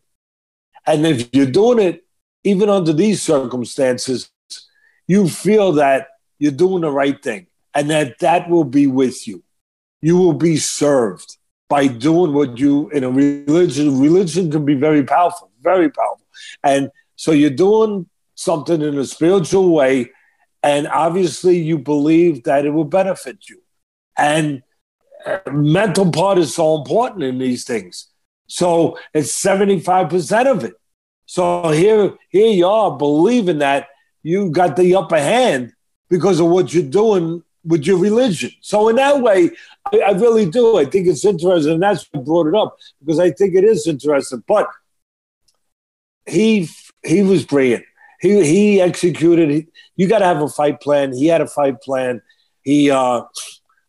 And 0.86 1.06
if 1.06 1.28
you're 1.34 1.48
doing 1.48 1.80
it, 1.80 2.06
even 2.44 2.70
under 2.70 2.94
these 2.94 3.20
circumstances, 3.20 4.30
you 5.08 5.28
feel 5.28 5.72
that 5.74 6.10
you're 6.38 6.52
doing 6.52 6.82
the 6.82 6.92
right 6.92 7.20
thing 7.22 7.48
and 7.74 7.90
that 7.90 8.20
that 8.20 8.48
will 8.48 8.64
be 8.64 8.86
with 8.86 9.28
you. 9.28 9.44
You 10.04 10.18
will 10.18 10.34
be 10.34 10.58
served 10.58 11.38
by 11.68 11.88
doing 11.88 12.34
what 12.34 12.60
you 12.60 12.90
in 12.92 13.04
a 13.04 13.10
religion. 13.10 14.00
Religion 14.00 14.52
can 14.52 14.66
be 14.66 14.76
very 14.76 15.04
powerful, 15.04 15.50
very 15.62 15.90
powerful. 15.90 16.28
And 16.64 16.92
so 17.16 17.32
you're 17.32 17.50
doing 17.50 18.08
something 18.36 18.84
in 18.84 19.00
a 19.00 19.06
spiritual 19.06 19.74
way, 19.74 20.12
and 20.62 20.88
obviously 20.88 21.58
you 21.58 21.80
believe 21.80 22.44
that 22.44 22.66
it 22.66 22.70
will 22.70 22.86
benefit 22.86 23.50
you. 23.50 23.62
And 24.16 24.62
mental 25.52 26.12
part 26.12 26.38
is 26.38 26.56
so 26.56 26.78
important 26.78 27.24
in 27.24 27.38
these 27.38 27.64
things. 27.64 28.08
So 28.48 28.98
it's 29.14 29.32
75% 29.44 30.48
of 30.48 30.64
it. 30.64 30.74
So 31.26 31.70
here, 31.70 32.14
here 32.30 32.52
you 32.52 32.66
are 32.68 32.98
believing 32.98 33.60
that 33.60 33.88
you 34.24 34.50
got 34.50 34.76
the 34.76 34.96
upper 34.96 35.20
hand 35.20 35.74
because 36.10 36.40
of 36.40 36.48
what 36.48 36.74
you're 36.74 36.84
doing 36.84 37.44
with 37.64 37.86
your 37.86 37.98
religion. 37.98 38.52
So 38.62 38.90
in 38.90 38.96
that 38.96 39.22
way, 39.22 39.52
I, 39.94 40.00
I 40.00 40.12
really 40.12 40.50
do. 40.50 40.78
I 40.78 40.86
think 40.86 41.08
it's 41.08 41.26
interesting, 41.26 41.74
and 41.74 41.84
that's 41.84 42.08
what 42.12 42.26
brought 42.26 42.48
it 42.48 42.56
up 42.56 42.78
because 43.00 43.20
I 43.20 43.32
think 43.32 43.54
it 43.56 43.64
is 43.64 43.88
interesting. 43.88 44.44
But 44.48 44.68
he 46.26 46.70
he 47.04 47.22
was 47.22 47.46
brilliant. 47.46 47.86
He 48.20 48.44
he 48.44 48.82
executed. 48.82 49.50
He, 49.50 49.68
you 49.96 50.08
got 50.08 50.20
to 50.20 50.26
have 50.26 50.42
a 50.42 50.48
fight 50.48 50.82
plan. 50.82 51.14
He 51.14 51.28
had 51.28 51.42
a 51.42 51.48
fight 51.48 51.82
plan. 51.82 52.22
He, 52.64 52.92
uh, 52.92 53.24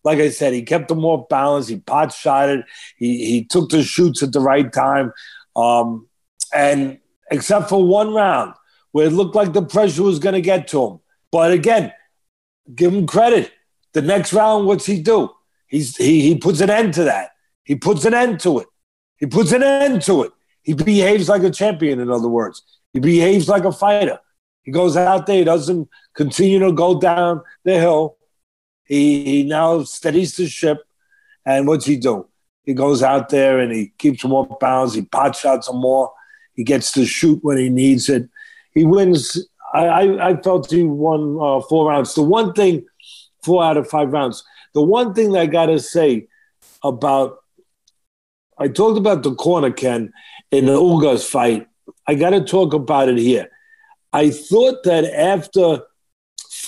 like 0.04 0.18
I 0.18 0.30
said, 0.30 0.52
he 0.52 0.62
kept 0.62 0.88
them 0.88 1.04
off 1.04 1.28
balance. 1.28 1.68
He 1.68 1.78
pot 1.78 2.12
shotted. 2.12 2.64
He 2.96 3.26
he 3.26 3.44
took 3.44 3.70
the 3.70 3.82
shoots 3.82 4.22
at 4.22 4.32
the 4.32 4.40
right 4.40 4.72
time. 4.72 5.12
Um, 5.56 6.08
and 6.54 6.98
except 7.30 7.68
for 7.68 7.84
one 7.86 8.14
round 8.14 8.54
where 8.92 9.06
it 9.06 9.12
looked 9.12 9.34
like 9.34 9.52
the 9.52 9.62
pressure 9.62 10.02
was 10.02 10.18
going 10.18 10.34
to 10.34 10.40
get 10.40 10.68
to 10.68 10.86
him. 10.86 11.00
But 11.30 11.52
again, 11.52 11.92
give 12.74 12.92
him 12.94 13.06
credit. 13.06 13.52
The 13.92 14.02
next 14.02 14.32
round, 14.32 14.66
what's 14.66 14.86
he 14.86 15.00
do? 15.00 15.30
He's 15.66 15.96
he 15.96 16.22
he 16.22 16.36
puts 16.36 16.60
an 16.60 16.70
end 16.70 16.94
to 16.94 17.04
that. 17.04 17.30
He 17.64 17.76
puts 17.76 18.04
an 18.04 18.14
end 18.14 18.40
to 18.40 18.60
it. 18.60 18.66
He 19.18 19.26
puts 19.26 19.52
an 19.52 19.62
end 19.62 20.02
to 20.02 20.24
it. 20.24 20.32
He 20.62 20.72
behaves 20.72 21.28
like 21.28 21.42
a 21.42 21.50
champion, 21.50 22.00
in 22.00 22.10
other 22.10 22.28
words. 22.28 22.62
He 22.92 23.00
behaves 23.00 23.48
like 23.48 23.64
a 23.64 23.72
fighter. 23.72 24.18
He 24.62 24.72
goes 24.72 24.96
out 24.96 25.26
there, 25.26 25.36
he 25.36 25.44
doesn't 25.44 25.88
continue 26.14 26.58
to 26.58 26.72
go 26.72 27.00
down 27.00 27.42
the 27.64 27.78
hill. 27.78 28.16
He, 28.90 29.24
he 29.24 29.42
now 29.44 29.84
steadies 29.84 30.36
the 30.36 30.48
ship. 30.48 30.82
And 31.46 31.68
what's 31.68 31.86
he 31.86 31.96
do? 31.96 32.26
He 32.64 32.74
goes 32.74 33.04
out 33.04 33.28
there 33.28 33.60
and 33.60 33.72
he 33.72 33.92
keeps 33.98 34.24
more 34.24 34.46
pounds. 34.58 34.94
He 34.94 35.02
pot 35.02 35.36
shots 35.36 35.68
some 35.68 35.76
more. 35.80 36.12
He 36.54 36.64
gets 36.64 36.90
to 36.92 37.06
shoot 37.06 37.38
when 37.42 37.56
he 37.56 37.68
needs 37.68 38.08
it. 38.08 38.28
He 38.74 38.84
wins. 38.84 39.46
I, 39.72 39.86
I, 39.86 40.30
I 40.30 40.42
felt 40.42 40.68
he 40.68 40.82
won 40.82 41.38
uh, 41.40 41.60
four 41.68 41.88
rounds. 41.88 42.14
The 42.14 42.24
one 42.24 42.52
thing, 42.52 42.84
four 43.44 43.62
out 43.62 43.76
of 43.76 43.88
five 43.88 44.12
rounds. 44.12 44.42
The 44.74 44.82
one 44.82 45.14
thing 45.14 45.32
that 45.32 45.40
I 45.40 45.46
got 45.46 45.66
to 45.66 45.78
say 45.78 46.26
about, 46.82 47.38
I 48.58 48.66
talked 48.66 48.98
about 48.98 49.22
the 49.22 49.36
corner, 49.36 49.70
Ken, 49.70 50.12
in 50.50 50.66
the 50.66 50.72
Ugas 50.72 51.24
fight. 51.24 51.68
I 52.08 52.16
got 52.16 52.30
to 52.30 52.42
talk 52.44 52.74
about 52.74 53.08
it 53.08 53.18
here. 53.18 53.48
I 54.12 54.30
thought 54.30 54.82
that 54.82 55.04
after 55.04 55.82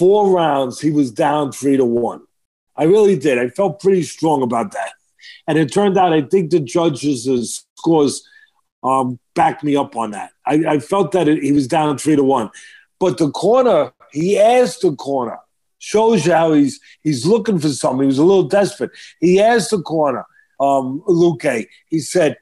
four 0.03 0.31
rounds, 0.31 0.81
he 0.81 0.91
was 0.91 1.13
down 1.13 1.53
three 1.53 1.77
to 1.77 1.85
one. 1.85 2.23
I 2.75 2.85
really 2.85 3.17
did. 3.17 3.39
I 3.39 3.49
felt 3.51 3.81
pretty 3.81 4.03
strong 4.03 4.43
about 4.43 4.73
that. 4.73 4.95
And 5.47 5.57
it 5.57 5.73
turned 5.73 5.97
out, 5.97 6.13
I 6.13 6.23
think 6.23 6.51
the 6.51 6.59
judges' 6.59 7.65
scores 7.79 8.29
um, 8.83 9.21
backed 9.37 9.63
me 9.63 9.77
up 9.77 9.95
on 9.95 10.11
that. 10.11 10.33
I, 10.45 10.55
I 10.67 10.79
felt 10.81 11.13
that 11.13 11.29
it, 11.29 11.41
he 11.45 11.53
was 11.53 11.69
down 11.69 11.99
three 11.99 12.17
to 12.17 12.25
one. 12.25 12.51
But 12.99 13.19
the 13.19 13.31
corner, 13.31 13.93
he 14.11 14.41
asked 14.41 14.83
the 14.83 14.97
corner, 14.97 15.39
shows 15.79 16.27
you 16.27 16.33
how 16.33 16.53
he's 16.53 16.81
he's 17.05 17.25
looking 17.25 17.61
for 17.61 17.69
something. 17.69 18.01
He 18.01 18.07
was 18.07 18.19
a 18.19 18.25
little 18.25 18.49
desperate. 18.49 18.91
He 19.21 19.41
asked 19.41 19.71
the 19.71 19.83
corner, 19.83 20.25
um, 20.59 21.05
Luque. 21.07 21.69
He 21.91 22.01
said, 22.01 22.39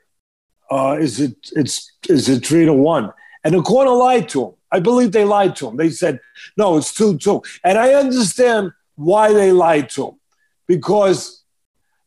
uh, 0.70 0.96
"Is 0.98 1.20
it 1.20 1.36
it's 1.52 1.92
is 2.08 2.26
it 2.30 2.46
three 2.46 2.64
to 2.64 2.72
one?" 2.72 3.12
And 3.44 3.52
the 3.52 3.60
corner 3.60 3.90
lied 3.90 4.30
to 4.30 4.44
him. 4.46 4.54
I 4.72 4.80
believe 4.80 5.12
they 5.12 5.24
lied 5.24 5.56
to 5.56 5.68
him. 5.68 5.76
They 5.76 5.90
said, 5.90 6.20
"No, 6.56 6.76
it's 6.76 6.94
two 6.94 7.18
two." 7.18 7.42
And 7.64 7.78
I 7.78 7.94
understand 7.94 8.72
why 8.94 9.32
they 9.32 9.52
lied 9.52 9.90
to 9.90 10.08
him 10.08 10.20
because 10.66 11.42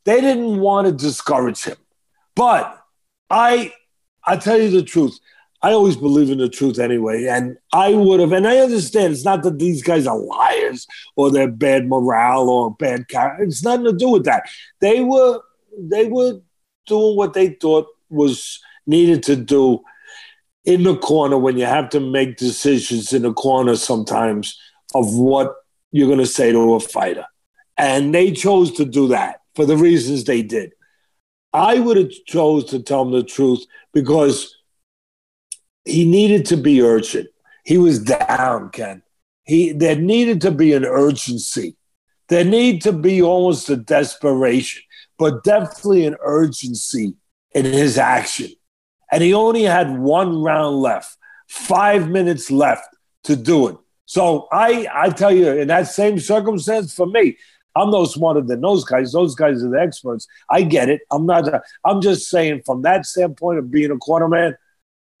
they 0.04 0.20
didn't 0.20 0.60
want 0.60 0.86
to 0.86 0.92
discourage 0.92 1.64
him. 1.64 1.76
But 2.34 2.80
I, 3.30 3.72
I 4.24 4.36
tell 4.36 4.60
you 4.60 4.70
the 4.70 4.82
truth. 4.82 5.18
I 5.62 5.72
always 5.72 5.96
believe 5.96 6.30
in 6.30 6.38
the 6.38 6.48
truth 6.48 6.78
anyway. 6.78 7.26
And 7.26 7.56
I 7.72 7.94
would 7.94 8.20
have, 8.20 8.32
and 8.32 8.46
I 8.46 8.58
understand 8.58 9.12
it's 9.12 9.24
not 9.24 9.42
that 9.44 9.58
these 9.58 9.82
guys 9.82 10.06
are 10.06 10.18
liars 10.18 10.86
or 11.16 11.30
they're 11.30 11.50
bad 11.50 11.88
morale 11.88 12.50
or 12.50 12.74
bad 12.74 13.08
character. 13.08 13.44
It's 13.44 13.64
nothing 13.64 13.86
to 13.86 13.92
do 13.92 14.10
with 14.10 14.24
that. 14.24 14.44
They 14.80 15.00
were, 15.00 15.40
they 15.78 16.06
were 16.06 16.40
doing 16.86 17.16
what 17.16 17.32
they 17.32 17.48
thought 17.48 17.86
was 18.10 18.60
needed 18.86 19.22
to 19.24 19.36
do 19.36 19.82
in 20.64 20.82
the 20.82 20.96
corner 20.96 21.38
when 21.38 21.58
you 21.58 21.66
have 21.66 21.90
to 21.90 22.00
make 22.00 22.36
decisions 22.36 23.12
in 23.12 23.22
the 23.22 23.32
corner 23.32 23.76
sometimes 23.76 24.58
of 24.94 25.14
what 25.14 25.54
you're 25.92 26.08
going 26.08 26.18
to 26.18 26.26
say 26.26 26.52
to 26.52 26.74
a 26.74 26.80
fighter. 26.80 27.26
And 27.76 28.14
they 28.14 28.32
chose 28.32 28.72
to 28.72 28.84
do 28.84 29.08
that 29.08 29.40
for 29.54 29.66
the 29.66 29.76
reasons 29.76 30.24
they 30.24 30.42
did. 30.42 30.72
I 31.52 31.78
would 31.78 31.96
have 31.96 32.10
chose 32.26 32.64
to 32.66 32.82
tell 32.82 33.02
him 33.02 33.12
the 33.12 33.22
truth 33.22 33.64
because 33.92 34.56
he 35.84 36.04
needed 36.04 36.46
to 36.46 36.56
be 36.56 36.82
urgent. 36.82 37.28
He 37.64 37.78
was 37.78 37.98
down, 37.98 38.70
Ken. 38.70 39.02
He 39.44 39.72
there 39.72 39.96
needed 39.96 40.40
to 40.42 40.50
be 40.50 40.72
an 40.72 40.84
urgency. 40.84 41.76
There 42.28 42.44
need 42.44 42.82
to 42.82 42.92
be 42.92 43.20
almost 43.22 43.68
a 43.68 43.76
desperation, 43.76 44.82
but 45.18 45.44
definitely 45.44 46.06
an 46.06 46.16
urgency 46.20 47.14
in 47.54 47.64
his 47.66 47.98
action. 47.98 48.50
And 49.14 49.22
he 49.22 49.32
only 49.32 49.62
had 49.62 49.96
one 49.96 50.42
round 50.42 50.78
left, 50.78 51.16
five 51.46 52.10
minutes 52.10 52.50
left 52.50 52.96
to 53.22 53.36
do 53.36 53.68
it. 53.68 53.76
So 54.06 54.48
I, 54.50 54.88
I 54.92 55.10
tell 55.10 55.32
you, 55.32 55.52
in 55.52 55.68
that 55.68 55.86
same 55.86 56.18
circumstance 56.18 56.92
for 56.92 57.06
me, 57.06 57.36
I'm 57.76 57.92
no 57.92 58.06
smarter 58.06 58.40
than 58.40 58.60
those 58.60 58.82
guys. 58.82 59.12
Those 59.12 59.36
guys 59.36 59.62
are 59.62 59.70
the 59.70 59.80
experts. 59.80 60.26
I 60.50 60.62
get 60.62 60.88
it. 60.88 61.02
I'm 61.12 61.26
not. 61.26 61.48
I'm 61.84 62.00
just 62.00 62.28
saying 62.28 62.62
from 62.66 62.82
that 62.82 63.06
standpoint 63.06 63.60
of 63.60 63.70
being 63.70 63.92
a 63.92 63.96
cornerman, 63.96 64.56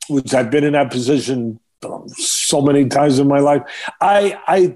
which 0.08 0.34
I've 0.34 0.50
been 0.50 0.64
in 0.64 0.72
that 0.72 0.90
position 0.90 1.60
um, 1.84 2.08
so 2.08 2.60
many 2.60 2.88
times 2.88 3.20
in 3.20 3.28
my 3.28 3.38
life. 3.38 3.62
I, 4.00 4.36
I, 4.48 4.74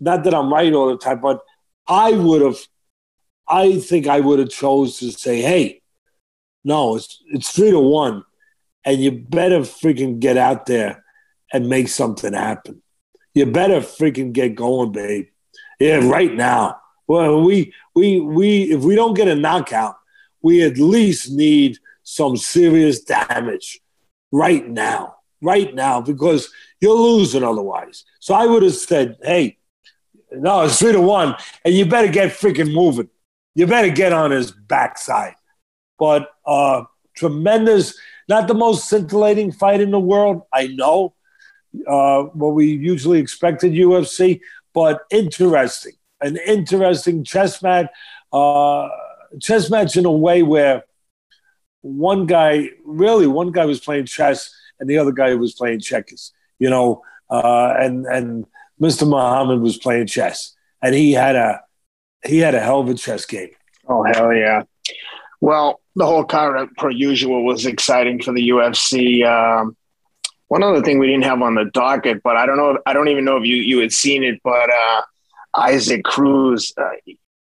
not 0.00 0.24
that 0.24 0.34
I'm 0.34 0.52
right 0.52 0.72
all 0.72 0.88
the 0.88 0.98
time, 0.98 1.20
but 1.20 1.40
I 1.86 2.10
would 2.10 2.42
have. 2.42 2.58
I 3.46 3.78
think 3.78 4.08
I 4.08 4.18
would 4.18 4.40
have 4.40 4.50
chose 4.50 4.98
to 4.98 5.12
say, 5.12 5.40
"Hey, 5.40 5.82
no, 6.64 6.96
it's 6.96 7.22
it's 7.28 7.52
three 7.52 7.70
to 7.70 7.78
one, 7.78 8.24
and 8.86 9.02
you 9.02 9.10
better 9.10 9.60
freaking 9.60 10.20
get 10.20 10.38
out 10.38 10.64
there 10.64 11.04
and 11.52 11.68
make 11.68 11.88
something 11.88 12.32
happen. 12.32 12.82
You 13.34 13.44
better 13.44 13.80
freaking 13.80 14.32
get 14.32 14.54
going, 14.54 14.92
babe. 14.92 15.26
Yeah, 15.78 16.08
right 16.08 16.32
now. 16.32 16.78
Well, 17.06 17.42
we 17.42 17.74
we 17.94 18.20
we 18.20 18.62
if 18.72 18.80
we 18.80 18.94
don't 18.94 19.14
get 19.14 19.28
a 19.28 19.34
knockout, 19.34 19.96
we 20.40 20.62
at 20.62 20.78
least 20.78 21.30
need 21.30 21.76
some 22.02 22.38
serious 22.38 23.00
damage 23.02 23.80
right 24.32 24.66
now. 24.66 25.16
right 25.42 25.74
now 25.74 26.00
because 26.00 26.50
you're 26.80 26.96
losing 26.96 27.44
otherwise. 27.44 28.04
So 28.20 28.34
I 28.34 28.46
would 28.46 28.62
have 28.62 28.74
said, 28.74 29.16
hey, 29.22 29.58
no, 30.32 30.62
it's 30.62 30.78
three 30.78 30.92
to 30.92 31.00
one, 31.00 31.36
and 31.64 31.74
you 31.74 31.86
better 31.86 32.08
get 32.08 32.32
freaking 32.32 32.72
moving. 32.72 33.08
You 33.54 33.66
better 33.66 33.90
get 33.90 34.12
on 34.12 34.30
his 34.30 34.50
backside. 34.50 35.34
But 35.98 36.28
uh, 36.44 36.84
tremendous, 37.16 37.98
not 38.28 38.48
the 38.48 38.54
most 38.54 38.88
scintillating 38.88 39.52
fight 39.52 39.80
in 39.80 39.90
the 39.90 40.00
world, 40.00 40.42
I 40.52 40.68
know. 40.68 41.14
Uh, 41.86 42.22
what 42.32 42.54
we 42.54 42.66
usually 42.66 43.18
expect 43.18 43.62
expected 43.62 43.78
UFC, 43.78 44.40
but 44.72 45.02
interesting. 45.10 45.92
An 46.22 46.38
interesting 46.46 47.22
chess 47.22 47.62
match, 47.62 47.88
uh, 48.32 48.88
chess 49.40 49.68
match 49.68 49.96
in 49.96 50.06
a 50.06 50.12
way 50.12 50.42
where 50.42 50.84
one 51.82 52.24
guy, 52.24 52.70
really, 52.84 53.26
one 53.26 53.52
guy 53.52 53.66
was 53.66 53.80
playing 53.80 54.06
chess 54.06 54.54
and 54.80 54.88
the 54.88 54.98
other 54.98 55.12
guy 55.12 55.34
was 55.34 55.54
playing 55.54 55.80
checkers, 55.80 56.32
you 56.58 56.70
know, 56.70 57.02
uh, 57.30 57.74
and 57.78 58.06
and 58.06 58.46
Mr. 58.80 59.08
Muhammad 59.08 59.60
was 59.60 59.76
playing 59.76 60.06
chess, 60.06 60.54
and 60.82 60.94
he 60.94 61.12
had 61.12 61.36
a 61.36 61.62
he 62.24 62.38
had 62.38 62.54
a 62.54 62.60
hell 62.60 62.80
of 62.80 62.88
a 62.88 62.94
chess 62.94 63.24
game. 63.24 63.50
Oh 63.88 64.02
hell 64.04 64.32
yeah! 64.34 64.62
Well, 65.40 65.80
the 65.94 66.06
whole 66.06 66.24
card 66.24 66.68
per 66.76 66.90
usual 66.90 67.44
was 67.44 67.66
exciting 67.66 68.22
for 68.22 68.32
the 68.32 68.48
UFC. 68.50 69.24
Um, 69.26 69.76
one 70.48 70.62
other 70.62 70.82
thing 70.82 70.98
we 70.98 71.06
didn't 71.06 71.24
have 71.24 71.42
on 71.42 71.54
the 71.54 71.64
docket, 71.72 72.22
but 72.22 72.36
I 72.36 72.46
don't 72.46 72.56
know. 72.56 72.70
If, 72.72 72.82
I 72.86 72.92
don't 72.92 73.08
even 73.08 73.24
know 73.24 73.36
if 73.36 73.44
you 73.44 73.56
you 73.56 73.78
had 73.80 73.92
seen 73.92 74.22
it, 74.22 74.40
but 74.44 74.70
uh, 74.70 75.02
Isaac 75.56 76.04
Cruz, 76.04 76.72
uh, 76.76 76.90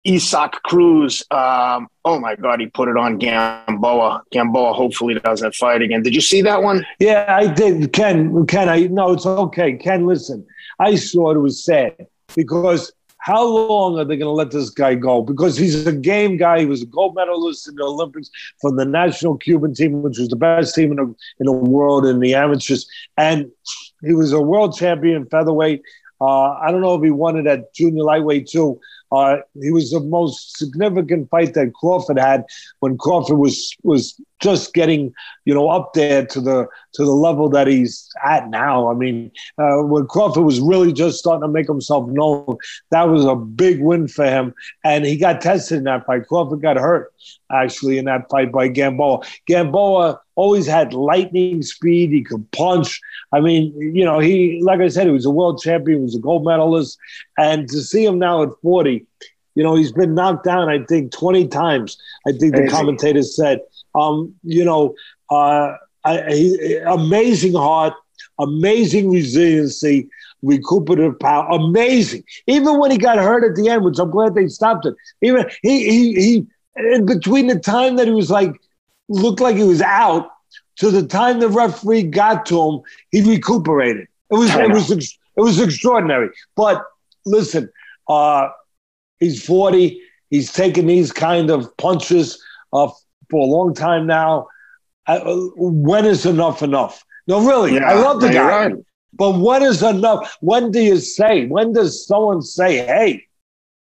Isaac 0.07 0.51
Cruz. 0.63 1.23
Um, 1.31 1.87
oh 2.05 2.19
my 2.19 2.35
God, 2.35 2.59
he 2.59 2.67
put 2.67 2.87
it 2.87 2.97
on 2.97 3.17
Gamboa. 3.17 4.23
Gamboa 4.31 4.73
hopefully 4.73 5.15
doesn't 5.15 5.55
fight 5.55 5.81
again. 5.81 6.03
Did 6.03 6.15
you 6.15 6.21
see 6.21 6.41
that 6.43 6.63
one? 6.63 6.85
Yeah, 6.99 7.25
I 7.27 7.47
did. 7.47 7.91
Ken, 7.91 8.45
Ken, 8.45 8.69
I 8.69 8.87
no, 8.87 9.11
it's 9.11 9.25
okay. 9.25 9.73
Ken, 9.73 10.05
listen, 10.05 10.45
I 10.79 10.95
saw 10.95 11.31
it 11.31 11.37
was 11.37 11.63
sad 11.63 12.07
because 12.35 12.93
how 13.25 13.43
long 13.43 13.97
are 13.97 14.05
they 14.05 14.17
going 14.17 14.27
to 14.27 14.31
let 14.31 14.51
this 14.51 14.69
guy 14.69 14.93
go? 14.93 15.23
Because 15.23 15.57
he's 15.57 15.87
a 15.87 15.91
game 15.91 16.37
guy. 16.37 16.59
He 16.59 16.67
was 16.67 16.83
a 16.83 16.85
gold 16.85 17.15
medalist 17.15 17.67
in 17.67 17.73
the 17.73 17.83
Olympics 17.83 18.29
from 18.61 18.75
the 18.75 18.85
national 18.85 19.37
Cuban 19.37 19.73
team, 19.73 20.03
which 20.03 20.19
was 20.19 20.29
the 20.29 20.35
best 20.35 20.75
team 20.75 20.91
in 20.91 20.97
the, 20.97 21.15
in 21.39 21.47
the 21.47 21.51
world 21.51 22.05
in 22.05 22.19
the 22.19 22.35
amateurs. 22.35 22.87
And 23.17 23.51
he 24.03 24.13
was 24.13 24.31
a 24.31 24.39
world 24.39 24.77
champion 24.77 25.25
featherweight. 25.25 25.81
Uh, 26.21 26.51
I 26.51 26.69
don't 26.69 26.81
know 26.81 26.93
if 26.93 27.03
he 27.03 27.09
won 27.09 27.35
it 27.35 27.47
at 27.47 27.73
junior 27.73 28.03
lightweight 28.03 28.47
too. 28.47 28.79
Uh, 29.11 29.37
he 29.59 29.71
was 29.71 29.89
the 29.89 30.01
most 30.01 30.55
significant 30.57 31.27
fight 31.31 31.55
that 31.55 31.73
Crawford 31.73 32.19
had 32.19 32.45
when 32.81 32.95
Crawford 32.95 33.39
was 33.39 33.75
was 33.81 34.21
just 34.41 34.73
getting 34.73 35.13
you 35.45 35.53
know 35.53 35.69
up 35.69 35.93
there 35.93 36.25
to 36.25 36.41
the 36.41 36.67
to 36.93 37.03
the 37.03 37.11
level 37.11 37.49
that 37.49 37.67
he's 37.67 38.09
at 38.25 38.49
now. 38.49 38.89
I 38.89 38.93
mean, 38.93 39.31
uh, 39.57 39.77
when 39.77 40.07
Crawford 40.07 40.43
was 40.43 40.59
really 40.59 40.93
just 40.93 41.19
starting 41.19 41.41
to 41.41 41.47
make 41.47 41.67
himself 41.67 42.09
known, 42.09 42.57
that 42.91 43.03
was 43.03 43.25
a 43.25 43.35
big 43.35 43.81
win 43.81 44.07
for 44.07 44.25
him, 44.25 44.53
and 44.83 45.05
he 45.05 45.17
got 45.17 45.41
tested 45.41 45.79
in 45.79 45.83
that 45.85 46.05
fight. 46.05 46.27
Crawford 46.27 46.61
got 46.61 46.77
hurt 46.77 47.13
actually 47.51 47.97
in 47.97 48.05
that 48.05 48.29
fight 48.29 48.51
by 48.51 48.67
Gamboa. 48.67 49.21
Gamboa 49.47 50.19
always 50.35 50.67
had 50.67 50.93
lightning 50.93 51.61
speed. 51.61 52.11
He 52.11 52.23
could 52.23 52.49
punch. 52.51 52.99
I 53.31 53.39
mean, 53.39 53.73
you 53.79 54.03
know, 54.05 54.19
he 54.19 54.61
like 54.61 54.81
I 54.81 54.89
said, 54.89 55.07
he 55.07 55.13
was 55.13 55.25
a 55.25 55.31
world 55.31 55.61
champion. 55.61 55.99
He 55.99 56.03
was 56.03 56.15
a 56.15 56.19
gold 56.19 56.45
medalist, 56.45 56.97
and 57.37 57.67
to 57.69 57.81
see 57.81 58.05
him 58.05 58.19
now 58.19 58.43
at 58.43 58.49
forty. 58.61 59.05
You 59.55 59.63
know, 59.63 59.75
he's 59.75 59.93
been 59.93 60.13
knocked 60.13 60.43
down, 60.43 60.67
I 60.67 60.83
think, 60.83 61.13
20 61.13 61.47
times. 61.47 61.97
I 62.27 62.33
think 62.33 62.55
the 62.55 62.67
commentators 62.67 63.37
said. 63.37 63.61
Um, 63.95 64.35
you 64.43 64.65
know, 64.65 64.95
uh, 65.29 65.73
I, 66.03 66.23
he, 66.29 66.77
amazing 66.85 67.53
heart, 67.53 67.93
amazing 68.39 69.09
resiliency, 69.09 70.09
recuperative 70.41 71.19
power, 71.19 71.47
amazing. 71.51 72.23
Even 72.47 72.79
when 72.79 72.91
he 72.91 72.97
got 72.97 73.17
hurt 73.17 73.43
at 73.49 73.55
the 73.55 73.69
end, 73.69 73.83
which 73.83 73.99
I'm 73.99 74.11
glad 74.11 74.35
they 74.35 74.47
stopped 74.47 74.85
it. 74.85 74.95
Even 75.21 75.49
he 75.61 75.89
he 75.89 76.13
he 76.13 76.47
in 76.75 77.05
between 77.05 77.47
the 77.47 77.59
time 77.59 77.95
that 77.95 78.07
he 78.07 78.13
was 78.13 78.29
like 78.29 78.53
looked 79.07 79.39
like 79.39 79.55
he 79.55 79.63
was 79.63 79.81
out 79.81 80.29
to 80.77 80.91
the 80.91 81.05
time 81.07 81.39
the 81.39 81.49
referee 81.49 82.03
got 82.03 82.45
to 82.47 82.61
him, 82.61 82.81
he 83.11 83.21
recuperated. 83.21 84.07
It 84.29 84.35
was 84.35 84.53
it 84.53 84.69
was 84.69 84.91
it 84.91 85.41
was 85.41 85.59
extraordinary. 85.59 86.29
But 86.55 86.83
listen, 87.25 87.69
uh, 88.07 88.49
he's 89.19 89.43
40. 89.45 90.01
He's 90.29 90.51
taken 90.51 90.87
these 90.87 91.11
kind 91.11 91.49
of 91.49 91.75
punches 91.77 92.41
uh, 92.73 92.89
for 93.29 93.41
a 93.41 93.45
long 93.45 93.73
time 93.73 94.07
now. 94.07 94.47
Uh, 95.07 95.19
when 95.55 96.05
is 96.05 96.25
enough 96.25 96.63
enough? 96.63 97.03
No, 97.27 97.45
really, 97.45 97.75
yeah, 97.75 97.89
I 97.89 97.93
love 97.93 98.21
the 98.21 98.29
guy. 98.29 98.67
Right. 98.67 98.75
But 99.13 99.39
when 99.39 99.63
is 99.63 99.81
enough? 99.81 100.37
When 100.41 100.71
do 100.71 100.81
you 100.81 100.97
say? 100.97 101.45
When 101.47 101.73
does 101.73 102.05
someone 102.05 102.41
say, 102.41 102.85
"Hey, 102.85 103.25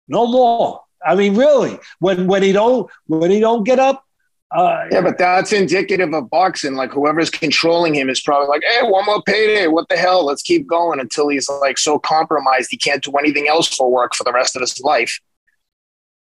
no 0.07 0.27
more"? 0.27 0.83
I 1.05 1.15
mean, 1.15 1.35
really, 1.35 1.79
when 1.99 2.27
when 2.27 2.43
he 2.43 2.51
don't 2.51 2.89
when 3.07 3.31
he 3.31 3.39
don't 3.39 3.63
get 3.63 3.79
up. 3.79 4.03
Uh, 4.51 4.85
yeah, 4.91 4.99
but 4.99 5.17
that's 5.17 5.53
indicative 5.53 6.13
of 6.13 6.29
boxing. 6.29 6.73
Like 6.73 6.91
whoever's 6.91 7.29
controlling 7.29 7.95
him 7.95 8.09
is 8.09 8.21
probably 8.21 8.47
like, 8.47 8.63
"Hey, 8.63 8.83
one 8.83 9.05
more 9.05 9.23
payday. 9.23 9.67
What 9.67 9.87
the 9.87 9.95
hell? 9.95 10.25
Let's 10.25 10.41
keep 10.41 10.67
going 10.67 10.99
until 10.99 11.29
he's 11.29 11.49
like 11.61 11.77
so 11.77 11.97
compromised 11.97 12.69
he 12.69 12.77
can't 12.77 13.03
do 13.03 13.13
anything 13.13 13.47
else 13.47 13.67
for 13.73 13.89
work 13.89 14.13
for 14.13 14.23
the 14.23 14.33
rest 14.33 14.55
of 14.55 14.61
his 14.61 14.79
life." 14.81 15.19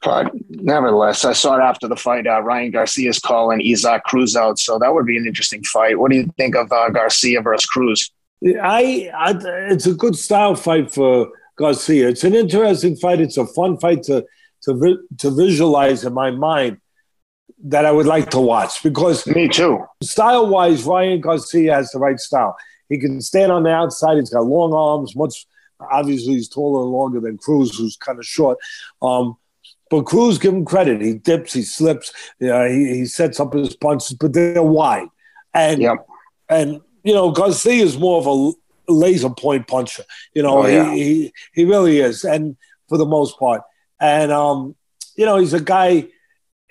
But 0.03 0.31
nevertheless, 0.49 1.25
I 1.25 1.33
saw 1.33 1.57
it 1.57 1.61
after 1.61 1.87
the 1.87 1.95
fight. 1.95 2.27
Uh, 2.27 2.41
Ryan 2.41 2.71
Garcia's 2.71 3.19
calling 3.19 3.61
Isaac 3.61 4.03
Cruz 4.03 4.35
out, 4.35 4.59
so 4.59 4.77
that 4.77 4.93
would 4.93 5.05
be 5.05 5.17
an 5.17 5.25
interesting 5.25 5.63
fight. 5.63 5.99
What 5.99 6.11
do 6.11 6.17
you 6.17 6.31
think 6.37 6.55
of 6.55 6.71
uh, 6.71 6.89
Garcia 6.89 7.41
versus 7.41 7.65
Cruz? 7.65 8.11
I, 8.45 9.09
I, 9.15 9.35
it's 9.71 9.87
a 9.87 9.93
good 9.93 10.15
style 10.15 10.55
fight 10.55 10.93
for 10.93 11.31
Garcia. 11.57 12.09
It's 12.09 12.23
an 12.23 12.35
interesting 12.35 12.95
fight. 12.95 13.19
It's 13.19 13.37
a 13.37 13.47
fun 13.47 13.77
fight 13.77 14.03
to 14.03 14.25
to 14.63 14.99
to 15.19 15.31
visualize 15.31 16.03
in 16.03 16.13
my 16.13 16.31
mind 16.31 16.79
that 17.63 17.85
I 17.85 17.91
would 17.91 18.05
like 18.05 18.29
to 18.31 18.39
watch 18.39 18.83
because 18.83 19.25
me 19.25 19.47
too. 19.47 19.83
Style 20.03 20.47
wise, 20.47 20.83
Ryan 20.83 21.21
Garcia 21.21 21.73
has 21.73 21.91
the 21.91 21.99
right 21.99 22.19
style. 22.19 22.55
He 22.89 22.99
can 22.99 23.21
stand 23.21 23.51
on 23.51 23.63
the 23.63 23.71
outside. 23.71 24.17
He's 24.17 24.29
got 24.29 24.45
long 24.45 24.73
arms. 24.73 25.15
Much 25.15 25.47
obviously 25.79 26.33
he's 26.33 26.49
taller 26.49 26.83
and 26.83 26.91
longer 26.91 27.19
than 27.19 27.37
Cruz, 27.37 27.77
who's 27.77 27.97
kind 27.97 28.19
of 28.19 28.25
short. 28.25 28.57
Um, 29.01 29.37
but 29.89 30.03
Cruz, 30.03 30.37
give 30.37 30.53
him 30.53 30.65
credit. 30.65 31.01
He 31.01 31.13
dips, 31.13 31.53
he 31.53 31.61
slips, 31.61 32.11
uh, 32.41 32.65
he, 32.65 32.95
he 32.95 33.05
sets 33.05 33.39
up 33.39 33.53
his 33.53 33.75
punches, 33.75 34.13
but 34.13 34.33
they're 34.33 34.63
wide. 34.63 35.07
And 35.53 35.81
yep. 35.81 36.05
and 36.49 36.81
you 37.03 37.13
know, 37.13 37.31
Garcia 37.31 37.83
is 37.83 37.97
more 37.97 38.19
of 38.19 38.27
a 38.27 38.91
laser 38.91 39.29
point 39.29 39.67
puncher. 39.67 40.03
You 40.33 40.43
know, 40.43 40.63
oh, 40.63 40.67
yeah. 40.67 40.93
he, 40.93 41.03
he 41.03 41.33
he 41.53 41.65
really 41.65 41.99
is, 41.99 42.23
and 42.23 42.57
for 42.89 42.97
the 42.97 43.05
most 43.05 43.39
part. 43.39 43.61
And 43.99 44.31
um, 44.31 44.75
you 45.15 45.25
know, 45.25 45.37
he's 45.37 45.53
a 45.53 45.61
guy. 45.61 46.07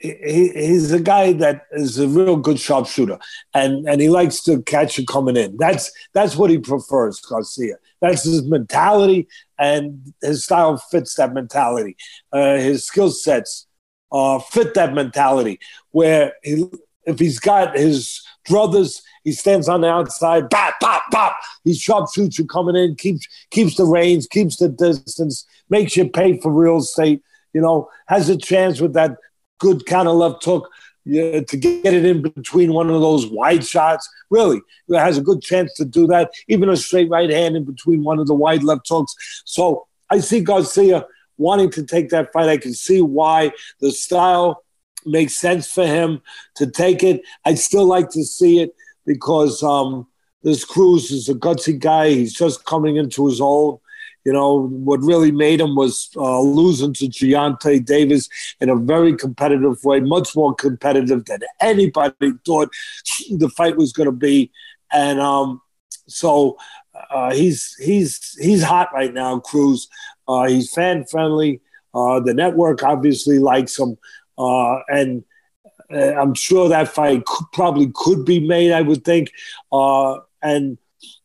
He, 0.04 0.48
he's 0.48 0.92
a 0.92 1.00
guy 1.00 1.32
that 1.32 1.62
is 1.72 1.98
a 1.98 2.06
real 2.06 2.36
good 2.36 2.60
sharpshooter, 2.60 3.18
and 3.54 3.88
and 3.88 4.00
he 4.02 4.10
likes 4.10 4.42
to 4.42 4.62
catch 4.62 4.98
you 4.98 5.06
coming 5.06 5.36
in. 5.36 5.56
That's 5.56 5.90
that's 6.12 6.36
what 6.36 6.50
he 6.50 6.58
prefers, 6.58 7.20
Garcia. 7.20 7.76
That's 8.02 8.24
his 8.24 8.42
mentality, 8.42 9.28
and 9.58 10.12
his 10.20 10.44
style 10.44 10.76
fits 10.76 11.14
that 11.14 11.32
mentality. 11.32 11.96
Uh, 12.30 12.56
his 12.56 12.84
skill 12.84 13.10
sets 13.10 13.66
uh, 14.12 14.40
fit 14.40 14.74
that 14.74 14.92
mentality. 14.92 15.58
Where 15.92 16.34
he, 16.42 16.66
if 17.06 17.18
he's 17.18 17.38
got 17.38 17.74
his 17.74 18.22
druthers, 18.46 19.00
he 19.22 19.32
stands 19.32 19.70
on 19.70 19.80
the 19.80 19.88
outside, 19.88 20.50
bop, 20.50 20.74
bop, 20.80 21.04
bop. 21.10 21.36
He 21.64 21.72
sharpshoots 21.72 22.38
you 22.38 22.46
coming 22.46 22.76
in, 22.76 22.94
keeps 22.96 23.26
keeps 23.50 23.76
the 23.76 23.84
range, 23.84 24.28
keeps 24.28 24.56
the 24.56 24.68
distance, 24.68 25.46
makes 25.70 25.96
you 25.96 26.10
pay 26.10 26.38
for 26.40 26.52
real 26.52 26.76
estate. 26.76 27.22
You 27.54 27.62
know, 27.62 27.88
has 28.08 28.28
a 28.28 28.36
chance 28.36 28.80
with 28.80 28.92
that 28.94 29.16
good 29.58 29.86
kind 29.86 30.08
of 30.08 30.16
left 30.16 30.44
hook 30.44 30.70
yeah, 31.04 31.40
to 31.40 31.56
get 31.56 31.92
it 31.92 32.04
in 32.04 32.22
between 32.22 32.72
one 32.72 32.88
of 32.88 33.00
those 33.00 33.26
wide 33.26 33.64
shots. 33.64 34.08
Really, 34.30 34.60
has 34.90 35.18
a 35.18 35.22
good 35.22 35.42
chance 35.42 35.74
to 35.74 35.84
do 35.84 36.06
that. 36.06 36.30
Even 36.48 36.70
a 36.70 36.76
straight 36.76 37.10
right 37.10 37.30
hand 37.30 37.56
in 37.56 37.64
between 37.64 38.04
one 38.04 38.18
of 38.18 38.26
the 38.26 38.34
wide 38.34 38.62
left 38.62 38.88
hooks. 38.88 39.14
So 39.44 39.86
I 40.10 40.20
see 40.20 40.40
Garcia 40.40 41.06
wanting 41.36 41.70
to 41.72 41.84
take 41.84 42.08
that 42.10 42.32
fight. 42.32 42.48
I 42.48 42.56
can 42.56 42.72
see 42.72 43.02
why 43.02 43.52
the 43.80 43.92
style 43.92 44.64
makes 45.04 45.34
sense 45.36 45.70
for 45.70 45.86
him 45.86 46.22
to 46.56 46.70
take 46.70 47.02
it. 47.02 47.20
I'd 47.44 47.58
still 47.58 47.84
like 47.84 48.08
to 48.10 48.24
see 48.24 48.60
it 48.60 48.74
because 49.04 49.62
um, 49.62 50.06
this 50.42 50.64
Cruz 50.64 51.10
is 51.10 51.28
a 51.28 51.34
gutsy 51.34 51.78
guy. 51.78 52.10
He's 52.10 52.32
just 52.32 52.64
coming 52.64 52.96
into 52.96 53.26
his 53.26 53.40
own. 53.42 53.78
You 54.24 54.32
know, 54.32 54.68
what 54.68 55.00
really 55.02 55.30
made 55.30 55.60
him 55.60 55.76
was 55.76 56.10
uh, 56.16 56.40
losing 56.40 56.94
to 56.94 57.08
Gervonta 57.08 57.84
Davis 57.84 58.28
in 58.60 58.70
a 58.70 58.76
very 58.76 59.14
competitive 59.16 59.84
way, 59.84 60.00
much 60.00 60.34
more 60.34 60.54
competitive 60.54 61.24
than 61.26 61.40
anybody 61.60 62.32
thought 62.46 62.70
the 63.30 63.50
fight 63.50 63.76
was 63.76 63.92
going 63.92 64.06
to 64.06 64.12
be. 64.12 64.50
And 64.92 65.20
um, 65.20 65.60
so 66.06 66.56
uh, 67.10 67.34
he's 67.34 67.74
he's 67.76 68.36
he's 68.40 68.62
hot 68.62 68.88
right 68.94 69.12
now, 69.12 69.40
Cruz. 69.40 69.88
Uh, 70.26 70.44
he's 70.44 70.72
fan 70.72 71.04
friendly. 71.04 71.60
Uh, 71.94 72.20
the 72.20 72.34
network 72.34 72.82
obviously 72.82 73.38
likes 73.38 73.78
him, 73.78 73.96
uh, 74.38 74.78
and 74.88 75.24
uh, 75.92 76.14
I'm 76.14 76.34
sure 76.34 76.68
that 76.68 76.88
fight 76.88 77.22
probably 77.52 77.92
could 77.94 78.24
be 78.24 78.40
made. 78.40 78.72
I 78.72 78.80
would 78.80 79.04
think, 79.04 79.30
and 79.72 80.78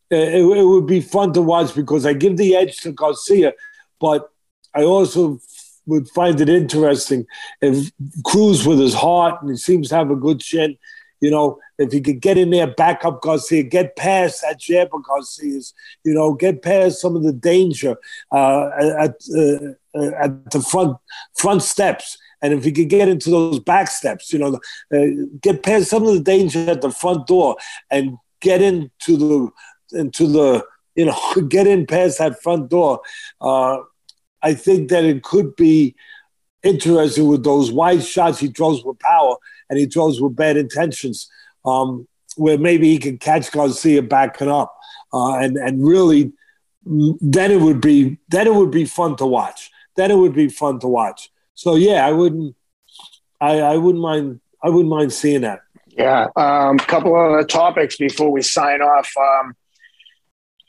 it, 0.09 0.35
it 0.35 0.65
would 0.65 0.87
be 0.87 1.01
fun 1.01 1.33
to 1.33 1.41
watch 1.41 1.75
because 1.75 2.05
I 2.05 2.13
give 2.13 2.37
the 2.37 2.55
edge 2.55 2.77
to 2.81 2.91
Garcia, 2.91 3.53
but 3.99 4.29
I 4.73 4.83
also 4.83 5.39
would 5.85 6.07
find 6.09 6.39
it 6.39 6.49
interesting 6.49 7.25
if 7.61 7.91
Cruz 8.23 8.65
with 8.65 8.79
his 8.79 8.93
heart 8.93 9.41
and 9.41 9.49
he 9.49 9.57
seems 9.57 9.89
to 9.89 9.95
have 9.95 10.11
a 10.11 10.15
good 10.15 10.39
chin. 10.39 10.77
You 11.19 11.31
know, 11.31 11.59
if 11.77 11.91
he 11.91 11.99
could 11.99 12.21
get 12.21 12.37
in 12.37 12.49
there, 12.49 12.67
back 12.67 13.03
up 13.03 13.21
Garcia, 13.21 13.63
get 13.63 13.97
past 13.97 14.41
that 14.41 14.59
jab 14.59 14.89
of 14.93 15.03
Garcia's, 15.03 15.73
you 16.05 16.13
know, 16.13 16.33
get 16.33 16.61
past 16.61 17.01
some 17.01 17.15
of 17.15 17.23
the 17.23 17.33
danger 17.33 17.97
uh, 18.31 18.69
at 18.97 19.15
uh, 19.35 20.11
at 20.21 20.51
the 20.51 20.61
front 20.61 20.97
front 21.35 21.61
steps. 21.61 22.17
And 22.41 22.53
if 22.53 22.63
he 22.63 22.71
could 22.71 22.87
get 22.87 23.09
into 23.09 23.31
those 23.31 23.59
back 23.59 23.89
steps, 23.89 24.31
you 24.31 24.39
know, 24.39 24.59
uh, 24.93 25.25
get 25.41 25.61
past 25.61 25.89
some 25.89 26.05
of 26.05 26.13
the 26.13 26.21
danger 26.21 26.69
at 26.69 26.79
the 26.79 26.91
front 26.91 27.27
door 27.27 27.57
and 27.91 28.17
get 28.39 28.61
into 28.61 29.17
the 29.17 29.49
into 29.93 30.27
the 30.27 30.65
you 30.95 31.05
know 31.05 31.17
get 31.47 31.67
in 31.67 31.85
past 31.85 32.19
that 32.19 32.41
front 32.41 32.69
door. 32.69 33.01
Uh, 33.41 33.79
I 34.41 34.53
think 34.53 34.89
that 34.89 35.03
it 35.03 35.23
could 35.23 35.55
be 35.55 35.95
interesting 36.63 37.27
with 37.27 37.43
those 37.43 37.71
wide 37.71 38.03
shots 38.03 38.39
he 38.39 38.47
throws 38.47 38.83
with 38.83 38.99
power 38.99 39.35
and 39.69 39.79
he 39.79 39.85
throws 39.85 40.21
with 40.21 40.35
bad 40.35 40.57
intentions, 40.57 41.29
um, 41.65 42.07
where 42.35 42.57
maybe 42.57 42.89
he 42.89 42.97
can 42.97 43.17
catch 43.17 43.51
Garcia 43.51 44.01
backing 44.01 44.49
up, 44.49 44.75
uh, 45.13 45.35
and 45.35 45.57
and 45.57 45.85
really, 45.85 46.31
then 46.85 47.51
it 47.51 47.61
would 47.61 47.81
be 47.81 48.17
then 48.29 48.47
it 48.47 48.53
would 48.53 48.71
be 48.71 48.85
fun 48.85 49.15
to 49.17 49.25
watch. 49.25 49.71
Then 49.95 50.11
it 50.11 50.15
would 50.15 50.33
be 50.33 50.47
fun 50.47 50.79
to 50.79 50.87
watch. 50.87 51.29
So 51.55 51.75
yeah, 51.75 52.07
I 52.07 52.13
wouldn't, 52.13 52.55
I, 53.41 53.59
I 53.59 53.75
wouldn't 53.75 54.01
mind, 54.01 54.39
I 54.63 54.69
wouldn't 54.69 54.89
mind 54.89 55.11
seeing 55.11 55.41
that. 55.41 55.59
Yeah, 55.87 56.27
a 56.37 56.39
um, 56.39 56.77
couple 56.77 57.13
of 57.13 57.33
other 57.33 57.43
topics 57.43 57.97
before 57.97 58.31
we 58.31 58.41
sign 58.41 58.81
off. 58.81 59.11
Um, 59.19 59.57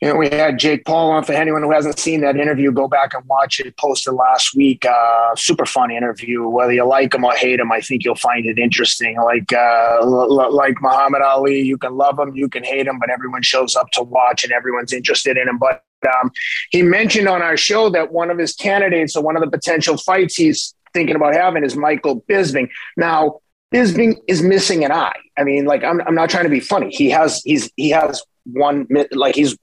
you 0.00 0.08
know, 0.08 0.16
we 0.16 0.30
had 0.30 0.58
Jake 0.58 0.86
Paul 0.86 1.10
on. 1.10 1.24
For 1.24 1.34
anyone 1.34 1.62
who 1.62 1.72
hasn't 1.72 1.98
seen 1.98 2.22
that 2.22 2.36
interview, 2.36 2.72
go 2.72 2.88
back 2.88 3.12
and 3.12 3.22
watch 3.26 3.60
it. 3.60 3.76
Posted 3.76 4.14
last 4.14 4.54
week. 4.54 4.86
Uh, 4.86 5.34
super 5.36 5.66
fun 5.66 5.90
interview. 5.90 6.48
Whether 6.48 6.72
you 6.72 6.84
like 6.84 7.12
him 7.12 7.24
or 7.24 7.34
hate 7.34 7.60
him, 7.60 7.70
I 7.70 7.80
think 7.82 8.04
you'll 8.04 8.14
find 8.14 8.46
it 8.46 8.58
interesting. 8.58 9.16
Like 9.20 9.52
uh, 9.52 9.98
l- 10.00 10.54
like 10.54 10.76
Muhammad 10.80 11.20
Ali, 11.20 11.60
you 11.60 11.76
can 11.76 11.96
love 11.96 12.18
him, 12.18 12.34
you 12.34 12.48
can 12.48 12.64
hate 12.64 12.86
him, 12.86 12.98
but 12.98 13.10
everyone 13.10 13.42
shows 13.42 13.76
up 13.76 13.90
to 13.92 14.02
watch 14.02 14.42
and 14.42 14.52
everyone's 14.52 14.92
interested 14.94 15.36
in 15.36 15.48
him. 15.48 15.58
But 15.58 15.84
um, 16.06 16.30
he 16.70 16.82
mentioned 16.82 17.28
on 17.28 17.42
our 17.42 17.58
show 17.58 17.90
that 17.90 18.10
one 18.10 18.30
of 18.30 18.38
his 18.38 18.54
candidates 18.54 19.16
or 19.16 19.22
one 19.22 19.36
of 19.36 19.42
the 19.42 19.50
potential 19.50 19.98
fights 19.98 20.34
he's 20.34 20.74
thinking 20.94 21.14
about 21.14 21.34
having 21.34 21.62
is 21.62 21.76
Michael 21.76 22.22
Bisping. 22.22 22.70
Now, 22.96 23.40
Bisping 23.72 24.16
is 24.28 24.42
missing 24.42 24.82
an 24.82 24.92
eye. 24.92 25.12
I 25.36 25.44
mean, 25.44 25.66
like 25.66 25.84
I'm, 25.84 26.00
I'm 26.00 26.14
not 26.14 26.30
trying 26.30 26.44
to 26.44 26.50
be 26.50 26.60
funny. 26.60 26.90
He 26.90 27.10
has 27.10 27.42
he's 27.44 27.70
he 27.76 27.90
has 27.90 28.22
one 28.44 28.86
like 29.12 29.34
he's 29.34 29.56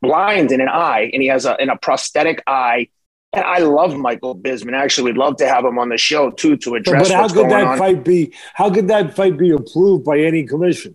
blind 0.00 0.52
in 0.52 0.60
an 0.60 0.68
eye 0.68 1.10
and 1.12 1.22
he 1.22 1.28
has 1.28 1.44
a 1.44 1.56
in 1.60 1.70
a 1.70 1.76
prosthetic 1.76 2.42
eye. 2.46 2.88
And 3.32 3.44
I 3.44 3.58
love 3.58 3.94
Michael 3.94 4.34
Bisping. 4.34 4.72
Actually, 4.72 5.12
we'd 5.12 5.18
love 5.18 5.36
to 5.36 5.48
have 5.48 5.64
him 5.64 5.78
on 5.78 5.90
the 5.90 5.98
show 5.98 6.30
too 6.30 6.56
to 6.58 6.76
address. 6.76 7.08
But 7.08 7.16
how 7.16 7.28
could 7.28 7.50
that 7.50 7.66
on. 7.66 7.78
fight 7.78 8.04
be? 8.04 8.32
How 8.54 8.70
could 8.70 8.88
that 8.88 9.14
fight 9.14 9.36
be 9.36 9.50
approved 9.50 10.04
by 10.04 10.18
any 10.20 10.44
commission? 10.44 10.94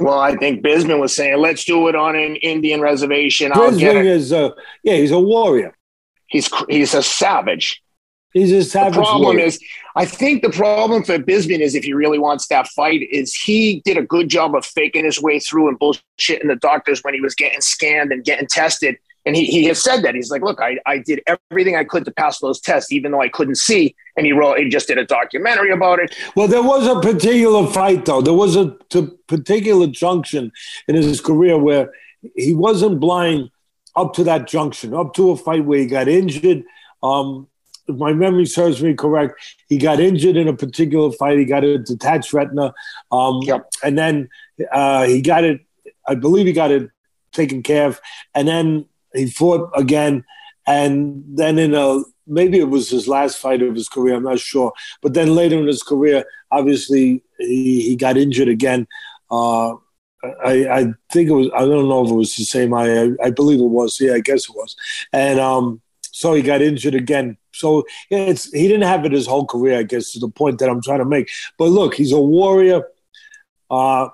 Well, 0.00 0.18
I 0.18 0.36
think 0.36 0.64
Bisping 0.64 1.00
was 1.00 1.12
saying, 1.12 1.38
"Let's 1.38 1.64
do 1.64 1.88
it 1.88 1.96
on 1.96 2.16
an 2.16 2.36
Indian 2.36 2.80
reservation." 2.80 3.50
Bisping 3.52 4.04
is 4.04 4.32
a 4.32 4.54
yeah, 4.82 4.94
he's 4.94 5.10
a 5.10 5.20
warrior. 5.20 5.76
He's 6.28 6.48
he's 6.68 6.94
a 6.94 7.02
savage. 7.02 7.82
He's 8.32 8.72
savage. 8.72 8.94
The 8.94 9.00
problem 9.02 9.38
is, 9.38 9.62
I 9.94 10.06
think 10.06 10.42
the 10.42 10.50
problem 10.50 11.04
for 11.04 11.18
Bisping 11.18 11.60
is 11.60 11.74
if 11.74 11.84
he 11.84 11.92
really 11.92 12.18
wants 12.18 12.46
that 12.48 12.66
fight, 12.68 13.02
is 13.10 13.34
he 13.34 13.82
did 13.84 13.98
a 13.98 14.02
good 14.02 14.30
job 14.30 14.54
of 14.54 14.64
faking 14.64 15.04
his 15.04 15.20
way 15.20 15.38
through 15.38 15.68
and 15.68 15.78
bullshitting 15.78 16.48
the 16.48 16.56
doctors 16.56 17.02
when 17.02 17.12
he 17.12 17.20
was 17.20 17.34
getting 17.34 17.60
scanned 17.60 18.10
and 18.10 18.24
getting 18.24 18.46
tested. 18.46 18.96
And 19.24 19.36
he, 19.36 19.44
he 19.44 19.64
has 19.66 19.82
said 19.82 20.02
that. 20.02 20.14
He's 20.14 20.30
like, 20.30 20.42
look, 20.42 20.60
I, 20.60 20.78
I 20.86 20.98
did 20.98 21.20
everything 21.50 21.76
I 21.76 21.84
could 21.84 22.04
to 22.06 22.10
pass 22.10 22.40
those 22.40 22.58
tests, 22.58 22.90
even 22.90 23.12
though 23.12 23.20
I 23.20 23.28
couldn't 23.28 23.56
see. 23.56 23.94
And 24.16 24.26
he 24.26 24.32
wrote, 24.32 24.58
he 24.58 24.68
just 24.68 24.88
did 24.88 24.98
a 24.98 25.04
documentary 25.04 25.70
about 25.70 26.00
it. 26.00 26.16
Well, 26.34 26.48
there 26.48 26.62
was 26.62 26.86
a 26.86 27.00
particular 27.00 27.66
fight, 27.66 28.04
though. 28.06 28.20
There 28.20 28.32
was 28.34 28.56
a 28.56 28.76
particular 29.28 29.86
junction 29.86 30.52
in 30.88 30.96
his 30.96 31.20
career 31.20 31.56
where 31.58 31.92
he 32.34 32.54
wasn't 32.54 32.98
blind 32.98 33.50
up 33.94 34.14
to 34.14 34.24
that 34.24 34.48
junction, 34.48 34.94
up 34.94 35.14
to 35.14 35.30
a 35.30 35.36
fight 35.36 35.64
where 35.66 35.78
he 35.78 35.86
got 35.86 36.08
injured. 36.08 36.64
Um, 37.02 37.46
if 37.88 37.96
my 37.96 38.12
memory 38.12 38.46
serves 38.46 38.82
me 38.82 38.94
correct, 38.94 39.34
he 39.68 39.78
got 39.78 40.00
injured 40.00 40.36
in 40.36 40.48
a 40.48 40.56
particular 40.56 41.10
fight. 41.12 41.38
He 41.38 41.44
got 41.44 41.64
a 41.64 41.78
detached 41.78 42.32
retina, 42.32 42.72
um, 43.10 43.40
yep. 43.42 43.68
and 43.82 43.98
then 43.98 44.28
uh, 44.70 45.04
he 45.04 45.20
got 45.20 45.44
it. 45.44 45.60
I 46.06 46.14
believe 46.14 46.46
he 46.46 46.52
got 46.52 46.70
it 46.70 46.90
taken 47.32 47.62
care 47.62 47.86
of, 47.86 48.00
and 48.34 48.46
then 48.46 48.86
he 49.14 49.26
fought 49.26 49.70
again, 49.74 50.24
and 50.66 51.24
then 51.26 51.58
in 51.58 51.74
a 51.74 52.02
maybe 52.26 52.58
it 52.58 52.70
was 52.70 52.88
his 52.90 53.08
last 53.08 53.38
fight 53.38 53.62
of 53.62 53.74
his 53.74 53.88
career. 53.88 54.14
I'm 54.14 54.22
not 54.22 54.38
sure, 54.38 54.72
but 55.00 55.14
then 55.14 55.34
later 55.34 55.58
in 55.58 55.66
his 55.66 55.82
career, 55.82 56.24
obviously 56.50 57.22
he, 57.38 57.82
he 57.82 57.96
got 57.96 58.16
injured 58.16 58.48
again. 58.48 58.86
Uh, 59.30 59.74
I, 60.44 60.68
I 60.68 60.84
think 61.12 61.28
it 61.28 61.32
was. 61.32 61.48
I 61.54 61.60
don't 61.60 61.88
know 61.88 62.04
if 62.04 62.10
it 62.10 62.14
was 62.14 62.36
the 62.36 62.44
same 62.44 62.72
eye. 62.74 63.02
I, 63.02 63.26
I 63.26 63.30
believe 63.30 63.60
it 63.60 63.64
was. 63.64 64.00
Yeah, 64.00 64.14
I 64.14 64.20
guess 64.20 64.48
it 64.48 64.54
was. 64.54 64.76
And 65.12 65.40
um, 65.40 65.82
so 66.12 66.34
he 66.34 66.42
got 66.42 66.62
injured 66.62 66.94
again. 66.94 67.38
So 67.52 67.84
it's 68.10 68.52
he 68.52 68.66
didn't 68.68 68.88
have 68.88 69.04
it 69.04 69.12
his 69.12 69.26
whole 69.26 69.46
career, 69.46 69.78
I 69.78 69.82
guess, 69.82 70.12
to 70.12 70.18
the 70.18 70.28
point 70.28 70.58
that 70.58 70.68
I'm 70.68 70.82
trying 70.82 70.98
to 70.98 71.04
make. 71.04 71.30
But 71.58 71.66
look, 71.66 71.94
he's 71.94 72.12
a 72.12 72.20
warrior. 72.20 72.82
Uh, 73.70 74.08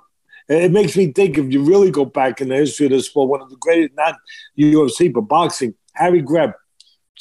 it 0.49 0.73
makes 0.73 0.97
me 0.97 1.13
think 1.13 1.37
if 1.37 1.53
you 1.53 1.63
really 1.63 1.91
go 1.91 2.05
back 2.05 2.41
in 2.41 2.49
the 2.49 2.57
history 2.57 2.87
of 2.87 2.93
the 2.93 3.03
sport, 3.03 3.29
one 3.29 3.43
of 3.43 3.51
the 3.51 3.57
greatest, 3.57 3.95
not 3.97 4.17
UFC, 4.59 5.13
but 5.13 5.23
boxing, 5.23 5.75
Harry 5.95 6.23
Greb, 6.23 6.53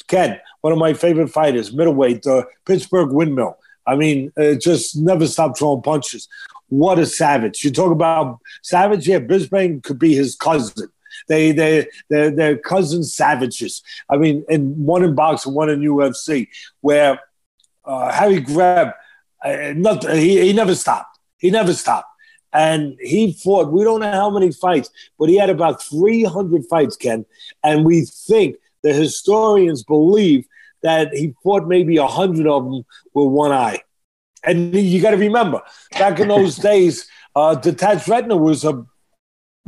Ken, 0.06 0.40
one 0.62 0.72
of 0.72 0.78
my 0.78 0.94
favorite 0.94 1.28
fighters, 1.28 1.72
middleweight, 1.72 2.22
the 2.22 2.46
Pittsburgh 2.64 3.12
Windmill. 3.12 3.58
I 3.86 3.96
mean, 3.96 4.32
it 4.36 4.60
just 4.60 4.96
never 4.96 5.26
stopped 5.26 5.58
throwing 5.58 5.82
punches. 5.82 6.28
What 6.68 6.98
a 6.98 7.06
savage! 7.06 7.64
You 7.64 7.70
talk 7.70 7.92
about 7.92 8.38
savage, 8.62 9.08
yeah. 9.08 9.20
Bisping 9.20 9.82
could 9.82 9.98
be 9.98 10.14
his 10.14 10.36
cousin. 10.36 10.88
They 11.26 11.52
they 11.52 11.86
they're, 12.08 12.30
they're 12.30 12.58
cousin 12.58 13.02
savages. 13.02 13.82
I 14.08 14.16
mean, 14.16 14.44
in 14.48 14.84
one 14.84 15.02
in 15.02 15.14
boxing, 15.14 15.54
one 15.54 15.70
in 15.70 15.80
UFC, 15.80 16.48
where 16.80 17.20
uh, 17.88 18.12
Harry 18.12 18.40
Greb, 18.40 18.92
uh, 19.44 19.72
not, 19.74 20.04
he, 20.12 20.40
he 20.40 20.52
never 20.52 20.74
stopped. 20.74 21.18
He 21.38 21.50
never 21.50 21.72
stopped. 21.72 22.08
And 22.52 22.96
he 23.00 23.32
fought, 23.32 23.72
we 23.72 23.82
don't 23.82 24.00
know 24.00 24.12
how 24.12 24.30
many 24.30 24.52
fights, 24.52 24.90
but 25.18 25.28
he 25.28 25.36
had 25.36 25.50
about 25.50 25.82
300 25.82 26.66
fights, 26.66 26.96
Ken. 26.96 27.24
And 27.64 27.84
we 27.84 28.02
think 28.02 28.56
the 28.82 28.92
historians 28.92 29.82
believe 29.82 30.46
that 30.82 31.12
he 31.12 31.34
fought 31.42 31.66
maybe 31.66 31.98
100 31.98 32.46
of 32.46 32.64
them 32.64 32.84
with 33.14 33.28
one 33.28 33.52
eye. 33.52 33.82
And 34.44 34.74
you 34.74 35.02
got 35.02 35.10
to 35.10 35.16
remember, 35.16 35.62
back 35.92 36.20
in 36.20 36.28
those 36.28 36.56
days, 36.72 37.08
uh, 37.34 37.54
detached 37.54 38.08
retina 38.08 38.36
was 38.36 38.64
a 38.64 38.84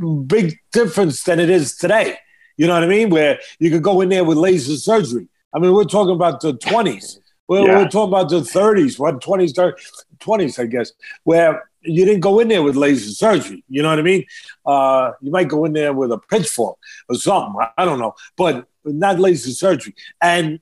big 0.01 0.57
difference 0.71 1.23
than 1.23 1.39
it 1.39 1.49
is 1.49 1.75
today. 1.75 2.17
You 2.57 2.67
know 2.67 2.73
what 2.73 2.83
I 2.83 2.87
mean? 2.87 3.09
Where 3.09 3.39
you 3.59 3.69
could 3.71 3.83
go 3.83 4.01
in 4.01 4.09
there 4.09 4.23
with 4.23 4.37
laser 4.37 4.75
surgery. 4.75 5.27
I 5.53 5.59
mean, 5.59 5.73
we're 5.73 5.83
talking 5.83 6.15
about 6.15 6.41
the 6.41 6.53
20s. 6.53 7.17
We're, 7.47 7.67
yeah. 7.67 7.77
we're 7.79 7.89
talking 7.89 8.13
about 8.13 8.29
the 8.29 8.41
30s, 8.41 8.97
what 8.97 9.19
20s, 9.19 9.53
30s, 9.53 9.73
20s, 10.19 10.59
I 10.59 10.65
guess, 10.67 10.93
where 11.23 11.69
you 11.81 12.05
didn't 12.05 12.21
go 12.21 12.39
in 12.39 12.47
there 12.47 12.63
with 12.63 12.75
laser 12.75 13.11
surgery. 13.11 13.63
You 13.67 13.81
know 13.81 13.89
what 13.89 13.99
I 13.99 14.03
mean? 14.03 14.25
Uh, 14.65 15.11
you 15.21 15.31
might 15.31 15.47
go 15.47 15.65
in 15.65 15.73
there 15.73 15.93
with 15.93 16.11
a 16.11 16.17
pitchfork 16.17 16.77
or 17.09 17.15
something. 17.15 17.55
I 17.77 17.83
don't 17.85 17.99
know, 17.99 18.13
but 18.37 18.67
not 18.85 19.19
laser 19.19 19.51
surgery. 19.51 19.95
And 20.21 20.59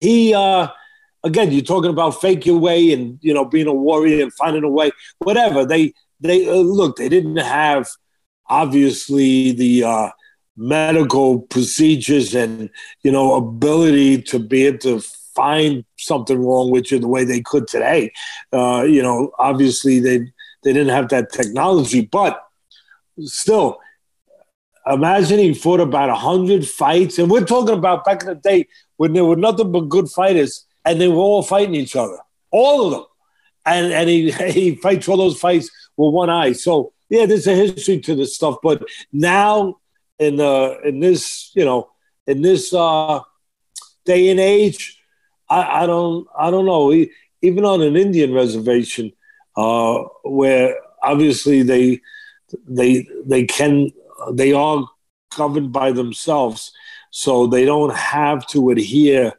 he, 0.00 0.34
uh, 0.34 0.68
again, 1.24 1.52
you're 1.52 1.62
talking 1.62 1.90
about 1.90 2.20
fake 2.20 2.44
your 2.44 2.58
way 2.58 2.92
and 2.92 3.18
you 3.22 3.32
know 3.32 3.44
being 3.44 3.66
a 3.66 3.74
warrior 3.74 4.22
and 4.22 4.32
finding 4.34 4.64
a 4.64 4.68
way. 4.68 4.90
Whatever 5.18 5.64
they 5.64 5.94
they 6.20 6.48
uh, 6.48 6.54
look, 6.54 6.96
they 6.96 7.08
didn't 7.08 7.36
have 7.36 7.88
obviously 8.52 9.52
the 9.52 9.82
uh, 9.82 10.10
medical 10.56 11.40
procedures 11.40 12.34
and 12.34 12.68
you 13.02 13.10
know 13.10 13.34
ability 13.34 14.20
to 14.20 14.38
be 14.38 14.66
able 14.66 14.78
to 14.78 15.00
find 15.34 15.84
something 15.96 16.38
wrong 16.38 16.70
with 16.70 16.92
you 16.92 16.98
the 16.98 17.08
way 17.08 17.24
they 17.24 17.40
could 17.40 17.66
today. 17.66 18.12
Uh, 18.52 18.82
you 18.86 19.02
know, 19.02 19.32
obviously 19.38 19.98
they 20.00 20.18
they 20.62 20.72
didn't 20.72 20.90
have 20.90 21.08
that 21.08 21.32
technology, 21.32 22.02
but 22.02 22.46
still, 23.24 23.80
imagine 24.86 25.38
he 25.38 25.54
fought 25.54 25.80
about 25.80 26.16
hundred 26.16 26.68
fights, 26.68 27.18
and 27.18 27.30
we're 27.30 27.44
talking 27.44 27.74
about 27.74 28.04
back 28.04 28.22
in 28.22 28.28
the 28.28 28.34
day 28.34 28.68
when 28.98 29.14
there 29.14 29.24
were 29.24 29.36
nothing 29.36 29.72
but 29.72 29.88
good 29.88 30.10
fighters, 30.10 30.66
and 30.84 31.00
they 31.00 31.08
were 31.08 31.16
all 31.16 31.42
fighting 31.42 31.74
each 31.74 31.96
other, 31.96 32.18
all 32.50 32.86
of 32.86 32.92
them, 32.92 33.04
and 33.64 33.92
and 33.92 34.08
he 34.10 34.30
he 34.50 34.74
fights 34.76 35.08
all 35.08 35.16
those 35.16 35.40
fights 35.40 35.70
with 35.96 36.12
one 36.12 36.28
eye. 36.28 36.52
So 36.52 36.92
yeah, 37.12 37.26
there's 37.26 37.46
a 37.46 37.54
history 37.54 38.00
to 38.00 38.14
this 38.14 38.34
stuff, 38.34 38.56
but 38.62 38.82
now 39.12 39.76
in 40.18 40.40
uh 40.40 40.76
in 40.82 40.98
this 40.98 41.50
you 41.54 41.62
know 41.62 41.90
in 42.26 42.40
this 42.40 42.72
uh 42.72 43.20
day 44.06 44.30
and 44.30 44.40
age, 44.40 44.98
I, 45.50 45.82
I 45.82 45.86
don't 45.86 46.26
I 46.36 46.50
don't 46.50 46.64
know. 46.64 46.90
Even 47.42 47.66
on 47.66 47.82
an 47.82 47.96
Indian 47.96 48.32
reservation, 48.32 49.12
uh, 49.58 50.04
where 50.24 50.74
obviously 51.02 51.62
they 51.62 52.00
they 52.66 53.06
they 53.26 53.44
can 53.44 53.90
they 54.32 54.54
are 54.54 54.88
governed 55.36 55.70
by 55.70 55.92
themselves, 55.92 56.72
so 57.10 57.46
they 57.46 57.66
don't 57.66 57.94
have 57.94 58.46
to 58.46 58.70
adhere 58.70 59.34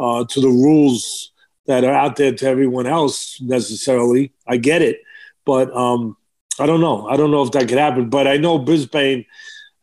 uh, 0.00 0.24
to 0.24 0.40
the 0.40 0.48
rules 0.48 1.30
that 1.66 1.84
are 1.84 1.94
out 1.94 2.16
there 2.16 2.34
to 2.34 2.46
everyone 2.46 2.88
else 2.88 3.40
necessarily. 3.40 4.32
I 4.48 4.56
get 4.56 4.82
it, 4.82 5.00
but 5.44 5.70
um, 5.76 6.16
I 6.58 6.66
don't 6.66 6.80
know. 6.80 7.06
I 7.08 7.16
don't 7.16 7.30
know 7.30 7.42
if 7.42 7.52
that 7.52 7.68
could 7.68 7.78
happen. 7.78 8.08
But 8.08 8.26
I 8.26 8.36
know 8.36 8.58
Bisping 8.58 9.26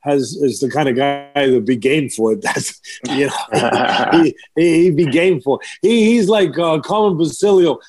has 0.01 0.33
is 0.41 0.59
the 0.59 0.69
kind 0.69 0.89
of 0.89 0.95
guy 0.95 1.31
that 1.33 1.65
be 1.65 1.75
game 1.75 2.09
for 2.09 2.33
it. 2.33 2.41
That's 2.41 2.79
you 3.07 3.27
know 3.27 4.23
he, 4.23 4.35
he, 4.55 4.89
would 4.89 4.97
be 4.97 5.05
game 5.05 5.41
for. 5.41 5.59
It. 5.61 5.87
He 5.87 6.05
he's 6.11 6.29
like 6.29 6.57
uh, 6.57 6.79
Carmen 6.79 7.17
Basilio. 7.17 7.79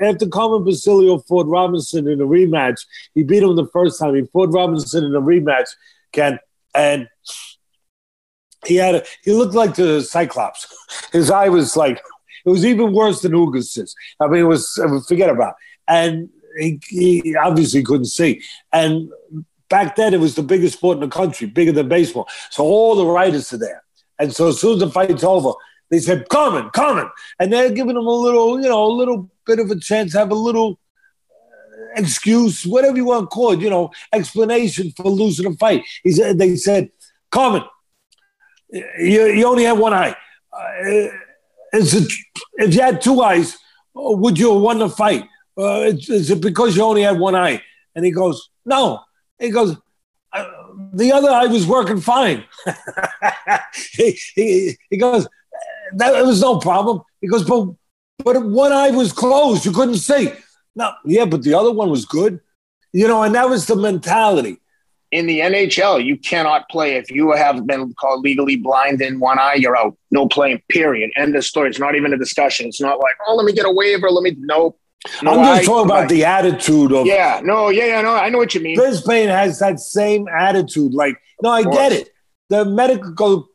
After 0.00 0.26
Carmen 0.26 0.64
Basilio 0.64 1.18
fought 1.18 1.46
Robinson 1.46 2.08
in 2.08 2.20
a 2.20 2.24
rematch, 2.24 2.86
he 3.14 3.22
beat 3.22 3.42
him 3.42 3.56
the 3.56 3.66
first 3.66 3.98
time. 3.98 4.14
He 4.14 4.22
fought 4.32 4.52
Robinson 4.52 5.04
in 5.04 5.14
a 5.14 5.20
rematch, 5.20 5.68
Ken, 6.12 6.38
and 6.74 7.08
he 8.64 8.76
had 8.76 8.94
a 8.96 9.04
he 9.22 9.32
looked 9.32 9.54
like 9.54 9.74
the 9.74 10.02
Cyclops. 10.02 10.66
His 11.12 11.30
eye 11.30 11.48
was 11.48 11.76
like 11.76 12.00
it 12.44 12.50
was 12.50 12.64
even 12.64 12.92
worse 12.92 13.22
than 13.22 13.34
Ugas's. 13.34 13.94
I 14.20 14.28
mean, 14.28 14.42
it 14.42 14.44
was 14.44 14.80
forget 15.08 15.30
about. 15.30 15.50
It. 15.50 15.54
And 15.88 16.30
he, 16.56 16.80
he 16.88 17.36
obviously 17.36 17.82
couldn't 17.82 18.06
see. 18.06 18.42
And 18.72 19.10
back 19.68 19.96
then, 19.96 20.14
it 20.14 20.20
was 20.20 20.34
the 20.34 20.42
biggest 20.42 20.78
sport 20.78 20.96
in 20.96 21.00
the 21.00 21.08
country, 21.08 21.46
bigger 21.46 21.72
than 21.72 21.88
baseball. 21.88 22.28
So 22.50 22.64
all 22.64 22.94
the 22.94 23.06
writers 23.06 23.52
are 23.52 23.58
there. 23.58 23.82
And 24.18 24.34
so 24.34 24.48
as 24.48 24.60
soon 24.60 24.74
as 24.74 24.80
the 24.80 24.90
fight's 24.90 25.24
over, 25.24 25.52
they 25.90 25.98
said, 25.98 26.28
"Carmen, 26.28 26.70
Carmen," 26.70 27.08
and 27.38 27.52
they're 27.52 27.70
giving 27.70 27.96
him 27.96 28.06
a 28.06 28.10
little, 28.10 28.60
you 28.60 28.68
know, 28.68 28.86
a 28.86 28.88
little 28.88 29.30
bit 29.46 29.58
of 29.58 29.70
a 29.70 29.78
chance, 29.78 30.14
have 30.14 30.30
a 30.30 30.34
little 30.34 30.80
uh, 31.30 32.00
excuse, 32.00 32.64
whatever 32.66 32.96
you 32.96 33.04
want 33.04 33.30
to 33.30 33.34
call 33.34 33.52
it, 33.52 33.60
you 33.60 33.70
know, 33.70 33.90
explanation 34.12 34.92
for 34.96 35.10
losing 35.10 35.46
a 35.46 35.52
fight. 35.52 35.84
He 36.02 36.12
said, 36.12 36.38
they 36.38 36.56
said, 36.56 36.90
Carmen, 37.30 37.62
you, 38.72 39.26
you 39.26 39.46
only 39.46 39.64
have 39.64 39.78
one 39.78 39.94
eye. 39.94 40.16
Uh, 40.52 41.08
if 41.72 42.74
you 42.74 42.80
had 42.80 43.00
two 43.00 43.20
eyes, 43.20 43.56
would 43.94 44.38
you 44.38 44.52
have 44.52 44.62
won 44.62 44.78
the 44.78 44.88
fight? 44.88 45.28
Uh, 45.58 45.92
is, 45.92 46.30
it 46.30 46.40
because 46.40 46.76
you 46.76 46.82
only 46.82 47.02
had 47.02 47.18
one 47.18 47.34
eye? 47.34 47.62
And 47.94 48.04
he 48.04 48.10
goes, 48.10 48.50
no. 48.64 49.00
He 49.38 49.50
goes, 49.50 49.76
uh, 50.32 50.44
the 50.92 51.12
other 51.12 51.30
eye 51.30 51.46
was 51.46 51.66
working 51.66 52.00
fine. 52.00 52.44
he, 53.92 54.18
he, 54.34 54.76
he 54.90 54.96
goes, 54.96 55.26
that 55.94 56.24
was 56.24 56.40
no 56.40 56.58
problem. 56.58 57.02
He 57.20 57.28
goes, 57.28 57.44
but, 57.44 57.68
but 58.18 58.44
one 58.44 58.72
eye 58.72 58.90
was 58.90 59.12
closed. 59.12 59.64
You 59.64 59.72
couldn't 59.72 59.96
see. 59.96 60.32
No, 60.74 60.92
yeah, 61.04 61.24
but 61.24 61.42
the 61.42 61.54
other 61.54 61.72
one 61.72 61.90
was 61.90 62.04
good. 62.04 62.40
You 62.92 63.08
know, 63.08 63.22
and 63.22 63.34
that 63.34 63.48
was 63.48 63.66
the 63.66 63.76
mentality 63.76 64.58
in 65.12 65.26
the 65.26 65.40
NHL, 65.40 66.04
you 66.04 66.16
cannot 66.18 66.68
play 66.68 66.96
if 66.96 67.10
you 67.10 67.32
have 67.32 67.66
been 67.66 67.94
called 67.94 68.24
legally 68.24 68.56
blind 68.56 69.00
in 69.00 69.20
one 69.20 69.38
eye. 69.38 69.54
You're 69.54 69.76
out. 69.76 69.96
No 70.10 70.26
playing. 70.26 70.62
Period. 70.68 71.10
End 71.16 71.36
of 71.36 71.44
story. 71.44 71.70
It's 71.70 71.78
not 71.78 71.94
even 71.94 72.12
a 72.12 72.18
discussion. 72.18 72.66
It's 72.66 72.80
not 72.80 72.98
like, 72.98 73.14
oh, 73.26 73.36
let 73.36 73.46
me 73.46 73.52
get 73.52 73.66
a 73.66 73.70
waiver. 73.70 74.10
Let 74.10 74.22
me 74.22 74.36
no. 74.38 74.76
No 75.22 75.32
I'm 75.32 75.38
just 75.38 75.62
eye, 75.62 75.64
talking 75.64 75.90
about 75.90 76.08
the 76.08 76.24
attitude 76.24 76.92
of. 76.92 77.06
Yeah. 77.06 77.40
No. 77.42 77.68
Yeah. 77.68 77.86
Yeah. 77.86 78.00
No. 78.02 78.14
I 78.14 78.28
know 78.28 78.38
what 78.38 78.54
you 78.54 78.60
mean. 78.60 78.78
Bisping 78.78 79.28
has 79.28 79.58
that 79.60 79.80
same 79.80 80.26
attitude. 80.28 80.94
Like, 80.94 81.16
no, 81.42 81.50
I 81.50 81.62
get 81.62 81.92
it. 81.92 82.10
The 82.48 82.64
medical 82.64 83.48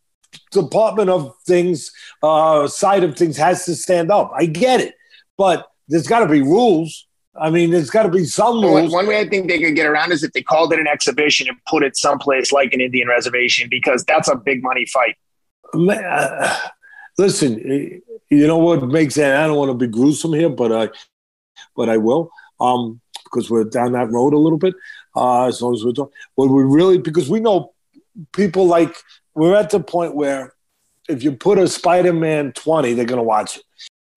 department 0.51 1.09
of 1.09 1.33
things, 1.45 1.91
uh, 2.21 2.67
side 2.67 3.03
of 3.03 3.17
things, 3.17 3.37
has 3.37 3.65
to 3.65 3.75
stand 3.75 4.11
up. 4.11 4.31
I 4.35 4.45
get 4.45 4.81
it, 4.81 4.95
but 5.37 5.67
there's 5.87 6.07
got 6.07 6.19
to 6.19 6.27
be 6.27 6.41
rules. 6.41 7.07
I 7.39 7.49
mean, 7.49 7.71
there's 7.71 7.89
got 7.89 8.03
to 8.03 8.09
be 8.09 8.25
some 8.25 8.61
rules. 8.61 8.91
One 8.91 9.07
way 9.07 9.19
I 9.19 9.27
think 9.27 9.47
they 9.47 9.59
could 9.59 9.75
get 9.75 9.85
around 9.85 10.11
is 10.11 10.23
if 10.23 10.33
they 10.33 10.41
called 10.41 10.73
it 10.73 10.79
an 10.79 10.87
exhibition 10.87 11.47
and 11.47 11.57
put 11.69 11.83
it 11.83 11.95
someplace 11.95 12.51
like 12.51 12.73
an 12.73 12.81
Indian 12.81 13.07
reservation, 13.07 13.69
because 13.69 14.03
that's 14.03 14.27
a 14.27 14.35
big 14.35 14.61
money 14.61 14.85
fight. 14.85 15.15
Uh, 15.73 16.59
listen, 17.17 18.01
you 18.29 18.47
know 18.47 18.57
what 18.57 18.85
makes 18.85 19.15
that? 19.15 19.41
I 19.41 19.47
don't 19.47 19.55
want 19.55 19.69
to 19.69 19.77
be 19.77 19.87
gruesome 19.87 20.33
here, 20.33 20.49
but 20.49 20.71
I, 20.73 20.89
but 21.75 21.89
I 21.89 21.97
will, 21.97 22.31
um, 22.59 23.01
because 23.25 23.49
we're 23.49 23.63
down 23.63 23.93
that 23.93 24.11
road 24.11 24.33
a 24.33 24.37
little 24.37 24.57
bit. 24.57 24.73
Uh, 25.15 25.47
as 25.47 25.61
long 25.61 25.73
as 25.73 25.83
we're 25.83 25.91
talking, 25.91 26.13
well, 26.35 26.49
we 26.49 26.63
really 26.63 26.97
because 26.97 27.29
we 27.29 27.39
know 27.39 27.73
people 28.33 28.65
like 28.65 28.95
we're 29.33 29.55
at 29.55 29.69
the 29.69 29.79
point 29.79 30.15
where 30.15 30.53
if 31.09 31.23
you 31.23 31.31
put 31.31 31.57
a 31.57 31.67
Spider-Man 31.67 32.53
twenty, 32.53 32.93
they're 32.93 33.05
going 33.05 33.17
to 33.17 33.23
watch 33.23 33.57
it. 33.57 33.63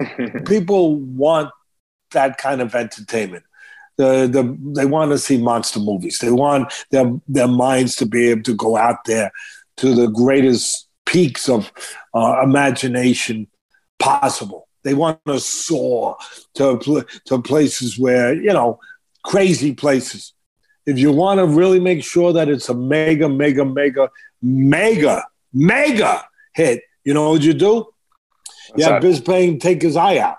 people 0.47 0.97
want 0.97 1.51
that 2.13 2.39
kind 2.39 2.61
of 2.61 2.75
entertainment. 2.75 3.45
The, 3.97 4.27
the, 4.27 4.59
they 4.75 4.87
want 4.87 5.13
to 5.13 5.19
see 5.19 5.39
monster 5.39 5.79
movies. 5.79 6.19
They 6.19 6.31
want 6.31 6.73
their, 6.91 7.13
their 7.29 7.47
minds 7.47 7.95
to 7.97 8.07
be 8.07 8.29
able 8.31 8.43
to 8.43 8.55
go 8.55 8.77
out 8.77 9.05
there 9.05 9.31
to 9.77 9.95
the 9.95 10.09
greatest 10.09 10.89
peaks 11.07 11.49
of 11.49 11.71
uh, 12.15 12.41
imagination 12.43 13.47
possible. 13.99 14.64
They 14.85 14.95
want 14.95 15.21
to 15.27 15.41
soar 15.41 16.17
to, 16.55 17.05
to 17.25 17.43
places 17.43 17.99
where, 17.99 18.35
you 18.35 18.53
know, 18.53 18.79
crazy 19.25 19.75
places. 19.75 20.35
If 20.87 20.99
you 20.99 21.11
want 21.11 21.41
to 21.41 21.47
really 21.47 21.81
make 21.81 22.05
sure 22.05 22.33
that 22.35 22.49
it's 22.49 22.69
a 22.69 22.75
mega, 22.75 23.29
mega, 23.29 23.65
mega, 23.65 24.11
mega, 24.43 25.25
mega 25.53 26.25
hit, 26.55 26.83
you 27.03 27.15
know 27.15 27.31
what 27.31 27.43
you 27.43 27.55
do? 27.55 27.87
What's 28.71 28.77
yeah, 28.77 29.01
Bisping 29.01 29.61
take 29.61 29.81
his 29.81 29.97
eye 29.97 30.19
out. 30.19 30.37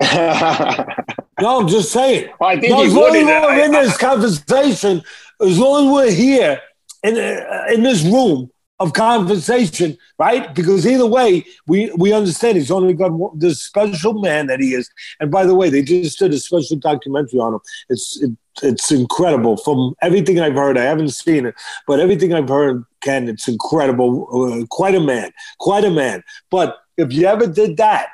no, 1.40 1.60
I'm 1.60 1.68
just 1.68 1.90
saying. 1.90 2.30
Well, 2.38 2.50
I 2.50 2.60
think 2.60 2.70
no, 2.70 2.84
as 2.84 2.94
long 2.94 3.16
as 3.16 3.24
we're 3.24 3.64
in 3.64 3.72
this 3.72 3.96
conversation, 3.96 5.02
as 5.40 5.58
long 5.58 5.86
as 5.86 5.92
we're 5.92 6.12
here 6.12 6.60
in, 7.02 7.16
uh, 7.16 7.64
in 7.72 7.82
this 7.82 8.04
room 8.04 8.50
of 8.78 8.92
conversation, 8.92 9.96
right? 10.18 10.54
Because 10.54 10.86
either 10.86 11.06
way, 11.06 11.44
we, 11.66 11.90
we 11.96 12.12
understand 12.12 12.58
he's 12.58 12.70
only 12.70 12.92
got 12.92 13.10
this 13.38 13.62
special 13.62 14.20
man 14.20 14.46
that 14.48 14.60
he 14.60 14.74
is. 14.74 14.90
And 15.18 15.30
by 15.30 15.46
the 15.46 15.54
way, 15.54 15.70
they 15.70 15.82
just 15.82 16.18
did 16.18 16.34
a 16.34 16.38
special 16.38 16.76
documentary 16.76 17.40
on 17.40 17.54
him. 17.54 17.60
It's 17.88 18.22
it, 18.22 18.30
it's 18.62 18.90
incredible 18.90 19.56
from 19.56 19.94
everything 20.02 20.40
I've 20.40 20.54
heard. 20.54 20.78
I 20.78 20.84
haven't 20.84 21.10
seen 21.10 21.46
it, 21.46 21.54
but 21.86 22.00
everything 22.00 22.34
I've 22.34 22.48
heard, 22.48 22.84
Ken, 23.02 23.28
it's 23.28 23.48
incredible. 23.48 24.28
Uh, 24.30 24.66
quite 24.66 24.94
a 24.94 25.00
man, 25.00 25.32
quite 25.58 25.84
a 25.84 25.90
man. 25.90 26.22
But 26.50 26.78
if 26.96 27.12
you 27.12 27.26
ever 27.26 27.46
did 27.46 27.76
that, 27.78 28.08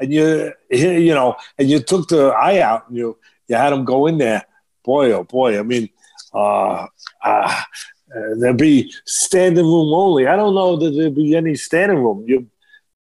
and 0.00 0.12
you 0.12 0.52
you 0.70 1.14
know 1.14 1.36
and 1.58 1.68
you 1.68 1.80
took 1.80 2.08
the 2.08 2.28
eye 2.28 2.60
out 2.60 2.88
and 2.88 2.96
you 2.96 3.16
you 3.48 3.56
had 3.56 3.72
him 3.72 3.84
go 3.84 4.06
in 4.06 4.18
there 4.18 4.44
boy 4.84 5.10
oh 5.12 5.24
boy 5.24 5.58
i 5.58 5.62
mean 5.62 5.88
uh, 6.34 6.86
uh 7.24 7.62
there'd 8.36 8.56
be 8.56 8.92
standing 9.06 9.64
room 9.64 9.92
only 9.92 10.26
i 10.26 10.36
don't 10.36 10.54
know 10.54 10.76
that 10.76 10.90
there'd 10.90 11.14
be 11.14 11.36
any 11.36 11.54
standing 11.54 11.98
room 11.98 12.24
you 12.26 12.46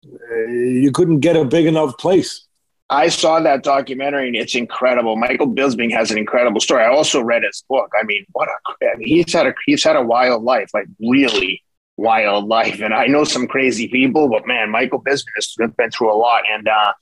uh, 0.05 0.35
you 0.47 0.91
couldn't 0.91 1.19
get 1.19 1.35
a 1.35 1.45
big 1.45 1.65
enough 1.65 1.97
place 1.97 2.45
I 2.89 3.07
saw 3.07 3.39
that 3.39 3.63
documentary 3.63 4.27
and 4.27 4.35
it's 4.35 4.53
incredible. 4.53 5.15
Michael 5.15 5.47
Bisping 5.47 5.91
has 5.91 6.11
an 6.11 6.17
incredible 6.17 6.61
story. 6.61 6.83
I 6.83 6.89
also 6.89 7.21
read 7.21 7.43
his 7.43 7.63
book. 7.67 7.89
I 7.99 8.03
mean, 8.03 8.23
what 8.33 8.47
a 8.49 8.85
I 8.85 8.97
mean, 8.97 9.07
he's 9.07 9.33
had 9.33 9.47
a 9.47 9.55
he's 9.65 9.83
had 9.83 9.95
a 9.95 10.03
wild 10.03 10.43
life, 10.43 10.69
like 10.75 10.85
really 10.99 11.63
wild 11.97 12.47
life. 12.47 12.81
And 12.81 12.93
I 12.93 13.07
know 13.07 13.23
some 13.23 13.47
crazy 13.47 13.87
people, 13.87 14.29
but 14.29 14.45
man, 14.45 14.69
Michael 14.69 15.01
Bisping 15.01 15.33
has 15.35 15.55
been 15.57 15.91
through 15.91 16.13
a 16.13 16.17
lot. 16.17 16.43
And 16.51 16.67
uh, 16.67 16.93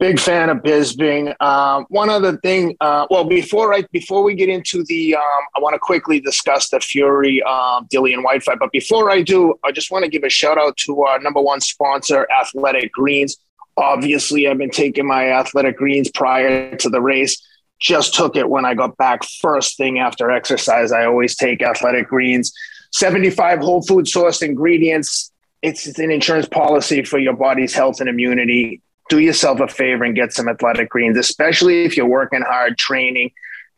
big 0.00 0.18
fan 0.18 0.48
of 0.48 0.58
Bisping. 0.58 1.40
Um, 1.40 1.84
one 1.90 2.08
other 2.08 2.38
thing, 2.38 2.74
uh, 2.80 3.06
well, 3.10 3.24
before 3.24 3.72
I 3.74 3.84
before 3.92 4.24
we 4.24 4.34
get 4.34 4.48
into 4.48 4.82
the, 4.84 5.14
um, 5.14 5.42
I 5.56 5.60
want 5.60 5.74
to 5.74 5.78
quickly 5.78 6.18
discuss 6.18 6.70
the 6.70 6.80
Fury 6.80 7.42
um, 7.42 7.86
Dillian 7.86 8.24
Whyte 8.24 8.42
fight. 8.42 8.58
But 8.58 8.72
before 8.72 9.10
I 9.10 9.22
do, 9.22 9.54
I 9.62 9.70
just 9.70 9.90
want 9.90 10.04
to 10.04 10.10
give 10.10 10.24
a 10.24 10.30
shout 10.30 10.58
out 10.58 10.76
to 10.78 11.02
our 11.02 11.20
number 11.20 11.40
one 11.40 11.60
sponsor, 11.60 12.26
Athletic 12.40 12.92
Greens. 12.92 13.36
Obviously, 13.76 14.48
I've 14.48 14.58
been 14.58 14.70
taking 14.70 15.06
my 15.06 15.28
Athletic 15.28 15.76
Greens 15.76 16.10
prior 16.10 16.74
to 16.76 16.88
the 16.88 17.00
race. 17.00 17.40
Just 17.78 18.14
took 18.14 18.36
it 18.36 18.48
when 18.48 18.64
I 18.64 18.74
got 18.74 18.96
back 18.96 19.22
first 19.40 19.76
thing 19.76 20.00
after 20.00 20.30
exercise. 20.30 20.92
I 20.92 21.04
always 21.04 21.36
take 21.36 21.62
Athletic 21.62 22.08
Greens. 22.08 22.52
75 22.92 23.60
whole 23.60 23.82
food 23.82 24.06
sourced 24.06 24.42
ingredients. 24.42 25.30
It's 25.62 25.86
an 25.98 26.10
insurance 26.10 26.48
policy 26.48 27.04
for 27.04 27.18
your 27.18 27.34
body's 27.34 27.74
health 27.74 28.00
and 28.00 28.08
immunity. 28.08 28.82
Do 29.10 29.18
yourself 29.18 29.60
a 29.60 29.68
favor 29.68 30.04
and 30.04 30.14
get 30.14 30.32
some 30.32 30.48
athletic 30.48 30.88
greens, 30.88 31.18
especially 31.18 31.84
if 31.84 31.96
you're 31.96 32.06
working 32.06 32.42
hard, 32.42 32.78
training. 32.78 33.32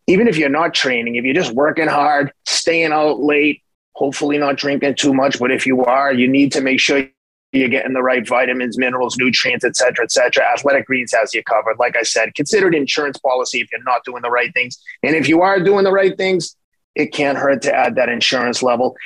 Even 0.07 0.29
if 0.29 0.37
you're 0.37 0.49
not 0.49 0.75
training, 0.75 1.17
if 1.17 1.25
you're 1.25 1.35
just 1.35 1.55
working 1.55 1.89
hard, 1.89 2.33
staying 2.45 2.93
out 2.93 3.21
late, 3.21 3.63
hopefully 3.95 4.37
not 4.37 4.57
drinking 4.57 4.95
too 4.95 5.15
much, 5.15 5.39
but 5.39 5.51
if 5.51 5.67
you 5.67 5.85
are, 5.85 6.13
you 6.13 6.29
need 6.29 6.53
to 6.53 6.61
make 6.61 6.81
sure 6.81 7.09
you're 7.53 7.69
getting 7.69 7.93
the 7.93 8.03
right 8.03 8.27
vitamins, 8.27 8.77
minerals, 8.77 9.17
nutrients, 9.17 9.65
et 9.65 9.75
cetera, 9.77 10.05
et 10.05 10.11
cetera. 10.11 10.45
Athletic 10.53 10.87
Greens 10.87 11.13
has 11.13 11.33
you 11.35 11.43
covered. 11.45 11.79
Like 11.79 11.97
I 11.97 12.03
said, 12.03 12.35
consider 12.35 12.69
it 12.69 12.75
insurance 12.75 13.19
policy 13.19 13.61
if 13.61 13.71
you're 13.73 13.83
not 13.85 14.05
doing 14.05 14.23
the 14.23 14.31
right 14.31 14.53
things. 14.55 14.79
And 15.03 15.17
if 15.17 15.29
you 15.29 15.43
are 15.43 15.61
doing 15.61 15.85
the 15.85 15.93
right 15.93 16.17
things, 16.17 16.57
it 16.95 17.13
can't 17.13 17.39
hurt 17.39 17.63
to 17.63 17.75
add 17.75 17.97
that 17.97 18.09
insurance 18.09 18.63
level. 18.63 18.97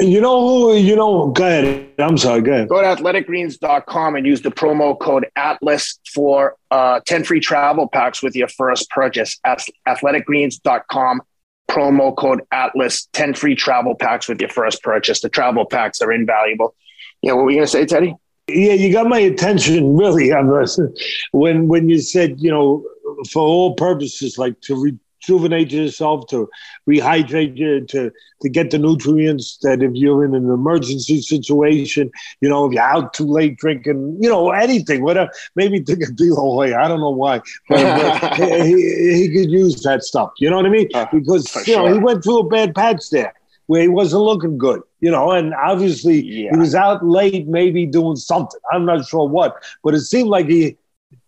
You 0.00 0.20
know 0.20 0.40
who, 0.46 0.76
you 0.76 0.96
know, 0.96 1.30
go 1.30 1.44
ahead. 1.44 1.92
I'm 1.98 2.16
sorry, 2.16 2.40
go 2.40 2.52
ahead. 2.52 2.68
Go 2.68 2.80
to 2.80 3.02
athleticgreens.com 3.02 4.16
and 4.16 4.26
use 4.26 4.42
the 4.42 4.50
promo 4.50 4.98
code 4.98 5.26
ATLAS 5.36 5.98
for 6.14 6.56
uh, 6.70 7.00
10 7.06 7.24
free 7.24 7.40
travel 7.40 7.88
packs 7.88 8.22
with 8.22 8.34
your 8.34 8.48
first 8.48 8.88
purchase. 8.90 9.38
At 9.44 9.62
athleticgreens.com, 9.86 11.20
promo 11.68 12.16
code 12.16 12.42
Atlas, 12.52 13.08
10 13.12 13.34
free 13.34 13.54
travel 13.54 13.94
packs 13.94 14.28
with 14.28 14.40
your 14.40 14.50
first 14.50 14.82
purchase. 14.82 15.20
The 15.20 15.28
travel 15.28 15.64
packs 15.64 16.00
are 16.00 16.12
invaluable. 16.12 16.74
Yeah, 17.22 17.32
what 17.32 17.44
were 17.44 17.50
you 17.50 17.58
going 17.58 17.66
to 17.66 17.70
say, 17.70 17.86
Teddy? 17.86 18.14
Yeah, 18.46 18.74
you 18.74 18.92
got 18.92 19.06
my 19.06 19.18
attention 19.18 19.96
really 19.96 20.30
when 21.32 21.66
when 21.68 21.88
you 21.88 21.98
said 21.98 22.38
you 22.38 22.50
know 22.50 22.84
for 23.30 23.40
all 23.40 23.74
purposes 23.74 24.36
like 24.36 24.60
to 24.60 24.76
re- 24.78 24.98
rejuvenate 25.28 25.72
yourself, 25.72 26.26
to 26.28 26.48
rehydrate 26.88 27.56
you, 27.56 27.84
to 27.86 28.12
to 28.42 28.48
get 28.48 28.70
the 28.70 28.78
nutrients 28.78 29.58
that 29.62 29.82
if 29.82 29.92
you're 29.94 30.24
in 30.24 30.34
an 30.34 30.50
emergency 30.50 31.20
situation, 31.20 32.10
you 32.40 32.48
know, 32.48 32.66
if 32.66 32.72
you're 32.72 32.82
out 32.82 33.14
too 33.14 33.26
late 33.26 33.56
drinking, 33.56 34.18
you 34.20 34.28
know, 34.28 34.50
anything, 34.50 35.02
whatever. 35.02 35.30
Maybe 35.56 35.82
take 35.82 36.02
a 36.02 36.12
deal 36.12 36.36
away. 36.36 36.74
I 36.74 36.88
don't 36.88 37.00
know 37.00 37.10
why, 37.10 37.40
but, 37.68 38.34
he, 38.36 39.14
he, 39.14 39.28
could 39.28 39.50
use 39.50 39.82
that 39.82 40.02
stuff. 40.02 40.32
You 40.38 40.50
know 40.50 40.56
what 40.56 40.66
I 40.66 40.70
mean? 40.70 40.88
Uh, 40.94 41.06
because 41.12 41.66
you 41.66 41.76
know 41.76 41.92
he 41.92 41.98
went 41.98 42.22
through 42.22 42.40
a 42.40 42.48
bad 42.48 42.74
patch 42.74 43.10
there 43.10 43.34
where 43.66 43.80
he 43.80 43.88
wasn't 43.88 44.22
looking 44.22 44.58
good, 44.58 44.82
you 45.00 45.10
know, 45.10 45.30
and 45.30 45.54
obviously 45.54 46.22
yeah. 46.22 46.50
he 46.50 46.56
was 46.58 46.74
out 46.74 47.04
late, 47.04 47.46
maybe 47.46 47.86
doing 47.86 48.16
something. 48.16 48.60
I'm 48.70 48.84
not 48.84 49.06
sure 49.06 49.26
what, 49.26 49.62
but 49.82 49.94
it 49.94 50.00
seemed 50.00 50.28
like 50.28 50.48
he. 50.48 50.76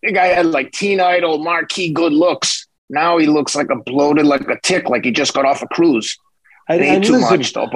The 0.02 0.12
guy 0.12 0.26
had 0.26 0.46
like 0.46 0.72
teen 0.72 1.00
idol, 1.00 1.38
marquee 1.38 1.92
good 1.92 2.12
looks 2.12 2.65
now 2.88 3.18
he 3.18 3.26
looks 3.26 3.54
like 3.54 3.70
a 3.70 3.76
bloated, 3.76 4.26
like 4.26 4.48
a 4.48 4.60
tick, 4.62 4.88
like 4.88 5.04
he 5.04 5.10
just 5.10 5.34
got 5.34 5.44
off 5.44 5.62
a 5.62 5.66
cruise. 5.68 6.16
I 6.68 6.74
ate 6.74 7.04
too 7.04 7.12
listen, 7.12 7.38
much, 7.38 7.52
though. 7.52 7.70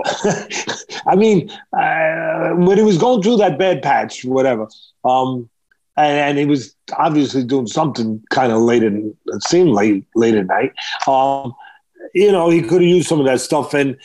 I 1.06 1.14
mean, 1.14 1.48
uh, 1.72 2.50
when 2.56 2.76
he 2.76 2.82
was 2.82 2.98
going 2.98 3.22
through 3.22 3.36
that 3.36 3.58
bad 3.58 3.82
patch, 3.82 4.24
whatever, 4.24 4.68
um, 5.04 5.48
and, 5.96 6.18
and, 6.18 6.38
he 6.38 6.44
was 6.44 6.74
obviously 6.96 7.44
doing 7.44 7.66
something 7.66 8.22
kind 8.30 8.52
of 8.52 8.60
late 8.62 8.82
in 8.82 9.14
it 9.26 9.42
seemed 9.44 9.70
late 9.70 10.04
late 10.16 10.34
at 10.34 10.46
night. 10.46 10.72
Um, 11.06 11.54
you 12.14 12.32
know, 12.32 12.48
he 12.48 12.62
could 12.62 12.80
have 12.80 12.90
used 12.90 13.08
some 13.08 13.20
of 13.20 13.26
that 13.26 13.40
stuff, 13.40 13.74
and 13.74 13.96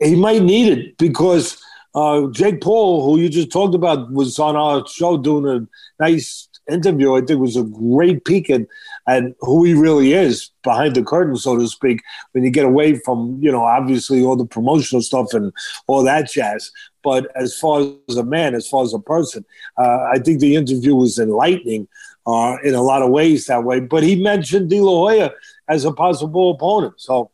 he 0.00 0.16
might 0.16 0.42
need 0.42 0.76
it 0.76 0.98
because 0.98 1.60
uh, 1.94 2.28
Jake 2.32 2.60
Paul, 2.60 3.04
who 3.04 3.20
you 3.20 3.28
just 3.28 3.52
talked 3.52 3.74
about, 3.74 4.10
was 4.10 4.38
on 4.38 4.56
our 4.56 4.86
show 4.88 5.16
doing 5.16 5.46
a 5.46 6.02
nice 6.02 6.48
interview. 6.70 7.14
I 7.14 7.20
think 7.20 7.40
was 7.40 7.56
a 7.56 7.64
great 7.64 8.24
peek 8.24 8.50
at 8.50 8.62
and 9.06 9.34
who 9.40 9.64
he 9.64 9.74
really 9.74 10.12
is 10.12 10.50
behind 10.62 10.94
the 10.94 11.02
curtain, 11.02 11.36
so 11.36 11.58
to 11.58 11.68
speak, 11.68 12.02
when 12.32 12.42
you 12.42 12.50
get 12.50 12.64
away 12.64 12.98
from, 13.00 13.38
you 13.42 13.52
know, 13.52 13.64
obviously 13.64 14.22
all 14.22 14.36
the 14.36 14.46
promotional 14.46 15.02
stuff 15.02 15.34
and 15.34 15.52
all 15.86 16.02
that 16.02 16.30
jazz. 16.30 16.70
But 17.02 17.30
as 17.36 17.58
far 17.58 17.80
as 18.08 18.16
a 18.16 18.24
man, 18.24 18.54
as 18.54 18.66
far 18.66 18.82
as 18.82 18.94
a 18.94 18.98
person, 18.98 19.44
uh, 19.78 20.08
I 20.10 20.18
think 20.18 20.40
the 20.40 20.56
interview 20.56 20.94
was 20.94 21.18
enlightening 21.18 21.86
uh, 22.26 22.56
in 22.64 22.74
a 22.74 22.82
lot 22.82 23.02
of 23.02 23.10
ways 23.10 23.46
that 23.46 23.64
way. 23.64 23.80
But 23.80 24.02
he 24.02 24.22
mentioned 24.22 24.70
De 24.70 24.80
La 24.80 24.90
Hoya 24.90 25.32
as 25.68 25.84
a 25.84 25.92
possible 25.92 26.52
opponent. 26.52 26.94
So 26.96 27.30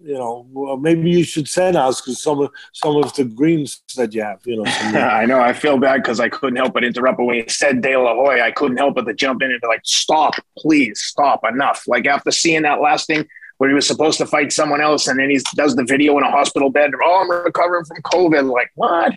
you 0.00 0.14
know, 0.14 0.46
well, 0.52 0.76
maybe 0.76 1.10
you 1.10 1.24
should 1.24 1.48
send 1.48 1.76
us 1.76 2.00
because 2.00 2.22
some 2.22 2.40
of 2.40 2.50
some 2.72 2.96
of 2.96 3.12
the 3.14 3.24
greens 3.24 3.82
that 3.96 4.14
you 4.14 4.22
have, 4.22 4.40
you 4.44 4.56
know. 4.56 4.64
I 4.66 5.26
know. 5.26 5.40
I 5.40 5.52
feel 5.52 5.78
bad 5.78 6.02
because 6.02 6.20
I 6.20 6.28
couldn't 6.28 6.56
help 6.56 6.74
but 6.74 6.84
interrupt. 6.84 7.18
But 7.18 7.24
when 7.24 7.36
you 7.36 7.44
said 7.48 7.82
De 7.82 7.96
La 7.96 8.14
Hoya, 8.14 8.44
I 8.44 8.52
couldn't 8.52 8.76
help 8.76 8.94
but 8.94 9.06
to 9.06 9.14
jump 9.14 9.42
in 9.42 9.50
and 9.50 9.60
be 9.60 9.66
like, 9.66 9.80
"Stop, 9.84 10.34
please, 10.56 11.00
stop, 11.00 11.40
enough!" 11.44 11.84
Like 11.88 12.06
after 12.06 12.30
seeing 12.30 12.62
that 12.62 12.80
last 12.80 13.06
thing 13.06 13.26
where 13.58 13.68
he 13.68 13.74
was 13.74 13.88
supposed 13.88 14.18
to 14.18 14.26
fight 14.26 14.52
someone 14.52 14.80
else, 14.80 15.08
and 15.08 15.18
then 15.18 15.30
he 15.30 15.40
does 15.56 15.74
the 15.74 15.84
video 15.84 16.16
in 16.16 16.24
a 16.24 16.30
hospital 16.30 16.70
bed. 16.70 16.92
Oh, 17.04 17.20
I'm 17.20 17.30
recovering 17.44 17.84
from 17.84 18.00
COVID. 18.02 18.52
Like 18.52 18.70
what? 18.76 19.16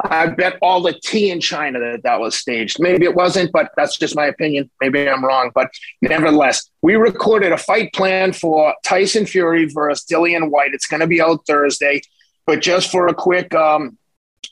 I 0.00 0.26
bet 0.26 0.58
all 0.60 0.82
the 0.82 0.92
tea 0.92 1.30
in 1.30 1.40
China 1.40 1.78
that 1.78 2.02
that 2.02 2.20
was 2.20 2.36
staged. 2.36 2.78
Maybe 2.78 3.06
it 3.06 3.14
wasn't, 3.14 3.50
but 3.52 3.70
that's 3.76 3.96
just 3.96 4.14
my 4.14 4.26
opinion. 4.26 4.70
Maybe 4.80 5.08
I'm 5.08 5.24
wrong. 5.24 5.50
But 5.54 5.70
nevertheless, 6.02 6.70
we 6.82 6.96
recorded 6.96 7.52
a 7.52 7.56
fight 7.56 7.92
plan 7.94 8.32
for 8.32 8.74
Tyson 8.84 9.24
Fury 9.24 9.66
versus 9.66 10.04
Dillian 10.04 10.50
Whyte. 10.50 10.74
It's 10.74 10.86
going 10.86 11.00
to 11.00 11.06
be 11.06 11.20
out 11.20 11.46
Thursday. 11.46 12.02
But 12.46 12.60
just 12.60 12.90
for 12.90 13.08
a 13.08 13.14
quick 13.14 13.54
um, 13.54 13.96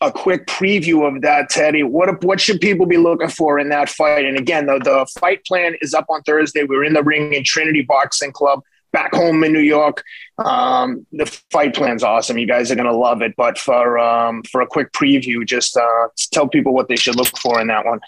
a 0.01 0.11
quick 0.11 0.47
preview 0.47 1.07
of 1.07 1.21
that, 1.23 1.51
Teddy, 1.51 1.83
what 1.83 2.25
what 2.25 2.41
should 2.41 2.61
people 2.61 2.87
be 2.87 2.97
looking 2.97 3.29
for 3.29 3.59
in 3.59 3.69
that 3.69 3.91
fight? 3.91 4.25
And 4.25 4.39
again, 4.39 4.65
the, 4.65 4.79
the 4.79 5.07
fight 5.21 5.45
plan 5.45 5.77
is 5.83 5.93
up 5.93 6.07
on 6.09 6.23
Thursday. 6.23 6.65
We 6.65 6.77
are 6.77 6.85
in 6.85 6.95
the 6.95 7.03
ring 7.03 7.35
in 7.35 7.45
Trinity 7.45 7.83
Boxing 7.83 8.33
Club 8.33 8.63
back 8.95 9.13
home 9.13 9.45
in 9.45 9.53
New 9.53 9.61
York. 9.61 10.03
Um, 10.39 11.07
the 11.13 11.27
fight 11.51 11.75
plan's 11.75 12.03
awesome. 12.03 12.39
You 12.39 12.47
guys 12.47 12.71
are 12.71 12.77
gonna 12.77 12.97
love 12.97 13.21
it. 13.21 13.35
But 13.37 13.59
for 13.59 13.99
um, 13.99 14.43
for 14.45 14.63
a 14.63 14.67
quick 14.67 14.93
preview, 14.93 15.45
just 15.47 15.77
uh, 15.77 16.09
tell 16.33 16.49
people 16.49 16.73
what 16.73 16.89
they 16.89 16.97
should 16.97 17.17
look 17.17 17.37
for 17.39 17.61
in 17.61 17.67
that 17.67 17.85
one. 17.85 18.01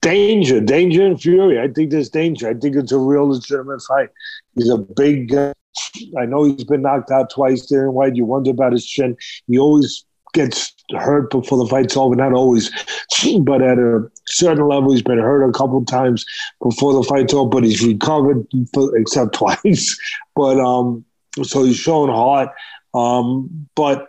Danger, 0.00 0.60
danger, 0.60 1.04
and 1.04 1.20
fury. 1.20 1.60
I 1.60 1.68
think 1.68 1.90
there's 1.90 2.08
danger. 2.08 2.48
I 2.48 2.54
think 2.54 2.76
it's 2.76 2.92
a 2.92 2.98
real 2.98 3.28
legitimate 3.28 3.82
fight. 3.82 4.08
He's 4.54 4.70
a 4.70 4.78
big. 4.78 5.34
Uh, 5.34 5.52
I 6.18 6.24
know 6.24 6.44
he's 6.44 6.64
been 6.64 6.82
knocked 6.82 7.10
out 7.10 7.30
twice 7.30 7.68
there 7.68 7.86
in 7.86 7.92
Whyte. 7.92 8.16
You 8.16 8.24
wonder 8.24 8.50
about 8.50 8.72
his 8.72 8.86
chin. 8.86 9.16
He 9.46 9.58
always 9.58 10.04
gets 10.32 10.74
hurt 10.96 11.30
before 11.30 11.58
the 11.58 11.66
fight's 11.66 11.96
over. 11.96 12.14
Not 12.14 12.32
always, 12.32 12.70
but 13.40 13.62
at 13.62 13.78
a 13.78 14.10
certain 14.26 14.66
level, 14.66 14.92
he's 14.92 15.02
been 15.02 15.18
hurt 15.18 15.48
a 15.48 15.52
couple 15.52 15.84
times 15.84 16.24
before 16.62 16.94
the 16.94 17.02
fight's 17.02 17.34
over. 17.34 17.48
But 17.48 17.64
he's 17.64 17.84
recovered, 17.84 18.46
for, 18.72 18.96
except 18.96 19.34
twice. 19.34 19.98
But 20.34 20.60
um, 20.60 21.04
so 21.42 21.64
he's 21.64 21.76
showing 21.76 22.12
heart. 22.12 22.50
Um, 22.94 23.68
but 23.74 24.06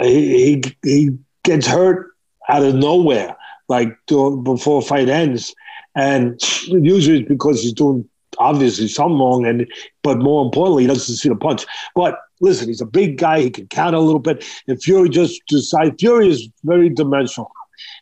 he, 0.00 0.62
he 0.62 0.76
he 0.82 1.18
gets 1.44 1.66
hurt 1.66 2.10
out 2.48 2.64
of 2.64 2.74
nowhere, 2.74 3.36
like 3.68 3.96
before 4.06 4.82
fight 4.82 5.08
ends, 5.08 5.54
and 5.94 6.40
usually 6.66 7.20
it's 7.20 7.28
because 7.28 7.62
he's 7.62 7.72
doing 7.72 8.08
obviously 8.38 8.88
something 8.88 9.18
wrong, 9.18 9.46
and 9.46 9.66
but 10.02 10.18
more 10.18 10.44
importantly, 10.44 10.84
he 10.84 10.88
doesn't 10.88 11.16
see 11.16 11.28
the 11.28 11.36
punch. 11.36 11.66
But 11.94 12.18
listen, 12.40 12.68
he's 12.68 12.80
a 12.80 12.86
big 12.86 13.18
guy. 13.18 13.40
He 13.40 13.50
can 13.50 13.66
count 13.68 13.94
a 13.94 14.00
little 14.00 14.20
bit. 14.20 14.44
And 14.66 14.82
Fury 14.82 15.08
just 15.08 15.40
decided, 15.48 15.98
Fury 15.98 16.28
is 16.28 16.48
very 16.64 16.88
dimensional. 16.88 17.50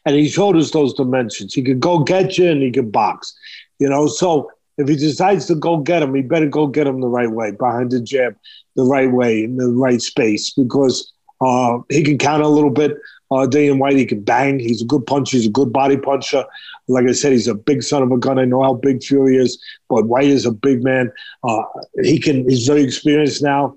And 0.05 0.17
he 0.17 0.29
showed 0.29 0.57
us 0.57 0.71
those 0.71 0.95
dimensions. 0.95 1.55
He 1.55 1.63
could 1.63 1.81
go 1.81 2.01
get 2.01 2.39
you 2.39 2.51
and 2.51 2.63
he 2.63 2.71
could 2.71 2.93
box. 2.93 3.35
You 3.79 3.89
know, 3.89 4.07
so 4.07 4.51
if 4.79 4.89
he 4.89 4.97
decides 4.97 5.47
to 5.47 5.55
go 5.55 5.79
get 5.79 6.03
him, 6.03 6.15
he 6.15 6.23
better 6.23 6.49
go 6.49 6.67
get 6.67 6.87
him 6.87 7.01
the 7.01 7.09
right 7.09 7.31
way, 7.31 7.51
behind 7.51 7.91
the 7.91 8.01
jab, 8.01 8.37
the 8.75 8.85
right 8.85 9.11
way, 9.11 9.45
in 9.45 9.57
the 9.57 9.69
right 9.69 10.01
space, 10.01 10.51
because 10.51 11.13
uh, 11.41 11.79
he 11.89 12.03
can 12.03 12.19
count 12.19 12.43
a 12.43 12.49
little 12.49 12.71
bit. 12.71 12.93
Uh, 13.31 13.47
Dillian 13.47 13.79
Whyte, 13.79 13.97
he 13.97 14.07
can 14.07 14.23
bang. 14.23 14.61
He's 14.61 14.83
a 14.83 14.87
good 14.87 15.05
puncher. 15.07 15.37
He's 15.37 15.47
a 15.47 15.51
good 15.51 15.73
body 15.73 15.97
puncher. 15.97 16.45
Like 16.89 17.09
I 17.09 17.13
said, 17.13 17.33
he's 17.33 17.49
a 17.49 17.55
big 17.55 17.83
son 17.83 18.03
of 18.03 18.13
a 18.13 18.19
gun. 18.19 18.39
I 18.39 18.45
know 18.45 18.63
how 18.63 18.75
big 18.75 19.03
Fury 19.03 19.37
is, 19.37 19.61
but 19.89 20.07
Whyte 20.07 20.29
is 20.29 20.47
a 20.47 20.53
big 20.53 20.85
man. 20.85 21.11
Uh, 21.43 21.63
he 22.03 22.21
can. 22.21 22.49
He's 22.49 22.67
very 22.67 22.83
experienced 22.83 23.43
now. 23.43 23.77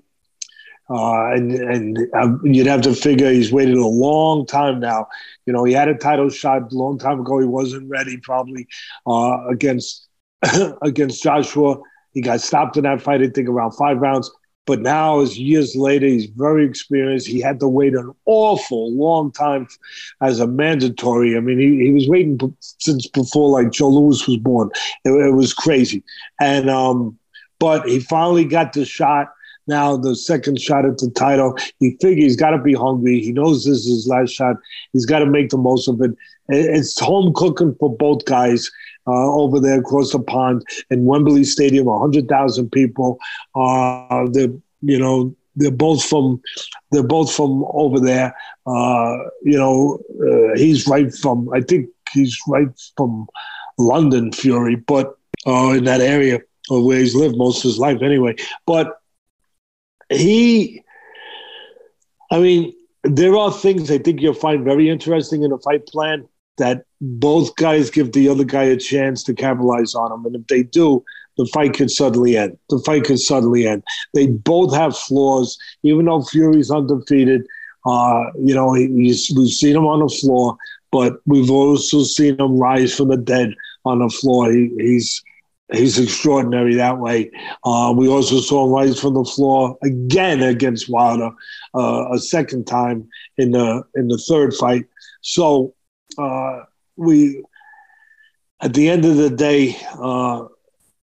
Uh, 0.90 1.30
and 1.34 1.52
and 1.52 1.98
uh, 2.14 2.36
you'd 2.42 2.66
have 2.66 2.80
to 2.82 2.94
figure 2.94 3.30
he's 3.30 3.52
waited 3.52 3.76
a 3.76 3.86
long 3.86 4.44
time 4.44 4.80
now. 4.80 5.06
You 5.46 5.52
know, 5.52 5.62
he 5.62 5.72
had 5.72 5.88
a 5.88 5.94
title 5.94 6.28
shot 6.28 6.72
a 6.72 6.74
long 6.74 6.98
time 6.98 7.20
ago. 7.20 7.38
He 7.38 7.46
wasn't 7.46 7.88
ready, 7.88 8.16
probably 8.16 8.66
uh, 9.06 9.46
against 9.48 10.08
against 10.82 11.22
Joshua. 11.22 11.76
He 12.12 12.20
got 12.20 12.40
stopped 12.40 12.76
in 12.76 12.82
that 12.84 13.00
fight, 13.00 13.22
I 13.22 13.28
think, 13.28 13.48
around 13.48 13.72
five 13.72 13.98
rounds. 13.98 14.30
But 14.66 14.80
now, 14.80 15.20
as 15.20 15.38
years 15.38 15.74
later, 15.74 16.06
he's 16.06 16.26
very 16.26 16.64
experienced. 16.64 17.26
He 17.26 17.40
had 17.40 17.60
to 17.60 17.68
wait 17.68 17.94
an 17.94 18.12
awful 18.26 18.92
long 18.96 19.32
time 19.32 19.66
as 20.20 20.38
a 20.38 20.46
mandatory. 20.46 21.36
I 21.36 21.40
mean, 21.40 21.58
he, 21.58 21.86
he 21.86 21.92
was 21.92 22.08
waiting 22.08 22.38
since 22.60 23.06
before 23.06 23.48
like 23.48 23.72
Joe 23.72 23.88
Louis 23.88 24.26
was 24.26 24.36
born. 24.38 24.70
It, 25.04 25.10
it 25.10 25.34
was 25.34 25.54
crazy, 25.54 26.02
and 26.40 26.68
um, 26.68 27.18
but 27.58 27.88
he 27.88 28.00
finally 28.00 28.44
got 28.44 28.72
the 28.72 28.84
shot 28.84 29.28
now 29.70 29.96
the 29.96 30.14
second 30.14 30.60
shot 30.60 30.84
at 30.84 30.98
the 30.98 31.10
title. 31.10 31.56
He 31.78 31.96
figures 32.00 32.24
he's 32.24 32.36
got 32.36 32.50
to 32.50 32.58
be 32.58 32.74
hungry. 32.74 33.20
He 33.20 33.32
knows 33.32 33.64
this 33.64 33.78
is 33.78 33.86
his 33.86 34.08
last 34.08 34.32
shot. 34.32 34.56
He's 34.92 35.06
got 35.06 35.20
to 35.20 35.26
make 35.26 35.48
the 35.48 35.56
most 35.56 35.88
of 35.88 36.00
it. 36.02 36.10
It's 36.48 37.00
home 37.00 37.32
cooking 37.34 37.74
for 37.78 37.96
both 37.96 38.24
guys 38.24 38.68
uh, 39.06 39.32
over 39.32 39.60
there 39.60 39.80
across 39.80 40.12
the 40.12 40.18
pond 40.18 40.64
in 40.90 41.04
Wembley 41.06 41.44
Stadium, 41.44 41.86
100,000 41.86 42.70
people. 42.70 43.18
Uh, 43.54 44.26
they're, 44.32 44.52
you 44.82 44.98
know, 44.98 45.34
they're 45.56 45.70
both 45.70 46.04
from 46.04 46.40
they're 46.90 47.02
both 47.02 47.32
from 47.32 47.64
over 47.72 48.00
there. 48.00 48.34
Uh, 48.66 49.16
you 49.42 49.58
know, 49.58 49.98
uh, 50.20 50.56
he's 50.56 50.86
right 50.86 51.12
from 51.14 51.48
I 51.52 51.60
think 51.60 51.88
he's 52.12 52.38
right 52.48 52.68
from 52.96 53.26
London, 53.78 54.32
Fury, 54.32 54.76
but 54.76 55.16
uh, 55.46 55.70
in 55.70 55.84
that 55.84 56.00
area 56.00 56.40
of 56.70 56.84
where 56.84 56.98
he's 56.98 57.14
lived 57.14 57.36
most 57.36 57.58
of 57.58 57.64
his 57.64 57.78
life 57.78 58.02
anyway. 58.02 58.34
But 58.66 58.99
he, 60.10 60.82
I 62.30 62.38
mean, 62.38 62.74
there 63.04 63.36
are 63.36 63.52
things 63.52 63.90
I 63.90 63.98
think 63.98 64.20
you'll 64.20 64.34
find 64.34 64.64
very 64.64 64.88
interesting 64.88 65.42
in 65.42 65.52
a 65.52 65.58
fight 65.58 65.86
plan 65.86 66.28
that 66.58 66.84
both 67.00 67.56
guys 67.56 67.90
give 67.90 68.12
the 68.12 68.28
other 68.28 68.44
guy 68.44 68.64
a 68.64 68.76
chance 68.76 69.24
to 69.24 69.34
capitalize 69.34 69.94
on 69.94 70.10
them. 70.10 70.26
And 70.26 70.36
if 70.36 70.46
they 70.48 70.62
do, 70.62 71.02
the 71.38 71.46
fight 71.54 71.72
could 71.74 71.90
suddenly 71.90 72.36
end. 72.36 72.58
The 72.68 72.82
fight 72.84 73.04
could 73.04 73.18
suddenly 73.18 73.66
end. 73.66 73.82
They 74.12 74.26
both 74.26 74.74
have 74.74 74.96
flaws, 74.96 75.58
even 75.82 76.04
though 76.04 76.22
Fury's 76.22 76.70
undefeated. 76.70 77.46
Uh, 77.86 78.24
you 78.38 78.54
know, 78.54 78.74
he's, 78.74 79.32
we've 79.34 79.48
seen 79.48 79.74
him 79.74 79.86
on 79.86 80.00
the 80.00 80.14
floor, 80.20 80.58
but 80.92 81.20
we've 81.24 81.50
also 81.50 82.02
seen 82.02 82.38
him 82.38 82.58
rise 82.58 82.94
from 82.94 83.08
the 83.08 83.16
dead 83.16 83.54
on 83.86 84.00
the 84.00 84.10
floor. 84.10 84.52
He, 84.52 84.70
he's 84.76 85.22
he's 85.72 85.98
extraordinary 85.98 86.74
that 86.74 86.98
way. 86.98 87.30
Uh, 87.64 87.92
we 87.96 88.08
also 88.08 88.40
saw 88.40 88.66
him 88.66 88.72
rise 88.72 89.00
from 89.00 89.14
the 89.14 89.24
floor 89.24 89.76
again 89.82 90.42
against 90.42 90.88
Wilder, 90.88 91.30
uh, 91.74 92.06
a 92.12 92.18
second 92.18 92.66
time 92.66 93.08
in 93.38 93.52
the 93.52 93.82
in 93.94 94.08
the 94.08 94.18
third 94.18 94.54
fight. 94.54 94.86
So 95.22 95.74
uh, 96.18 96.60
we, 96.96 97.42
at 98.62 98.74
the 98.74 98.88
end 98.88 99.04
of 99.04 99.16
the 99.16 99.30
day, 99.30 99.76
uh, 99.98 100.44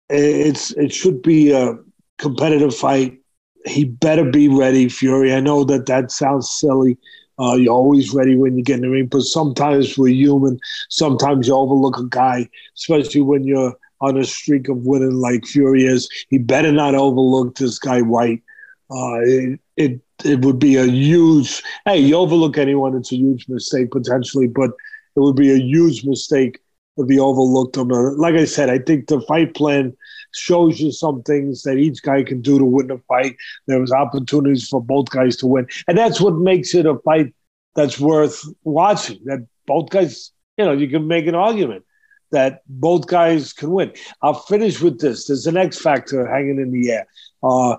it's 0.10 0.72
it 0.72 0.94
should 0.94 1.22
be 1.22 1.52
a 1.52 1.78
competitive 2.18 2.76
fight. 2.76 3.18
He 3.66 3.86
better 3.86 4.30
be 4.30 4.48
ready, 4.48 4.90
Fury. 4.90 5.34
I 5.34 5.40
know 5.40 5.64
that 5.66 5.86
that 5.86 6.12
sounds 6.12 6.52
silly. 6.52 6.98
Uh, 7.40 7.56
you're 7.56 7.74
always 7.74 8.14
ready 8.14 8.36
when 8.36 8.56
you 8.58 8.64
get 8.64 8.76
in 8.76 8.82
the 8.82 8.90
ring, 8.90 9.08
but 9.08 9.22
sometimes 9.22 9.98
we're 9.98 10.14
human. 10.14 10.60
Sometimes 10.90 11.48
you 11.48 11.56
overlook 11.56 11.98
a 11.98 12.06
guy, 12.06 12.48
especially 12.76 13.22
when 13.22 13.44
you're 13.44 13.76
on 14.02 14.18
a 14.18 14.24
streak 14.24 14.68
of 14.68 14.78
winning 14.78 15.14
like 15.14 15.46
Fury 15.46 15.86
is. 15.86 16.10
He 16.30 16.38
better 16.38 16.72
not 16.72 16.96
overlook 16.96 17.56
this 17.56 17.80
guy 17.80 18.02
Whyte. 18.02 18.42
Uh, 18.90 19.20
it, 19.22 19.60
it 19.78 20.02
it 20.26 20.42
would 20.46 20.60
be 20.60 20.76
a 20.76 20.86
huge. 20.86 21.64
Hey, 21.86 22.00
you 22.00 22.16
overlook 22.16 22.58
anyone, 22.58 22.96
it's 22.96 23.12
a 23.12 23.16
huge 23.16 23.48
mistake 23.48 23.92
potentially, 23.92 24.48
but 24.48 24.72
it 25.16 25.20
would 25.20 25.36
be 25.36 25.52
a 25.52 25.58
huge 25.58 26.04
mistake 26.04 26.60
if 26.98 27.10
he 27.10 27.20
overlooked 27.20 27.78
him. 27.78 27.88
Like 27.90 28.36
I 28.36 28.46
said, 28.46 28.70
I 28.70 28.80
think 28.80 29.08
the 29.08 29.22
fight 29.22 29.56
plan 29.56 29.96
shows 30.34 30.80
you 30.80 30.92
some 30.92 31.24
things 31.24 31.64
that 31.64 31.78
each 31.78 32.02
guy 32.02 32.24
can 32.24 32.42
do 32.42 32.58
to 32.58 32.66
win 32.66 32.88
the 32.88 33.02
fight. 33.08 33.36
There 33.68 33.80
was 33.80 33.92
opportunities 33.92 34.68
for 34.68 34.82
both 34.82 35.10
guys 35.10 35.38
to 35.38 35.48
win, 35.48 35.68
and 35.88 35.98
that's 35.98 36.20
what 36.20 36.36
makes 36.36 36.76
it 36.76 36.86
a 36.86 36.98
fight 37.00 37.34
that's 37.76 38.00
worth 38.00 38.44
watching. 38.64 39.20
That 39.26 39.48
both 39.66 39.90
guys, 39.90 40.32
you 40.58 40.66
know, 40.66 40.74
you 40.74 40.90
can 40.90 41.08
make 41.08 41.28
an 41.28 41.36
argument 41.36 41.86
that 42.32 42.62
both 42.68 43.08
guys 43.08 43.54
can 43.54 43.72
win. 43.72 43.94
I'll 44.22 44.34
finish 44.34 44.82
with 44.82 45.00
this. 45.00 45.28
There's 45.28 45.48
an 45.48 45.58
X 45.58 45.78
factor 45.78 46.26
hanging 46.28 46.60
in 46.60 46.72
the 46.72 46.92
air 46.92 47.08
uh, 47.44 47.78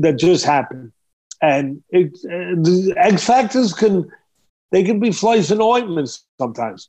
that 0.00 0.18
just 0.18 0.44
happened, 0.44 0.92
and 1.42 1.82
it, 1.90 2.12
uh, 2.24 2.60
the 2.60 2.94
X 2.96 3.24
factors 3.24 3.72
can 3.72 4.10
they 4.70 4.82
can 4.82 4.98
be 4.98 5.12
flies 5.12 5.50
and 5.50 5.62
ointments 5.62 6.24
sometimes. 6.38 6.88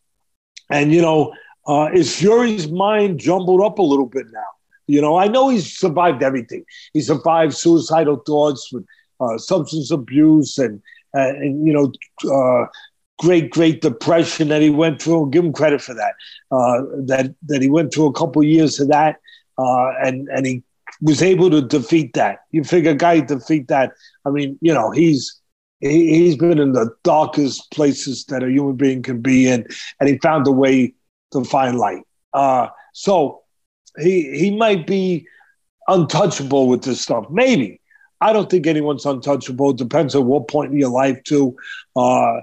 And 0.70 0.91
you 0.91 1.01
know, 1.01 1.34
uh, 1.68 1.89
is 1.93 2.16
Fury's 2.16 2.70
mind 2.70 3.20
jumbled 3.20 3.62
up 3.62 3.80
a 3.80 3.84
little 3.84 4.08
bit 4.08 4.26
now? 4.32 4.39
You 4.88 5.01
know, 5.01 5.18
I 5.18 5.28
know 5.28 5.49
he's 5.49 5.78
survived 5.78 6.22
everything. 6.22 6.64
He 6.93 7.01
survived 7.01 7.53
suicidal 7.53 8.18
thoughts 8.18 8.72
with 8.72 8.86
uh, 9.20 9.38
substance 9.38 9.91
abuse 9.91 10.58
and, 10.58 10.82
uh, 11.16 11.30
and 11.30 11.66
you 11.66 11.74
know, 11.74 11.91
uh, 12.32 12.68
great, 13.20 13.49
great 13.49 13.82
depression 13.82 14.49
that 14.49 14.61
he 14.61 14.70
went 14.70 15.01
through. 15.01 15.30
Give 15.30 15.45
him 15.45 15.53
credit 15.53 15.82
for 15.82 15.93
that. 15.93 16.13
Uh, 16.51 16.82
that 17.05 17.34
that 17.47 17.61
he 17.61 17.70
went 17.70 17.93
through 17.93 18.07
a 18.07 18.13
couple 18.13 18.43
years 18.43 18.80
of 18.80 18.88
that, 18.89 19.18
uh, 19.57 19.91
and 20.03 20.28
and 20.30 20.45
he 20.45 20.63
was 21.01 21.22
able 21.22 21.49
to 21.49 21.61
defeat 21.61 22.13
that. 22.13 22.39
You 22.51 22.63
figure 22.63 22.91
a 22.91 22.95
guy 22.95 23.20
defeat 23.20 23.68
that. 23.68 23.91
I 24.26 24.30
mean, 24.30 24.57
you 24.61 24.74
know, 24.74 24.91
he's 24.91 25.39
he, 25.80 26.18
he's 26.18 26.38
been 26.38 26.59
in 26.59 26.74
the 26.74 26.89
darkest 27.03 27.72
places 27.72 28.26
that 28.26 28.43
a 28.43 28.49
human 28.49 28.76
being 28.76 29.03
can 29.03 29.22
be 29.22 29.47
in, 29.47 29.68
and 29.99 30.09
he 30.09 30.18
found 30.20 30.47
a 30.47 30.51
way 30.51 30.93
to 31.32 31.43
find 31.43 31.78
light. 31.78 32.03
Uh, 32.34 32.68
so 32.93 33.41
he 33.99 34.38
he 34.38 34.55
might 34.55 34.88
be 34.88 35.28
untouchable 35.88 36.68
with 36.68 36.84
this 36.84 37.01
stuff. 37.01 37.26
Maybe. 37.30 37.82
I 38.22 38.32
don't 38.32 38.49
think 38.49 38.66
anyone's 38.66 39.05
untouchable. 39.05 39.74
Depends 39.74 40.16
on 40.16 40.26
what 40.26 40.47
point 40.47 40.72
in 40.72 40.80
your 40.80 40.89
life, 40.89 41.22
too. 41.26 41.55
Uh, 41.95 42.39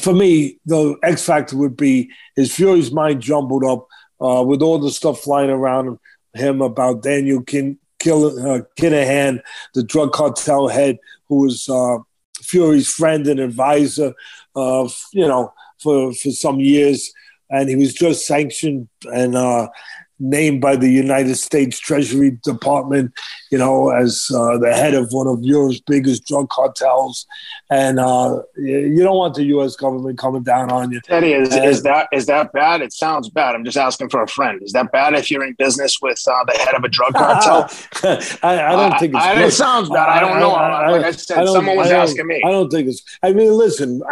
for 0.00 0.14
me, 0.14 0.58
the 0.66 0.96
X 1.02 1.24
factor 1.24 1.56
would 1.56 1.76
be 1.76 2.10
his 2.36 2.54
Fury's 2.54 2.92
mind 2.92 3.20
jumbled 3.20 3.64
up 3.64 3.86
uh, 4.20 4.42
with 4.42 4.62
all 4.62 4.78
the 4.78 4.90
stuff 4.90 5.20
flying 5.20 5.50
around 5.50 5.98
him 6.34 6.62
about 6.62 7.02
Daniel 7.02 7.42
Kin- 7.42 7.78
Kill- 7.98 8.38
uh, 8.38 8.62
Kinahan, 8.78 9.40
the 9.74 9.82
drug 9.82 10.12
cartel 10.12 10.68
head, 10.68 10.98
who 11.28 11.40
was 11.42 11.68
uh, 11.68 11.98
Fury's 12.40 12.90
friend 12.90 13.26
and 13.26 13.40
advisor, 13.40 14.14
uh, 14.56 14.88
you 15.12 15.26
know, 15.26 15.52
for 15.80 16.12
for 16.14 16.30
some 16.30 16.60
years, 16.60 17.12
and 17.50 17.68
he 17.68 17.76
was 17.76 17.92
just 17.92 18.26
sanctioned 18.26 18.88
and 19.04 19.36
uh, 19.36 19.68
named 20.22 20.60
by 20.60 20.76
the 20.76 20.88
United 20.88 21.34
States 21.34 21.78
Treasury 21.78 22.38
Department, 22.44 23.12
you 23.50 23.58
know, 23.58 23.90
as 23.90 24.30
uh, 24.32 24.56
the 24.58 24.72
head 24.72 24.94
of 24.94 25.12
one 25.12 25.26
of 25.26 25.42
Europe's 25.42 25.80
biggest 25.80 26.26
drug 26.26 26.48
cartels. 26.48 27.26
And 27.70 27.98
uh, 27.98 28.42
you 28.56 29.02
don't 29.02 29.16
want 29.16 29.34
the 29.34 29.44
U.S. 29.44 29.74
government 29.74 30.18
coming 30.18 30.42
down 30.42 30.70
on 30.70 30.92
you. 30.92 31.00
Teddy, 31.00 31.32
is, 31.32 31.52
and, 31.52 31.64
is 31.64 31.82
that 31.82 32.08
is 32.12 32.26
that 32.26 32.52
bad? 32.52 32.82
It 32.82 32.92
sounds 32.92 33.28
bad. 33.30 33.54
I'm 33.54 33.64
just 33.64 33.76
asking 33.76 34.10
for 34.10 34.22
a 34.22 34.28
friend. 34.28 34.62
Is 34.62 34.72
that 34.72 34.92
bad 34.92 35.14
if 35.14 35.30
you're 35.30 35.44
in 35.44 35.54
business 35.54 35.98
with 36.00 36.22
uh, 36.26 36.44
the 36.44 36.58
head 36.58 36.74
of 36.74 36.84
a 36.84 36.88
drug 36.88 37.14
cartel? 37.14 37.68
I, 38.42 38.62
I, 38.66 38.72
don't 38.72 38.98
think 39.00 39.14
it's. 39.16 39.54
it 39.54 39.56
sounds 39.56 39.88
bad. 39.88 40.08
I 40.08 40.20
don't 40.20 40.38
know. 40.38 40.50
like 40.50 41.04
I 41.04 41.10
said, 41.10 41.46
someone 41.46 41.76
was 41.76 41.90
asking 41.90 42.26
me. 42.26 42.40
I 42.44 42.50
don't 42.50 42.70
think 42.70 42.88
it's. 42.88 43.02
I 43.22 43.32
mean, 43.32 43.52
listen. 43.52 44.02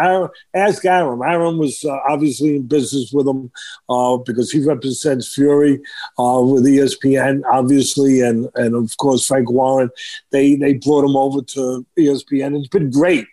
ask 0.54 0.84
Arum. 0.84 1.22
Arum 1.22 1.58
was 1.58 1.84
uh, 1.84 1.98
obviously 2.08 2.56
in 2.56 2.66
business 2.66 3.12
with 3.12 3.28
him 3.28 3.52
uh, 3.88 4.16
because 4.16 4.50
he 4.50 4.64
represents 4.64 5.32
Fury 5.34 5.80
uh, 6.18 6.40
with 6.42 6.64
ESPN, 6.64 7.42
obviously, 7.50 8.20
and 8.20 8.48
and 8.54 8.74
of 8.74 8.96
course 8.96 9.26
Frank 9.26 9.50
Warren. 9.50 9.90
They 10.30 10.56
they 10.56 10.74
brought 10.74 11.04
him 11.04 11.16
over 11.16 11.42
to 11.42 11.86
ESPN. 11.98 12.58
It's 12.58 12.68
been 12.68 12.90
great 12.90 13.26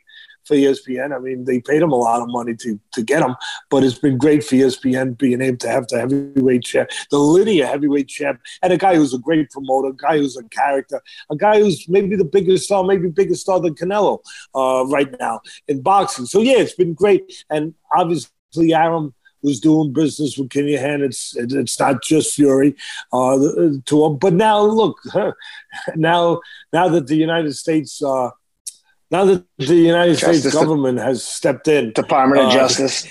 for 0.48 0.56
ESPN. 0.56 1.16
I 1.16 1.20
mean, 1.20 1.44
they 1.44 1.60
paid 1.60 1.82
him 1.82 1.92
a 1.92 1.96
lot 1.96 2.22
of 2.22 2.30
money 2.30 2.56
to 2.56 2.80
to 2.94 3.04
get 3.04 3.22
him, 3.22 3.36
but 3.70 3.84
it's 3.84 4.00
been 4.00 4.18
great 4.18 4.44
for 4.44 4.56
ESPN 4.56 5.18
being 5.18 5.42
able 5.42 5.58
to 5.58 5.70
have 5.70 5.88
the 5.88 6.00
heavyweight 6.00 6.64
champ, 6.64 6.90
the 7.12 7.20
linear 7.20 7.66
heavyweight 7.68 8.08
champ, 8.08 8.40
and 8.64 8.74
a 8.74 8.78
guy 8.78 8.96
who's 8.96 9.14
a 9.14 9.20
great 9.20 9.52
promoter, 9.52 9.90
a 9.90 9.96
guy 9.96 10.18
who's 10.18 10.38
a 10.38 10.44
character, 10.50 11.02
a 11.30 11.36
guy 11.36 11.60
who's 11.60 11.88
maybe 11.90 12.16
the 12.16 12.26
biggest 12.26 12.66
star, 12.66 12.84
maybe 12.84 13.10
bigger 13.10 13.36
star 13.36 13.60
than 13.60 13.76
Canelo 13.76 14.20
uh, 14.56 14.86
right 14.88 15.14
now 15.20 15.42
in 15.68 15.82
boxing. 15.82 16.26
So 16.26 16.42
yeah, 16.42 16.58
it's 16.58 16.76
been 16.76 16.94
great, 16.94 17.44
and 17.50 17.74
obviously 17.92 18.74
Arum 18.74 19.14
was 19.48 19.60
doing 19.60 19.94
business 19.94 20.38
with 20.38 20.50
Kinahan. 20.50 21.02
It's 21.02 21.36
it's 21.36 21.80
not 21.80 22.04
just 22.04 22.36
Fury 22.36 22.76
uh, 23.12 23.38
to 23.86 24.06
him. 24.06 24.18
But 24.18 24.34
now 24.34 24.62
look, 24.62 24.98
now 25.96 26.42
now 26.72 26.88
that 26.90 27.08
the 27.08 27.16
United 27.16 27.54
States. 27.54 28.02
Uh, 28.02 28.30
now 29.10 29.24
that 29.26 29.46
the 29.58 29.76
United 29.76 30.18
Justice 30.18 30.42
States 30.42 30.56
government 30.56 31.00
has 31.00 31.24
stepped 31.24 31.68
in, 31.68 31.94
Department 31.94 32.42
of 32.42 32.48
uh, 32.48 32.52
Justice, 32.52 33.08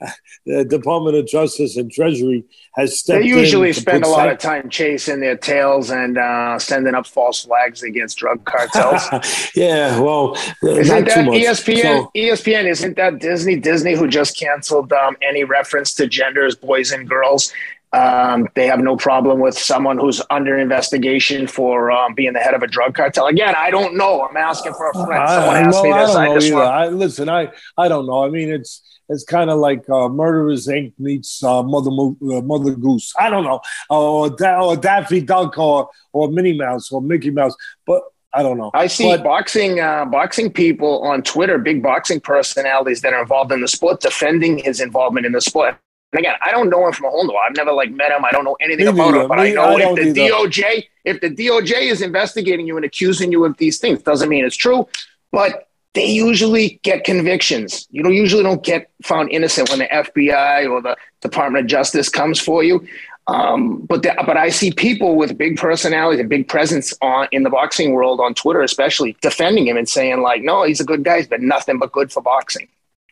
the 0.46 0.64
Department 0.64 1.16
of 1.16 1.26
Justice 1.26 1.76
and 1.76 1.92
Treasury 1.92 2.44
has 2.72 2.98
stepped. 2.98 3.22
In. 3.22 3.30
They 3.30 3.40
usually 3.40 3.72
spend 3.74 4.04
a 4.04 4.08
lot 4.08 4.30
of 4.30 4.38
time 4.38 4.70
chasing 4.70 5.20
their 5.20 5.36
tails 5.36 5.90
and 5.90 6.16
uh, 6.16 6.58
sending 6.58 6.94
up 6.94 7.06
false 7.06 7.44
flags 7.44 7.82
against 7.82 8.16
drug 8.18 8.44
cartels. 8.46 9.02
yeah, 9.54 10.00
well, 10.00 10.34
isn't 10.62 11.04
that 11.04 11.28
ESPN? 11.28 11.82
So, 11.82 12.10
ESPN 12.16 12.64
isn't 12.64 12.96
that 12.96 13.18
Disney? 13.18 13.56
Disney 13.56 13.94
who 13.94 14.08
just 14.08 14.38
canceled 14.38 14.92
um, 14.94 15.16
any 15.20 15.44
reference 15.44 15.92
to 15.94 16.06
genders, 16.06 16.54
boys 16.54 16.90
and 16.90 17.08
girls. 17.08 17.52
Um, 17.94 18.48
they 18.54 18.66
have 18.66 18.80
no 18.80 18.96
problem 18.96 19.38
with 19.38 19.56
someone 19.56 19.98
who's 19.98 20.20
under 20.28 20.58
investigation 20.58 21.46
for 21.46 21.92
um, 21.92 22.14
being 22.14 22.32
the 22.32 22.40
head 22.40 22.54
of 22.54 22.62
a 22.62 22.66
drug 22.66 22.94
cartel. 22.94 23.26
Again, 23.26 23.54
I 23.56 23.70
don't 23.70 23.96
know. 23.96 24.26
I'm 24.26 24.36
asking 24.36 24.74
for 24.74 24.90
a 24.90 24.94
friend. 24.94 25.28
Someone 25.28 25.56
I, 25.56 25.60
asked 25.60 25.74
well, 25.74 25.84
me 25.84 25.92
this. 25.92 26.14
I 26.16 26.24
don't 26.24 26.34
know 26.34 26.46
either. 26.46 26.62
I, 26.62 26.88
listen, 26.88 27.28
I, 27.28 27.52
I 27.78 27.88
don't 27.88 28.06
know. 28.06 28.24
I 28.24 28.30
mean, 28.30 28.50
it's 28.50 28.82
it's 29.08 29.22
kind 29.22 29.48
of 29.48 29.58
like 29.58 29.88
uh, 29.88 30.08
Murderers 30.08 30.66
Inc. 30.66 30.92
meets 30.98 31.44
uh, 31.44 31.62
Mother 31.62 31.90
uh, 31.90 32.40
Mother 32.40 32.74
Goose. 32.74 33.12
I 33.18 33.30
don't 33.30 33.44
know, 33.44 33.60
or, 33.90 34.30
or 34.42 34.76
Daffy 34.76 35.20
Duck, 35.20 35.56
or 35.58 35.88
or 36.12 36.32
Minnie 36.32 36.58
Mouse, 36.58 36.90
or 36.90 37.00
Mickey 37.00 37.30
Mouse. 37.30 37.54
But 37.86 38.02
I 38.32 38.42
don't 38.42 38.58
know. 38.58 38.72
I 38.74 38.88
see 38.88 39.04
but, 39.04 39.22
boxing 39.22 39.78
uh, 39.78 40.04
boxing 40.06 40.52
people 40.52 41.02
on 41.02 41.22
Twitter, 41.22 41.58
big 41.58 41.82
boxing 41.82 42.20
personalities 42.20 43.02
that 43.02 43.12
are 43.12 43.22
involved 43.22 43.52
in 43.52 43.60
the 43.60 43.68
sport, 43.68 44.00
defending 44.00 44.58
his 44.58 44.80
involvement 44.80 45.26
in 45.26 45.32
the 45.32 45.40
sport. 45.40 45.78
And 46.14 46.20
again, 46.20 46.36
I 46.46 46.52
don't 46.52 46.70
know 46.70 46.86
him 46.86 46.92
from 46.92 47.06
a 47.06 47.10
hole 47.10 47.22
in 47.22 47.26
the 47.26 47.32
wall. 47.32 47.42
I've 47.44 47.56
never 47.56 47.72
like 47.72 47.90
met 47.90 48.12
him. 48.12 48.24
I 48.24 48.30
don't 48.30 48.44
know 48.44 48.56
anything 48.60 48.86
about 48.86 49.16
him, 49.16 49.26
but 49.26 49.38
me, 49.38 49.50
I 49.50 49.52
know 49.52 49.76
I 49.76 49.80
if 49.80 50.14
the 50.14 50.22
either. 50.22 50.34
DOJ, 50.34 50.86
if 51.04 51.20
the 51.20 51.28
DOJ 51.28 51.90
is 51.90 52.02
investigating 52.02 52.68
you 52.68 52.76
and 52.76 52.84
accusing 52.84 53.32
you 53.32 53.44
of 53.44 53.56
these 53.56 53.78
things, 53.78 54.00
doesn't 54.00 54.28
mean 54.28 54.44
it's 54.44 54.54
true. 54.54 54.86
But 55.32 55.68
they 55.94 56.06
usually 56.06 56.78
get 56.84 57.02
convictions. 57.02 57.88
You 57.90 58.04
don't 58.04 58.14
usually 58.14 58.44
don't 58.44 58.62
get 58.62 58.92
found 59.02 59.32
innocent 59.32 59.70
when 59.70 59.80
the 59.80 59.86
FBI 59.86 60.70
or 60.70 60.80
the 60.80 60.96
Department 61.20 61.64
of 61.64 61.68
Justice 61.68 62.08
comes 62.08 62.38
for 62.38 62.62
you. 62.62 62.86
Um, 63.26 63.78
but 63.80 64.04
the, 64.04 64.14
but 64.24 64.36
I 64.36 64.50
see 64.50 64.70
people 64.70 65.16
with 65.16 65.36
big 65.36 65.56
personalities 65.56 66.20
and 66.20 66.28
big 66.28 66.46
presence 66.46 66.94
on 67.02 67.26
in 67.32 67.42
the 67.42 67.50
boxing 67.50 67.92
world 67.92 68.20
on 68.20 68.34
Twitter, 68.34 68.62
especially 68.62 69.16
defending 69.20 69.66
him 69.66 69.76
and 69.76 69.88
saying 69.88 70.22
like, 70.22 70.42
no, 70.42 70.62
he's 70.62 70.78
a 70.78 70.84
good 70.84 71.02
guy. 71.02 71.16
He's 71.16 71.26
been 71.26 71.48
nothing 71.48 71.80
but 71.80 71.90
good 71.90 72.12
for 72.12 72.22
boxing. 72.22 72.68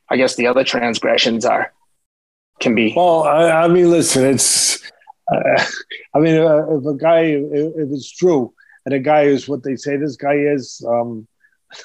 I 0.08 0.16
guess 0.16 0.36
the 0.36 0.46
other 0.46 0.62
transgressions 0.62 1.44
are 1.44 1.72
can 2.60 2.74
be. 2.74 2.92
Well, 2.94 3.24
I, 3.24 3.64
I 3.64 3.68
mean, 3.68 3.90
listen, 3.90 4.24
it's. 4.24 4.80
Uh, 5.32 5.64
I 6.14 6.18
mean, 6.18 6.36
uh, 6.36 6.66
if 6.70 6.84
a 6.84 6.94
guy, 6.94 7.20
if, 7.20 7.72
if, 7.76 7.88
it's 7.92 8.10
true, 8.10 8.52
and 8.84 8.94
a 8.94 8.98
guy 8.98 9.22
is 9.22 9.48
what 9.48 9.62
they 9.62 9.76
say 9.76 9.96
this 9.96 10.16
guy 10.16 10.34
is, 10.34 10.84
um, 10.88 11.26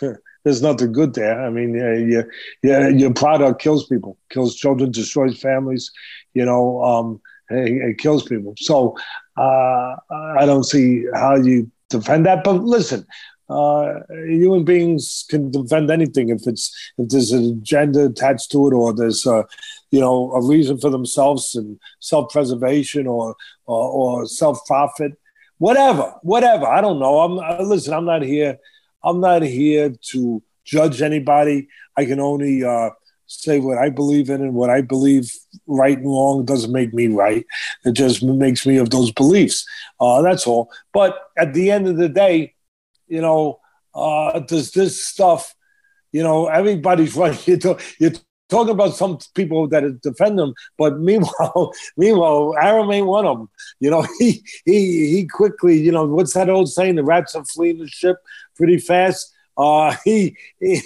there's 0.43 0.61
nothing 0.61 0.91
good 0.91 1.13
there. 1.13 1.39
I 1.45 1.49
mean, 1.49 1.74
yeah, 1.74 1.93
yeah, 1.93 2.22
yeah, 2.63 2.88
your 2.88 3.13
product 3.13 3.61
kills 3.61 3.86
people, 3.88 4.18
kills 4.30 4.55
children, 4.55 4.91
destroys 4.91 5.39
families. 5.39 5.91
You 6.34 6.45
know, 6.45 6.84
um, 6.84 7.22
It, 7.49 7.89
it 7.89 7.97
kills 7.97 8.24
people. 8.24 8.53
So 8.57 8.97
uh, 9.38 9.95
I 10.11 10.45
don't 10.45 10.63
see 10.63 11.05
how 11.13 11.36
you 11.36 11.72
defend 11.89 12.26
that. 12.26 12.43
But 12.43 12.63
listen, 12.63 13.05
uh, 13.49 13.99
human 14.09 14.65
beings 14.65 15.26
can 15.30 15.51
defend 15.51 15.89
anything 15.89 16.30
if 16.30 16.45
it's 16.47 16.76
if 16.97 17.09
there's 17.09 17.32
an 17.32 17.59
agenda 17.59 18.05
attached 18.05 18.51
to 18.51 18.68
it 18.68 18.74
or 18.74 18.93
there's 18.93 19.26
a, 19.26 19.45
you 19.91 19.99
know 19.99 20.31
a 20.31 20.45
reason 20.45 20.77
for 20.77 20.89
themselves 20.89 21.55
and 21.55 21.79
self-preservation 21.99 23.07
or 23.07 23.35
or, 23.65 23.89
or 23.89 24.27
self-profit 24.27 25.13
whatever 25.59 26.13
whatever. 26.21 26.65
I 26.65 26.81
don't 26.81 26.99
know. 26.99 27.19
I'm 27.19 27.67
listen 27.67 27.93
i'm 27.93 28.05
not 28.05 28.21
here 28.21 28.57
i'm 29.03 29.19
not 29.19 29.41
here 29.41 29.93
to 30.11 30.43
judge 30.65 31.01
anybody. 31.01 31.69
I 31.95 32.05
can 32.05 32.19
only 32.19 32.63
uh, 32.63 32.89
say 33.25 33.59
what 33.59 33.77
i 33.77 33.89
believe 33.89 34.29
in 34.29 34.41
and 34.41 34.53
what 34.53 34.69
i 34.69 34.81
believe 34.81 35.31
right 35.65 35.97
and 35.97 36.05
wrong 36.05 36.45
doesn't 36.45 36.71
make 36.71 36.93
me 36.93 37.07
right. 37.07 37.45
It 37.85 37.93
just 37.93 38.23
makes 38.23 38.65
me 38.65 38.77
of 38.77 38.89
those 38.89 39.11
beliefs. 39.11 39.65
Uh, 39.99 40.21
that's 40.21 40.47
all. 40.47 40.71
But 40.93 41.17
at 41.38 41.53
the 41.53 41.71
end 41.71 41.88
of 41.88 41.97
the 41.97 42.09
day 42.09 42.53
you 43.07 43.21
know, 43.21 43.59
uh, 43.95 44.39
does 44.39 44.71
this 44.71 45.03
stuff, 45.03 45.55
you 46.11 46.23
know, 46.23 46.47
everybody's 46.47 47.15
talk, 47.61 47.81
you're 47.99 48.11
talking 48.49 48.73
about 48.73 48.95
some 48.95 49.17
people 49.35 49.67
that 49.67 50.01
defend 50.01 50.39
them, 50.39 50.53
but 50.77 50.99
meanwhile, 50.99 51.73
meanwhile, 51.95 52.55
Arum 52.61 52.91
ain't 52.91 53.07
one 53.07 53.25
of 53.25 53.37
them. 53.37 53.49
You 53.79 53.91
know, 53.91 54.05
he 54.19 54.43
he 54.65 55.09
he 55.09 55.27
quickly, 55.27 55.79
you 55.79 55.91
know, 55.91 56.05
what's 56.05 56.33
that 56.33 56.49
old 56.49 56.69
saying? 56.69 56.95
The 56.95 57.03
rats 57.03 57.35
are 57.35 57.45
fleeing 57.45 57.79
the 57.79 57.87
ship 57.87 58.17
pretty 58.55 58.77
fast. 58.77 59.33
Uh, 59.57 59.95
he, 60.03 60.35
he 60.59 60.81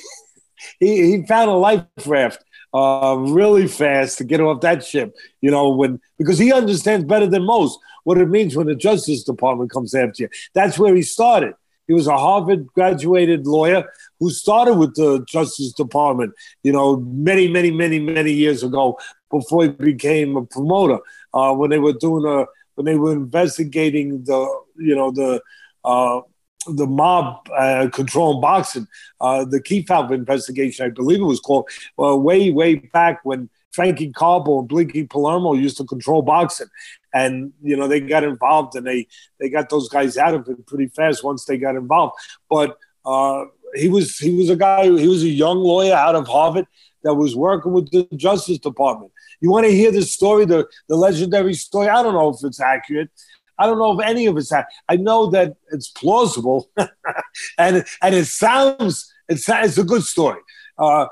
he 0.80 1.18
he 1.18 1.26
found 1.26 1.50
a 1.50 1.54
life 1.54 1.86
raft 2.06 2.44
uh, 2.74 3.16
really 3.20 3.68
fast 3.68 4.18
to 4.20 4.24
get 4.24 4.42
off 4.42 4.62
that 4.62 4.84
ship. 4.84 5.16
You 5.42 5.52
know, 5.52 5.70
when 5.70 6.00
because 6.18 6.38
he 6.38 6.54
understands 6.54 7.06
better 7.06 7.28
than 7.28 7.46
most 7.46 7.80
what 8.04 8.18
it 8.18 8.30
means 8.30 8.56
when 8.56 8.68
the 8.68 8.76
Justice 8.76 9.24
Department 9.24 9.72
comes 9.72 9.94
after 9.94 10.24
you. 10.24 10.30
That's 10.54 10.80
where 10.80 10.96
he 10.96 11.04
started. 11.04 11.54
He 11.92 11.94
was 11.94 12.08
a 12.08 12.18
Harvard 12.18 12.68
graduated 12.68 13.46
lawyer 13.46 13.84
who 14.18 14.30
started 14.30 14.76
with 14.76 14.96
the 14.96 15.26
Justice 15.28 15.74
Department, 15.74 16.34
you 16.64 16.72
know, 16.72 17.02
many, 17.02 17.50
many, 17.50 17.70
many, 17.70 18.00
many 18.00 18.32
years 18.32 18.64
ago 18.64 18.98
before 19.30 19.64
he 19.64 19.70
became 19.72 20.38
a 20.38 20.46
promoter. 20.46 21.00
Uh, 21.34 21.54
when 21.54 21.70
they 21.70 21.80
were 21.80 21.92
doing 21.92 22.26
a, 22.26 22.46
when 22.76 22.86
they 22.86 22.96
were 22.96 23.12
investigating 23.12 24.24
the, 24.24 24.62
you 24.78 24.96
know, 24.96 25.12
the, 25.12 25.42
uh, 25.84 26.22
the 26.66 26.88
mob 26.88 27.46
uh, 27.58 27.90
controlling 27.92 28.40
boxing, 28.40 28.88
uh, 29.20 29.44
the 29.44 29.84
Valve 29.86 30.14
investigation, 30.14 30.86
I 30.86 30.90
believe 30.92 31.20
it 31.20 31.26
was 31.26 31.42
called, 31.42 31.70
uh, 32.02 32.16
way, 32.16 32.52
way 32.52 32.76
back 32.76 33.20
when 33.26 33.50
Frankie 33.74 34.14
Carbo 34.14 34.60
and 34.60 34.70
Blinky 34.70 35.08
Palermo 35.08 35.56
used 35.56 35.76
to 35.76 35.84
control 35.84 36.22
boxing 36.22 36.68
and 37.14 37.54
you 37.62 37.76
know 37.76 37.88
they 37.88 38.00
got 38.00 38.24
involved 38.24 38.76
and 38.76 38.86
they 38.86 39.08
they 39.40 39.50
got 39.50 39.70
those 39.70 39.90
guys 39.90 40.18
out 40.18 40.34
of 40.34 40.48
it 40.48 40.66
pretty 40.66 40.88
fast 40.88 41.24
once 41.24 41.46
they 41.46 41.58
got 41.58 41.76
involved. 41.76 42.16
But 42.50 42.78
uh, 43.06 43.46
he 43.76 43.90
was 43.90 44.18
he 44.18 44.36
was 44.36 44.50
a 44.50 44.56
guy 44.56 44.84
he 44.86 45.08
was 45.08 45.24
a 45.24 45.30
young 45.30 45.58
lawyer 45.58 45.96
out 45.96 46.16
of 46.16 46.28
Harvard 46.28 46.68
that 47.04 47.16
was 47.16 47.36
working 47.36 47.72
with 47.74 47.90
the 47.92 48.08
Justice 48.16 48.60
Department. 48.60 49.12
You 49.40 49.50
want 49.50 49.66
to 49.66 49.72
hear 49.72 49.92
the 49.92 50.04
story, 50.04 50.46
the 50.46 50.68
the 50.88 50.96
legendary 50.96 51.54
story? 51.54 51.90
I 51.90 52.04
don't 52.04 52.14
know 52.14 52.30
if 52.30 52.38
it's 52.44 52.62
accurate. 52.62 53.10
I 53.58 53.66
don't 53.66 53.78
know 53.78 54.00
if 54.00 54.06
any 54.06 54.26
of 54.26 54.38
it's. 54.38 54.52
I 54.52 54.96
know 54.96 55.30
that 55.32 55.56
it's 55.72 55.90
plausible, 55.90 56.70
and 57.58 57.86
and 58.02 58.16
it 58.16 58.26
sounds 58.26 59.14
it's 59.28 59.48
it's 59.48 59.78
a 59.78 59.84
good 59.84 60.04
story. 60.04 60.42
Uh, 60.78 61.08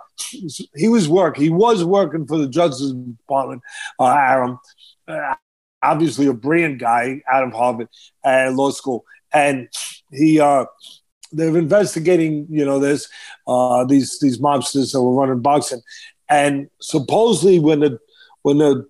he 0.76 0.88
was 0.88 1.08
work. 1.08 1.38
He 1.38 1.50
was 1.50 1.84
working 1.84 2.26
for 2.26 2.38
the 2.38 2.48
Justice 2.48 2.92
Department, 2.92 3.62
uh, 4.00 4.08
Arum. 4.08 4.60
Obviously 5.82 6.28
a 6.28 6.34
brilliant 6.34 6.80
guy 6.80 7.22
out 7.32 7.44
of 7.44 7.54
Harvard 7.54 7.88
uh, 8.26 8.52
Law 8.52 8.72
School, 8.72 9.06
and 9.34 9.70
he 10.12 10.40
uh, 10.40 10.66
they're 11.32 11.58
investigating, 11.58 12.48
you 12.50 12.66
know, 12.66 12.80
this 12.80 13.08
uh, 13.48 13.86
these 13.86 14.20
these 14.20 14.40
mobsters 14.40 14.92
that 14.92 15.02
were 15.02 15.14
running 15.14 15.42
boxing, 15.42 15.82
and 16.30 16.70
supposedly 16.82 17.60
when 17.60 17.80
the 17.80 18.00
when 18.42 18.58
the 18.58 18.88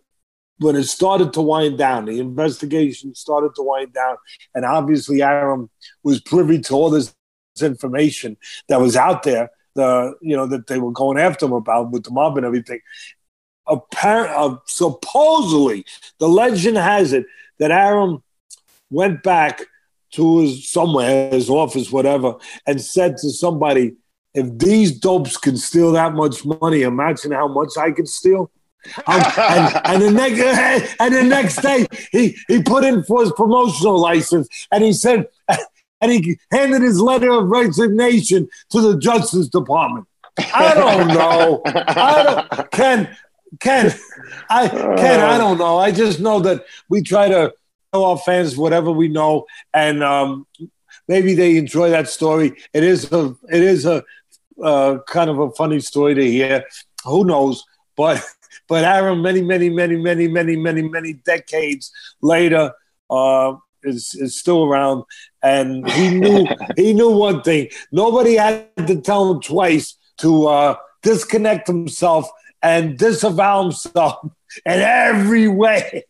when 0.60 0.76
it 0.76 0.84
started 0.84 1.34
to 1.34 1.42
wind 1.42 1.78
down, 1.78 2.06
the 2.06 2.20
investigation 2.20 3.16
started 3.16 3.56
to 3.56 3.64
wind 3.64 3.94
down, 3.94 4.18
and 4.54 4.66
obviously 4.66 5.22
Arum 5.22 5.70
was 6.04 6.20
privy 6.22 6.60
to 6.60 6.74
all 6.74 6.90
this 6.90 7.14
information 7.62 8.38
that 8.68 8.80
was 8.80 8.96
out 8.96 9.24
there. 9.24 9.50
The 9.76 10.16
you 10.22 10.36
know 10.36 10.48
that 10.48 10.68
they 10.68 10.80
were 10.80 10.92
going 10.92 11.20
after 11.20 11.46
him 11.46 11.54
about 11.54 11.92
with 11.92 12.04
the 12.04 12.12
mob 12.12 12.38
and 12.38 12.46
everything, 12.46 12.80
apparent, 13.70 14.32
uh, 14.36 14.57
supposedly, 14.65 15.86
the 16.20 16.28
legend 16.28 16.78
has 16.78 17.13
it 17.13 17.26
that 17.59 17.72
Arum 17.72 18.24
went 18.89 19.24
back 19.24 19.61
to 20.11 20.39
his 20.39 20.70
somewhere, 20.70 21.30
his 21.30 21.49
office, 21.49 21.91
whatever, 21.91 22.36
and 22.65 22.82
said 22.82 23.17
to 23.17 23.30
somebody, 23.30 23.93
"If 24.34 24.57
these 24.57 24.91
dopes 24.91 25.38
can 25.38 25.57
steal 25.57 25.91
that 25.93 26.13
much 26.13 26.45
money, 26.45 26.82
imagine 26.82 27.32
how 27.32 27.47
much 27.47 27.78
I 27.78 27.91
could 27.91 28.07
steal." 28.07 28.51
And, 29.07 29.76
and, 29.86 30.01
the 30.01 30.11
next 30.11 30.95
and 30.99 31.13
the 31.13 31.24
next 31.24 31.61
day, 31.61 31.86
he 32.11 32.38
he 32.47 32.63
put 32.63 32.84
in 32.84 33.03
for 33.03 33.22
his 33.22 33.32
promotional 33.34 33.99
license, 33.99 34.47
and 34.72 34.84
he 34.84 34.93
said, 34.93 35.28
and 36.01 36.11
he 36.11 36.38
handed 36.51 36.82
his 36.82 36.99
letter 36.99 37.32
of 37.32 37.49
resignation 37.49 38.49
to 38.70 38.82
the 38.82 38.97
Justice 38.97 39.47
Department. 39.47 40.07
I 40.53 40.74
don't 40.74 41.07
know. 41.09 41.61
I 41.65 42.24
don't, 42.24 42.72
Ken. 42.72 43.15
Ken, 43.60 43.93
I 44.50 44.68
Ken, 44.68 45.20
I 45.20 45.38
don't 45.38 45.58
know. 45.58 45.78
I 45.78 45.91
just 45.91 46.20
know 46.20 46.39
that 46.41 46.66
we 46.88 47.02
try 47.02 47.28
to 47.28 47.54
tell 47.91 48.06
our 48.06 48.18
fans 48.18 48.58
whatever 48.58 48.91
we 48.91 49.08
know, 49.08 49.45
and 49.74 50.04
um, 50.04 50.45
maybe 51.08 51.34
they 51.34 51.58
enjoy 51.58 51.89
that 51.89 52.10
story. 52.10 52.54
It 52.74 52.84
is 52.84 53.12
a 53.12 53.36
it 53.52 53.64
is 53.64 53.86
a 53.86 54.04
uh, 54.64 55.00
kind 55.08 55.30
of 55.30 55.39
a 55.39 55.52
funny 55.52 55.80
story 55.80 56.16
to 56.16 56.26
hear. 56.26 56.66
Who 57.06 57.26
knows? 57.26 57.64
But 57.95 58.24
but 58.68 58.84
Arum, 58.84 59.22
many 59.22 59.41
many 59.41 59.70
many 59.70 59.97
many 59.97 60.28
many 60.28 60.56
many 60.56 60.88
many 60.88 61.14
decades 61.14 61.91
later, 62.22 62.74
uh, 63.10 63.56
is 63.84 64.16
is 64.16 64.39
still 64.39 64.66
around, 64.66 65.04
and 65.41 65.89
he 65.91 66.12
knew 66.12 66.45
he 66.76 66.93
knew 66.93 67.12
one 67.12 67.41
thing. 67.41 67.70
Nobody 67.91 68.36
had 68.36 68.70
to 68.88 69.02
tell 69.02 69.32
him 69.32 69.41
twice 69.41 69.97
to 70.18 70.47
uh, 70.47 70.76
disconnect 71.02 71.68
himself 71.68 72.30
and 72.62 72.97
disavow 72.97 73.64
himself 73.64 74.20
in 74.66 74.80
every 74.82 75.47
way 75.47 76.05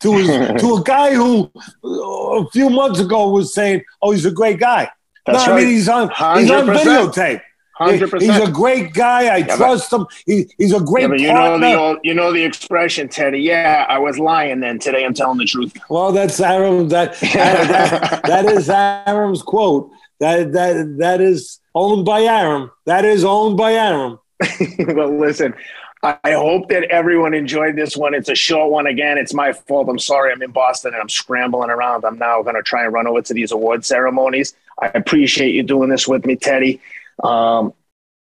to 0.00 0.12
his, 0.12 0.26
to 0.60 0.76
a 0.76 0.82
guy 0.82 1.14
who 1.14 1.50
a 1.84 2.48
few 2.50 2.70
months 2.70 3.00
ago 3.00 3.30
was 3.30 3.54
saying, 3.54 3.82
"Oh, 4.00 4.12
he's 4.12 4.24
a 4.24 4.30
great 4.30 4.58
guy." 4.58 4.90
That's 5.26 5.46
no, 5.46 5.52
right. 5.52 5.60
I 5.60 5.64
mean 5.64 5.74
he's 5.74 5.88
on 5.88 6.08
100%. 6.08 6.40
he's 6.40 6.50
on 6.50 6.66
videotape. 6.66 7.42
100%. 7.80 8.20
He's 8.20 8.36
a 8.36 8.50
great 8.50 8.92
guy. 8.92 9.34
I 9.34 9.36
yeah, 9.38 9.56
trust 9.56 9.90
but, 9.90 10.00
him. 10.00 10.06
He, 10.26 10.54
he's 10.58 10.74
a 10.74 10.80
great 10.80 11.08
yeah, 11.08 11.16
you 11.16 11.32
partner. 11.32 11.68
Know 11.68 11.94
the, 11.94 12.00
you 12.04 12.14
know 12.14 12.32
the 12.32 12.44
expression, 12.44 13.08
Teddy. 13.08 13.40
Yeah, 13.40 13.86
I 13.88 13.98
was 13.98 14.18
lying 14.18 14.60
then. 14.60 14.78
Today 14.78 15.04
I'm 15.04 15.14
telling 15.14 15.38
the 15.38 15.44
truth. 15.44 15.76
Well, 15.88 16.12
that's 16.12 16.40
Arum. 16.40 16.88
That, 16.92 17.18
that, 17.20 18.22
that 18.24 18.44
is 18.46 18.68
Arum's 18.68 19.42
quote. 19.42 19.90
That 20.20 20.52
that 20.52 20.96
that 20.98 21.20
is 21.20 21.60
owned 21.74 22.04
by 22.04 22.22
Arum. 22.22 22.70
That 22.86 23.04
is 23.04 23.24
owned 23.24 23.56
by 23.56 23.72
Arum. 23.72 24.20
well, 24.78 25.18
listen, 25.18 25.54
I 26.02 26.32
hope 26.32 26.68
that 26.70 26.84
everyone 26.84 27.32
enjoyed 27.32 27.76
this 27.76 27.96
one. 27.96 28.12
It's 28.12 28.28
a 28.28 28.34
short 28.34 28.72
one 28.72 28.86
again. 28.88 29.18
It's 29.18 29.32
my 29.32 29.52
fault. 29.52 29.88
I'm 29.88 30.00
sorry. 30.00 30.32
I'm 30.32 30.42
in 30.42 30.50
Boston 30.50 30.94
and 30.94 31.00
I'm 31.00 31.08
scrambling 31.08 31.70
around. 31.70 32.04
I'm 32.04 32.18
now 32.18 32.42
going 32.42 32.56
to 32.56 32.62
try 32.62 32.84
and 32.84 32.92
run 32.92 33.06
over 33.06 33.22
to 33.22 33.32
these 33.32 33.52
award 33.52 33.84
ceremonies. 33.84 34.54
I 34.80 34.86
appreciate 34.88 35.54
you 35.54 35.62
doing 35.62 35.90
this 35.90 36.08
with 36.08 36.26
me, 36.26 36.34
Teddy. 36.34 36.80
Um, 37.22 37.72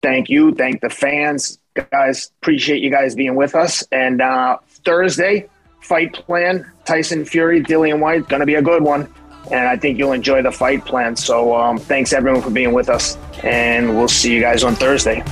thank 0.03 0.29
you. 0.29 0.53
Thank 0.53 0.81
the 0.81 0.91
fans, 0.91 1.61
guys. 1.93 2.33
Appreciate 2.43 2.83
you 2.83 2.91
guys 2.91 3.15
being 3.15 3.37
with 3.37 3.55
us. 3.55 3.85
And 3.93 4.21
uh, 4.21 4.59
Thursday, 4.85 5.49
fight 5.81 6.15
plan 6.15 6.69
Tyson 6.87 7.25
Fury, 7.25 7.63
Dillian 7.63 8.01
Whyte, 8.01 8.29
going 8.29 8.41
to 8.41 8.47
be 8.47 8.57
a 8.57 8.63
good 8.63 8.83
one. 8.83 9.13
And 9.53 9.69
I 9.69 9.77
think 9.77 9.97
you'll 9.97 10.13
enjoy 10.13 10.43
the 10.43 10.53
fight 10.53 10.85
plan. 10.85 11.15
So 11.15 11.55
um, 11.55 11.79
thanks 11.79 12.13
everyone 12.13 12.43
for 12.43 12.51
being 12.51 12.73
with 12.73 12.89
us. 12.89 13.17
And 13.45 13.97
we'll 13.97 14.09
see 14.09 14.35
you 14.35 14.41
guys 14.41 14.65
on 14.65 14.75
Thursday. 14.75 15.23